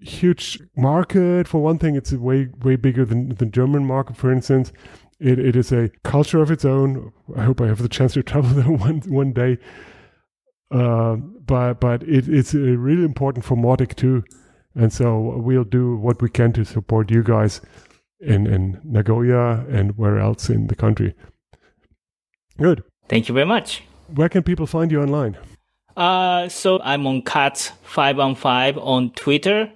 huge 0.00 0.60
market. 0.76 1.48
For 1.48 1.60
one 1.60 1.78
thing, 1.78 1.96
it's 1.96 2.12
way 2.12 2.48
way 2.62 2.76
bigger 2.76 3.04
than 3.04 3.30
the 3.30 3.46
German 3.46 3.84
market, 3.86 4.16
for 4.16 4.32
instance. 4.32 4.72
It 5.18 5.38
it 5.38 5.56
is 5.56 5.72
a 5.72 5.90
culture 6.04 6.42
of 6.42 6.50
its 6.50 6.64
own. 6.64 7.12
I 7.36 7.44
hope 7.44 7.60
I 7.60 7.66
have 7.66 7.82
the 7.82 7.88
chance 7.88 8.14
to 8.14 8.22
travel 8.22 8.50
there 8.50 8.70
one 8.70 9.00
one 9.06 9.32
day. 9.32 9.58
Uh, 10.70 11.16
but 11.16 11.80
but 11.80 12.02
it, 12.02 12.28
it's 12.28 12.54
uh, 12.54 12.58
really 12.58 13.04
important 13.04 13.44
for 13.44 13.56
Mautic 13.56 13.94
too, 13.94 14.24
and 14.74 14.92
so 14.92 15.36
we'll 15.38 15.64
do 15.64 15.96
what 15.96 16.20
we 16.20 16.28
can 16.28 16.52
to 16.54 16.64
support 16.64 17.10
you 17.10 17.22
guys 17.22 17.60
in 18.20 18.46
in 18.46 18.80
Nagoya 18.84 19.64
and 19.70 19.96
where 19.96 20.18
else 20.18 20.50
in 20.50 20.66
the 20.66 20.74
country. 20.74 21.14
Good. 22.58 22.82
thank 23.08 23.28
you 23.28 23.34
very 23.34 23.46
much. 23.46 23.82
Where 24.14 24.28
can 24.28 24.42
people 24.42 24.66
find 24.66 24.90
you 24.90 25.02
online? 25.02 25.36
Uh, 25.96 26.48
so 26.48 26.80
I'm 26.82 27.06
on 27.06 27.22
Katz 27.22 27.72
five 27.82 28.18
on 28.18 28.34
five 28.34 28.76
on 28.78 29.10
Twitter. 29.10 29.72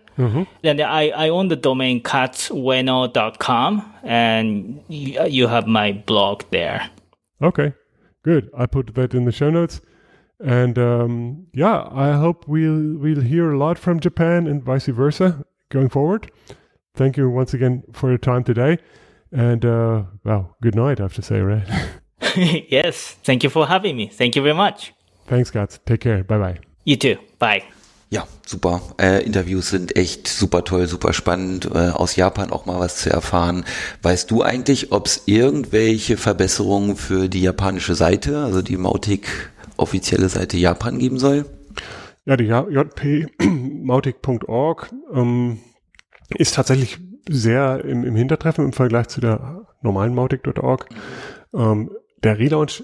And 0.62 0.80
I, 0.80 1.08
I 1.08 1.28
own 1.28 1.48
the 1.48 1.56
domain 1.56 2.02
katzueno.com 2.02 3.94
and 4.02 4.84
you, 4.88 5.26
you 5.26 5.46
have 5.46 5.66
my 5.66 5.92
blog 5.92 6.42
there. 6.50 6.90
Okay, 7.42 7.72
good. 8.22 8.50
I 8.56 8.66
put 8.66 8.94
that 8.94 9.14
in 9.14 9.24
the 9.24 9.32
show 9.32 9.50
notes. 9.50 9.80
And 10.42 10.78
um, 10.78 11.46
yeah, 11.52 11.86
I 11.90 12.12
hope 12.12 12.48
we'll 12.48 12.96
we'll 12.96 13.20
hear 13.20 13.52
a 13.52 13.58
lot 13.58 13.78
from 13.78 14.00
Japan 14.00 14.46
and 14.46 14.62
vice 14.62 14.86
versa 14.86 15.44
going 15.68 15.90
forward. 15.90 16.30
Thank 16.94 17.16
you 17.18 17.28
once 17.28 17.52
again 17.52 17.82
for 17.92 18.08
your 18.08 18.18
time 18.18 18.44
today. 18.44 18.78
And 19.32 19.64
uh, 19.64 20.04
well, 20.24 20.56
good 20.62 20.74
night, 20.74 20.98
I 20.98 21.04
have 21.04 21.14
to 21.14 21.22
say, 21.22 21.40
right? 21.40 21.66
yes. 22.36 23.16
Thank 23.24 23.42
you 23.44 23.50
for 23.50 23.66
having 23.66 23.96
me. 23.96 24.08
Thank 24.08 24.36
you 24.36 24.42
very 24.42 24.54
much. 24.54 24.92
Thanks, 25.26 25.50
Katz. 25.50 25.78
Take 25.86 26.00
care. 26.00 26.24
Bye 26.24 26.38
bye. 26.38 26.58
You 26.84 26.96
too. 26.96 27.18
Bye. 27.38 27.64
Ja, 28.12 28.26
super. 28.44 28.82
Äh, 29.00 29.24
Interviews 29.24 29.70
sind 29.70 29.94
echt 29.94 30.26
super 30.26 30.64
toll, 30.64 30.88
super 30.88 31.12
spannend, 31.12 31.70
äh, 31.72 31.90
aus 31.90 32.16
Japan 32.16 32.50
auch 32.50 32.66
mal 32.66 32.80
was 32.80 32.96
zu 32.96 33.08
erfahren. 33.08 33.64
Weißt 34.02 34.28
du 34.32 34.42
eigentlich, 34.42 34.90
ob 34.90 35.06
es 35.06 35.22
irgendwelche 35.26 36.16
Verbesserungen 36.16 36.96
für 36.96 37.28
die 37.28 37.42
japanische 37.42 37.94
Seite, 37.94 38.38
also 38.38 38.62
die 38.62 38.76
Mautic 38.76 39.52
offizielle 39.76 40.28
Seite 40.28 40.56
Japan 40.56 40.98
geben 40.98 41.20
soll? 41.20 41.46
Ja, 42.24 42.36
die 42.36 42.46
jp-mautic.org 42.46 44.90
ähm, 45.14 45.60
ist 46.36 46.56
tatsächlich 46.56 46.98
sehr 47.28 47.84
im, 47.84 48.02
im 48.02 48.16
Hintertreffen 48.16 48.64
im 48.64 48.72
Vergleich 48.72 49.06
zu 49.06 49.20
der 49.20 49.68
normalen 49.82 50.16
Mautic.org. 50.16 50.88
Ähm, 51.54 51.92
der 52.24 52.40
Relaunch 52.40 52.82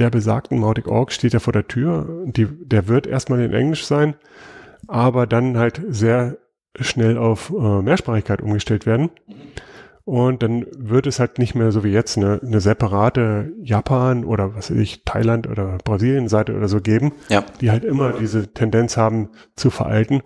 der 0.00 0.10
besagten 0.10 0.58
Mautic.org 0.58 1.12
steht 1.12 1.32
ja 1.32 1.38
vor 1.38 1.52
der 1.52 1.68
Tür. 1.68 2.24
Die, 2.26 2.46
der 2.46 2.88
wird 2.88 3.06
erstmal 3.06 3.40
in 3.40 3.52
Englisch 3.52 3.86
sein, 3.86 4.16
aber 4.88 5.26
dann 5.26 5.56
halt 5.58 5.82
sehr 5.88 6.38
schnell 6.80 7.16
auf 7.18 7.50
äh, 7.50 7.82
Mehrsprachigkeit 7.82 8.42
umgestellt 8.42 8.86
werden. 8.86 9.10
Und 10.06 10.42
dann 10.42 10.66
wird 10.76 11.06
es 11.06 11.18
halt 11.18 11.38
nicht 11.38 11.54
mehr 11.54 11.72
so 11.72 11.82
wie 11.82 11.92
jetzt 11.92 12.18
eine, 12.18 12.38
eine 12.44 12.60
separate 12.60 13.52
Japan 13.62 14.24
oder 14.24 14.54
was 14.54 14.70
weiß 14.70 14.76
ich, 14.78 15.02
Thailand 15.04 15.46
oder 15.48 15.78
Brasilien-Seite 15.82 16.54
oder 16.54 16.68
so 16.68 16.80
geben, 16.82 17.12
Ja. 17.30 17.42
die 17.62 17.70
halt 17.70 17.84
immer 17.84 18.12
diese 18.12 18.52
Tendenz 18.52 18.98
haben 18.98 19.30
zu 19.56 19.70
veralten 19.70 20.20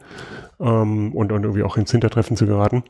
ähm, 0.58 1.12
und, 1.14 1.30
und 1.30 1.44
irgendwie 1.44 1.62
auch 1.62 1.76
ins 1.76 1.92
Hintertreffen 1.92 2.36
zu 2.36 2.46
geraten. 2.46 2.82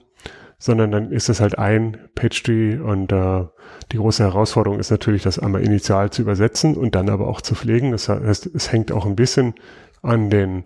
Sondern 0.60 0.90
dann 0.90 1.12
ist 1.12 1.28
es 1.28 1.40
halt 1.40 1.58
ein 1.58 1.98
Page-Tree 2.14 2.78
und 2.78 3.12
äh, 3.12 3.44
die 3.92 3.98
große 3.98 4.24
Herausforderung 4.24 4.80
ist 4.80 4.90
natürlich, 4.90 5.22
das 5.22 5.38
einmal 5.38 5.62
initial 5.62 6.10
zu 6.10 6.22
übersetzen 6.22 6.74
und 6.74 6.94
dann 6.94 7.10
aber 7.10 7.28
auch 7.28 7.42
zu 7.42 7.54
pflegen. 7.54 7.92
Das 7.92 8.08
heißt, 8.08 8.46
es 8.46 8.72
hängt 8.72 8.90
auch 8.92 9.04
ein 9.04 9.14
bisschen 9.14 9.54
an 10.02 10.30
den 10.30 10.64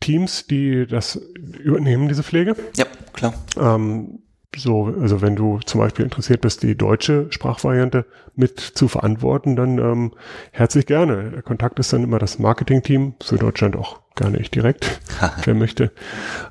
Teams, 0.00 0.46
die 0.46 0.86
das 0.86 1.16
übernehmen, 1.62 2.08
diese 2.08 2.22
Pflege. 2.22 2.56
Ja, 2.76 2.86
klar. 3.12 3.34
Ähm, 3.58 4.20
so, 4.56 4.86
also 5.00 5.22
wenn 5.22 5.36
du 5.36 5.60
zum 5.64 5.80
Beispiel 5.80 6.04
interessiert 6.04 6.40
bist, 6.40 6.62
die 6.62 6.76
deutsche 6.76 7.26
Sprachvariante 7.30 8.04
mit 8.34 8.58
zu 8.58 8.88
verantworten, 8.88 9.54
dann 9.54 9.78
ähm, 9.78 10.12
herzlich 10.50 10.86
gerne. 10.86 11.30
Der 11.30 11.42
Kontakt 11.42 11.78
ist 11.78 11.92
dann 11.92 12.02
immer 12.02 12.18
das 12.18 12.38
Marketing-Team, 12.38 13.14
für 13.22 13.36
Deutschland 13.36 13.76
auch 13.76 14.00
gerne 14.16 14.38
ich 14.38 14.50
direkt, 14.50 15.00
wer 15.44 15.54
möchte. 15.54 15.92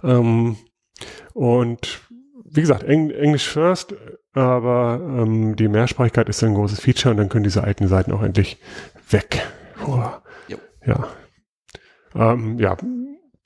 Ähm, 0.04 0.56
und 1.34 2.02
wie 2.45 2.62
gesagt, 2.62 2.84
Eng 2.84 3.12
Englisch 3.12 3.47
first, 3.50 3.93
aber 4.34 5.00
ähm, 5.02 5.56
die 5.56 5.68
Mehrsprachigkeit 5.68 6.30
ist 6.30 6.43
ein 6.43 6.54
großes 6.56 6.80
Feature 6.80 7.12
und 7.12 7.18
dann 7.18 7.30
können 7.30 7.43
diese 7.43 7.64
alten 7.64 7.88
Seiten 7.88 8.12
auch 8.12 8.24
endlich 8.24 8.58
weg. 9.10 9.45
Jo. 10.47 10.58
Ja. 10.86 11.08
Ähm, 12.16 12.58
ja, 12.60 12.78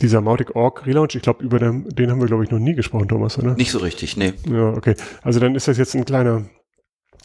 dieser 0.04 0.22
Mautic.org 0.22 0.86
Relaunch, 0.86 1.16
ich 1.16 1.22
glaube, 1.24 1.44
über 1.44 1.58
den, 1.58 1.90
den 1.90 2.12
haben 2.12 2.20
wir, 2.20 2.28
glaube 2.28 2.44
ich, 2.44 2.52
noch 2.52 2.60
nie 2.60 2.76
gesprochen, 2.76 3.08
Thomas, 3.08 3.40
oder? 3.40 3.56
Nicht 3.56 3.72
so 3.72 3.80
richtig, 3.80 4.16
nee. 4.18 4.34
Ja, 4.48 4.70
okay. 4.70 4.96
Also 5.24 5.40
dann 5.40 5.56
ist 5.56 5.68
das 5.68 5.78
jetzt 5.80 5.96
ein 5.96 6.06
kleiner, 6.06 6.44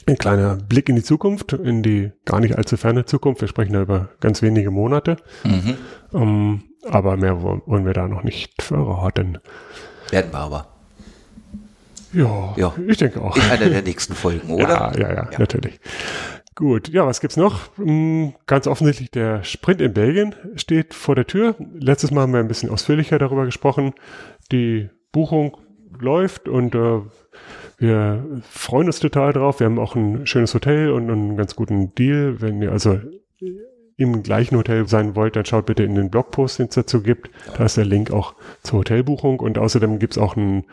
ein 0.06 0.16
kleiner 0.16 0.56
Blick 0.56 0.88
in 0.88 0.96
die 0.96 1.02
Zukunft, 1.02 1.52
in 1.52 1.82
die 1.82 2.12
gar 2.24 2.40
nicht 2.40 2.56
allzu 2.56 2.76
ferne 2.78 3.04
Zukunft. 3.04 3.40
Wir 3.42 3.48
sprechen 3.48 3.74
da 3.74 3.82
über 3.82 4.08
ganz 4.20 4.40
wenige 4.40 4.70
Monate. 4.70 5.16
Mhm. 5.44 5.76
Ähm, 6.14 6.62
aber 6.88 7.16
mehr 7.16 7.42
wollen 7.42 7.84
wir 7.84 7.92
da 7.92 8.08
noch 8.08 8.22
nicht 8.22 8.62
verraten. 8.62 9.38
Werden 10.10 10.32
wir 10.32 10.38
aber. 10.38 10.68
Ja, 12.12 12.54
Ja. 12.56 12.74
ich 12.86 12.96
denke 12.96 13.20
auch. 13.20 13.36
In 13.36 13.42
einer 13.42 13.68
der 13.68 13.82
nächsten 13.82 14.14
Folgen, 14.14 14.50
oder? 14.54 14.92
Ja, 14.96 14.98
ja, 14.98 15.14
ja, 15.14 15.28
natürlich. 15.38 15.78
Gut, 16.58 16.88
ja, 16.88 17.06
was 17.06 17.20
gibt's 17.20 17.36
noch? 17.36 17.70
Hm, 17.76 18.34
Ganz 18.46 18.66
offensichtlich, 18.66 19.12
der 19.12 19.44
Sprint 19.44 19.80
in 19.80 19.92
Belgien 19.92 20.34
steht 20.56 20.92
vor 20.92 21.14
der 21.14 21.24
Tür. 21.24 21.54
Letztes 21.78 22.10
Mal 22.10 22.22
haben 22.22 22.32
wir 22.32 22.40
ein 22.40 22.48
bisschen 22.48 22.68
ausführlicher 22.68 23.16
darüber 23.20 23.44
gesprochen. 23.44 23.92
Die 24.50 24.90
Buchung 25.12 25.56
läuft 26.00 26.48
und 26.48 26.74
äh, 26.74 26.98
wir 27.78 28.42
freuen 28.50 28.88
uns 28.88 28.98
total 28.98 29.32
drauf. 29.32 29.60
Wir 29.60 29.66
haben 29.66 29.78
auch 29.78 29.94
ein 29.94 30.26
schönes 30.26 30.52
Hotel 30.52 30.90
und 30.90 31.08
einen 31.08 31.36
ganz 31.36 31.54
guten 31.54 31.94
Deal. 31.94 32.40
Wenn 32.40 32.60
ihr 32.60 32.72
also 32.72 32.98
im 33.96 34.24
gleichen 34.24 34.56
Hotel 34.56 34.88
sein 34.88 35.14
wollt, 35.14 35.36
dann 35.36 35.44
schaut 35.44 35.66
bitte 35.66 35.84
in 35.84 35.94
den 35.94 36.10
Blogpost, 36.10 36.58
den 36.58 36.66
es 36.66 36.74
dazu 36.74 37.04
gibt. 37.04 37.30
Da 37.56 37.66
ist 37.66 37.76
der 37.76 37.84
Link 37.84 38.10
auch 38.10 38.34
zur 38.64 38.80
Hotelbuchung 38.80 39.38
und 39.38 39.58
außerdem 39.58 40.00
gibt's 40.00 40.18
auch 40.18 40.34
ein 40.34 40.64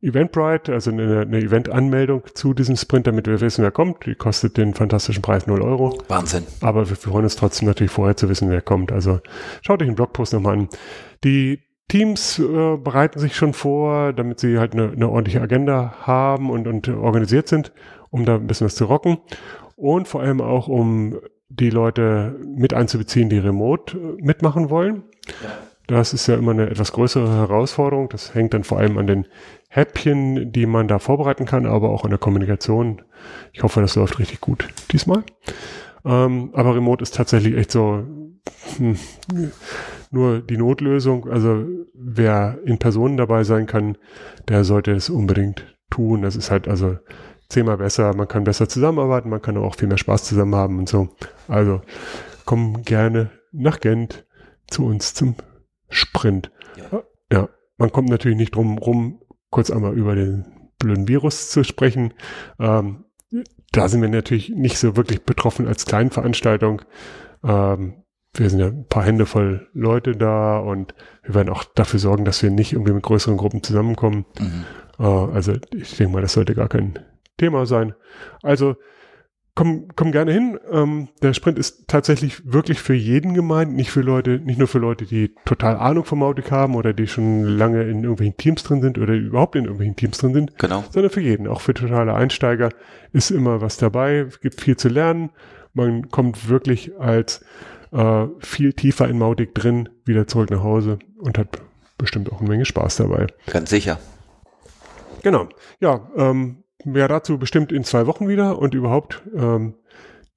Eventbrite, 0.00 0.72
also 0.72 0.90
eine, 0.90 1.22
eine 1.22 1.38
Event-Anmeldung 1.38 2.22
zu 2.34 2.54
diesem 2.54 2.76
Sprint, 2.76 3.06
damit 3.06 3.26
wir 3.26 3.40
wissen, 3.40 3.62
wer 3.62 3.70
kommt. 3.70 4.06
Die 4.06 4.14
kostet 4.14 4.56
den 4.56 4.74
fantastischen 4.74 5.22
Preis 5.22 5.46
0 5.46 5.62
Euro. 5.62 5.98
Wahnsinn. 6.08 6.44
Aber 6.60 6.88
wir 6.88 6.96
freuen 6.96 7.24
uns 7.24 7.36
trotzdem 7.36 7.68
natürlich 7.68 7.92
vorher 7.92 8.16
zu 8.16 8.28
wissen, 8.28 8.50
wer 8.50 8.62
kommt. 8.62 8.92
Also 8.92 9.20
schaut 9.62 9.82
euch 9.82 9.88
den 9.88 9.94
Blogpost 9.94 10.32
nochmal 10.32 10.54
an. 10.54 10.68
Die 11.24 11.60
Teams 11.88 12.38
äh, 12.38 12.76
bereiten 12.76 13.18
sich 13.18 13.34
schon 13.34 13.54
vor, 13.54 14.12
damit 14.12 14.40
sie 14.40 14.58
halt 14.58 14.74
eine, 14.74 14.92
eine 14.92 15.08
ordentliche 15.08 15.40
Agenda 15.40 15.94
haben 16.02 16.50
und, 16.50 16.68
und 16.68 16.88
organisiert 16.88 17.48
sind, 17.48 17.72
um 18.10 18.24
da 18.24 18.36
ein 18.36 18.46
bisschen 18.46 18.66
was 18.66 18.74
zu 18.74 18.84
rocken. 18.84 19.18
Und 19.74 20.06
vor 20.06 20.20
allem 20.20 20.40
auch, 20.40 20.68
um 20.68 21.18
die 21.48 21.70
Leute 21.70 22.38
mit 22.44 22.74
einzubeziehen, 22.74 23.30
die 23.30 23.38
remote 23.38 23.96
äh, 23.96 24.22
mitmachen 24.22 24.70
wollen. 24.70 25.02
Das 25.86 26.12
ist 26.12 26.26
ja 26.26 26.34
immer 26.34 26.50
eine 26.50 26.68
etwas 26.68 26.92
größere 26.92 27.34
Herausforderung. 27.34 28.10
Das 28.10 28.34
hängt 28.34 28.52
dann 28.52 28.64
vor 28.64 28.78
allem 28.78 28.98
an 28.98 29.06
den 29.06 29.26
Häppchen, 29.68 30.50
die 30.50 30.66
man 30.66 30.88
da 30.88 30.98
vorbereiten 30.98 31.44
kann, 31.44 31.66
aber 31.66 31.90
auch 31.90 32.04
an 32.04 32.10
der 32.10 32.18
Kommunikation. 32.18 33.02
Ich 33.52 33.62
hoffe, 33.62 33.80
das 33.80 33.96
läuft 33.96 34.18
richtig 34.18 34.40
gut 34.40 34.68
diesmal. 34.92 35.22
Ähm, 36.04 36.50
aber 36.54 36.74
Remote 36.74 37.02
ist 37.02 37.14
tatsächlich 37.14 37.54
echt 37.56 37.70
so 37.70 38.04
hm, 38.76 38.96
nur 40.10 40.40
die 40.40 40.56
Notlösung. 40.56 41.28
Also 41.28 41.66
wer 41.94 42.58
in 42.64 42.78
Personen 42.78 43.16
dabei 43.16 43.44
sein 43.44 43.66
kann, 43.66 43.98
der 44.48 44.64
sollte 44.64 44.92
es 44.92 45.10
unbedingt 45.10 45.76
tun. 45.90 46.22
Das 46.22 46.34
ist 46.34 46.50
halt 46.50 46.66
also 46.66 46.96
zehnmal 47.48 47.78
besser. 47.78 48.14
Man 48.14 48.28
kann 48.28 48.44
besser 48.44 48.68
zusammenarbeiten, 48.68 49.28
man 49.28 49.42
kann 49.42 49.56
auch 49.56 49.74
viel 49.74 49.88
mehr 49.88 49.98
Spaß 49.98 50.24
zusammen 50.24 50.54
haben 50.54 50.78
und 50.78 50.88
so. 50.88 51.10
Also 51.46 51.82
komm 52.44 52.82
gerne 52.82 53.30
nach 53.52 53.80
Gent 53.80 54.26
zu 54.66 54.86
uns 54.86 55.14
zum 55.14 55.34
Sprint. 55.88 56.50
Ja. 56.90 57.02
Ja, 57.30 57.48
man 57.76 57.92
kommt 57.92 58.08
natürlich 58.08 58.38
nicht 58.38 58.54
drum 58.54 58.78
rum, 58.78 59.20
kurz 59.50 59.70
einmal 59.70 59.94
über 59.94 60.14
den 60.14 60.70
blöden 60.78 61.08
Virus 61.08 61.50
zu 61.50 61.64
sprechen. 61.64 62.14
Ähm, 62.58 63.04
da 63.72 63.88
sind 63.88 64.00
wir 64.00 64.08
natürlich 64.08 64.50
nicht 64.50 64.78
so 64.78 64.96
wirklich 64.96 65.24
betroffen 65.24 65.66
als 65.66 65.86
Kleinveranstaltung. 65.86 66.82
Ähm, 67.44 68.04
wir 68.34 68.50
sind 68.50 68.60
ja 68.60 68.66
ein 68.66 68.86
paar 68.88 69.04
Hände 69.04 69.26
voll 69.26 69.68
Leute 69.72 70.12
da 70.12 70.58
und 70.58 70.94
wir 71.24 71.34
werden 71.34 71.48
auch 71.48 71.64
dafür 71.64 71.98
sorgen, 71.98 72.24
dass 72.24 72.42
wir 72.42 72.50
nicht 72.50 72.72
irgendwie 72.72 72.92
mit 72.92 73.02
größeren 73.02 73.36
Gruppen 73.36 73.62
zusammenkommen. 73.62 74.24
Mhm. 74.38 74.64
Äh, 74.98 75.04
also 75.04 75.54
ich 75.74 75.96
denke 75.96 76.12
mal, 76.12 76.22
das 76.22 76.34
sollte 76.34 76.54
gar 76.54 76.68
kein 76.68 76.98
Thema 77.36 77.66
sein. 77.66 77.94
Also 78.42 78.76
komm, 79.58 79.88
komm 79.96 80.12
gerne 80.12 80.32
hin. 80.32 80.56
Ähm, 80.70 81.08
der 81.20 81.34
Sprint 81.34 81.58
ist 81.58 81.88
tatsächlich 81.88 82.52
wirklich 82.52 82.80
für 82.80 82.94
jeden 82.94 83.34
gemeint, 83.34 83.74
nicht 83.74 83.90
für 83.90 84.02
Leute, 84.02 84.38
nicht 84.38 84.56
nur 84.56 84.68
für 84.68 84.78
Leute, 84.78 85.04
die 85.04 85.34
total 85.44 85.74
Ahnung 85.76 86.04
vom 86.04 86.20
Mautic 86.20 86.52
haben 86.52 86.76
oder 86.76 86.92
die 86.92 87.08
schon 87.08 87.42
lange 87.42 87.82
in 87.82 88.04
irgendwelchen 88.04 88.36
Teams 88.36 88.62
drin 88.62 88.82
sind 88.82 88.98
oder 88.98 89.14
überhaupt 89.14 89.56
in 89.56 89.64
irgendwelchen 89.64 89.96
Teams 89.96 90.18
drin 90.18 90.32
sind, 90.32 90.56
Genau. 90.58 90.84
sondern 90.90 91.10
für 91.10 91.20
jeden. 91.20 91.48
Auch 91.48 91.60
für 91.60 91.74
totale 91.74 92.14
Einsteiger 92.14 92.68
ist 93.12 93.32
immer 93.32 93.60
was 93.60 93.78
dabei, 93.78 94.18
es 94.28 94.40
gibt 94.40 94.60
viel 94.60 94.76
zu 94.76 94.88
lernen. 94.88 95.30
Man 95.74 96.08
kommt 96.08 96.48
wirklich 96.48 96.92
als 97.00 97.44
äh, 97.90 98.26
viel 98.38 98.74
tiefer 98.74 99.08
in 99.08 99.18
Mautic 99.18 99.56
drin, 99.56 99.88
wieder 100.04 100.28
zurück 100.28 100.52
nach 100.52 100.62
Hause 100.62 101.00
und 101.18 101.36
hat 101.36 101.48
bestimmt 101.98 102.30
auch 102.30 102.38
eine 102.38 102.48
Menge 102.48 102.64
Spaß 102.64 102.96
dabei. 102.98 103.26
Ganz 103.46 103.70
sicher. 103.70 103.98
Genau. 105.24 105.48
Ja, 105.80 106.08
ähm, 106.16 106.62
mehr 106.84 107.08
dazu 107.08 107.38
bestimmt 107.38 107.72
in 107.72 107.84
zwei 107.84 108.06
Wochen 108.06 108.28
wieder 108.28 108.58
und 108.58 108.74
überhaupt 108.74 109.22
ähm, 109.34 109.74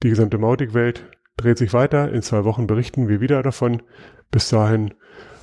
die 0.02 0.10
gesamte 0.10 0.38
Mautic-Welt 0.38 1.04
dreht 1.36 1.58
sich 1.58 1.72
weiter. 1.72 2.12
In 2.12 2.22
zwei 2.22 2.44
Wochen 2.44 2.66
berichten 2.66 3.08
wir 3.08 3.20
wieder 3.20 3.42
davon. 3.42 3.82
Bis 4.30 4.48
dahin 4.48 4.94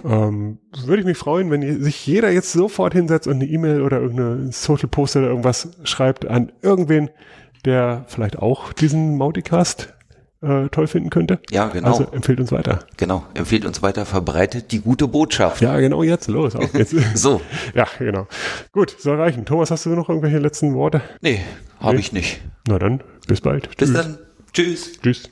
ähm, 0.04 0.60
würde 0.86 1.02
ich 1.02 1.06
mich 1.06 1.18
freuen, 1.18 1.52
wenn 1.52 1.84
sich 1.84 2.06
jeder 2.08 2.32
jetzt 2.32 2.52
sofort 2.52 2.94
hinsetzt 2.94 3.28
und 3.28 3.36
eine 3.36 3.46
E-Mail 3.46 3.82
oder 3.82 4.00
irgendeine 4.00 4.52
Social 4.52 4.90
Post 4.90 5.16
oder 5.16 5.28
irgendwas 5.28 5.70
schreibt 5.84 6.26
an 6.26 6.52
irgendwen, 6.62 7.10
der 7.66 8.06
vielleicht 8.08 8.40
auch 8.40 8.74
diesen 8.74 9.18
Mauticast 9.18 9.94
äh, 10.42 10.70
toll 10.70 10.88
finden 10.88 11.10
könnte. 11.10 11.40
Ja, 11.52 11.68
genau. 11.68 11.88
Also 11.88 12.04
empfehlt 12.12 12.40
uns 12.40 12.52
weiter. 12.52 12.80
Genau. 12.98 13.26
Empfehlt 13.34 13.66
uns 13.66 13.82
weiter, 13.82 14.06
verbreitet 14.06 14.72
die 14.72 14.80
gute 14.82 15.08
Botschaft. 15.08 15.62
Ja, 15.62 15.80
genau 15.80 16.04
jetzt. 16.04 16.28
Los, 16.28 16.56
auf 16.56 16.74
jetzt. 16.74 16.96
So. 17.16 17.42
ja, 17.74 17.88
genau. 17.98 18.28
Gut, 18.72 18.96
soll 19.00 19.18
reichen. 19.20 19.46
Thomas, 19.46 19.72
hast 19.72 19.86
du 19.86 19.90
noch 19.90 20.10
irgendwelche 20.10 20.40
letzten 20.40 20.74
Worte? 20.74 21.02
Nee, 21.22 21.42
habe 21.80 21.96
Nee. 21.96 22.00
ich 22.02 22.14
nicht. 22.14 22.42
Na 22.68 22.80
dann, 22.80 23.02
bis 23.28 23.42
bald. 23.42 23.76
Bis 23.78 23.90
Tschüss. 23.90 23.94
dann. 23.94 24.18
Tschüss. 24.54 25.00
Tschüss. 25.02 25.30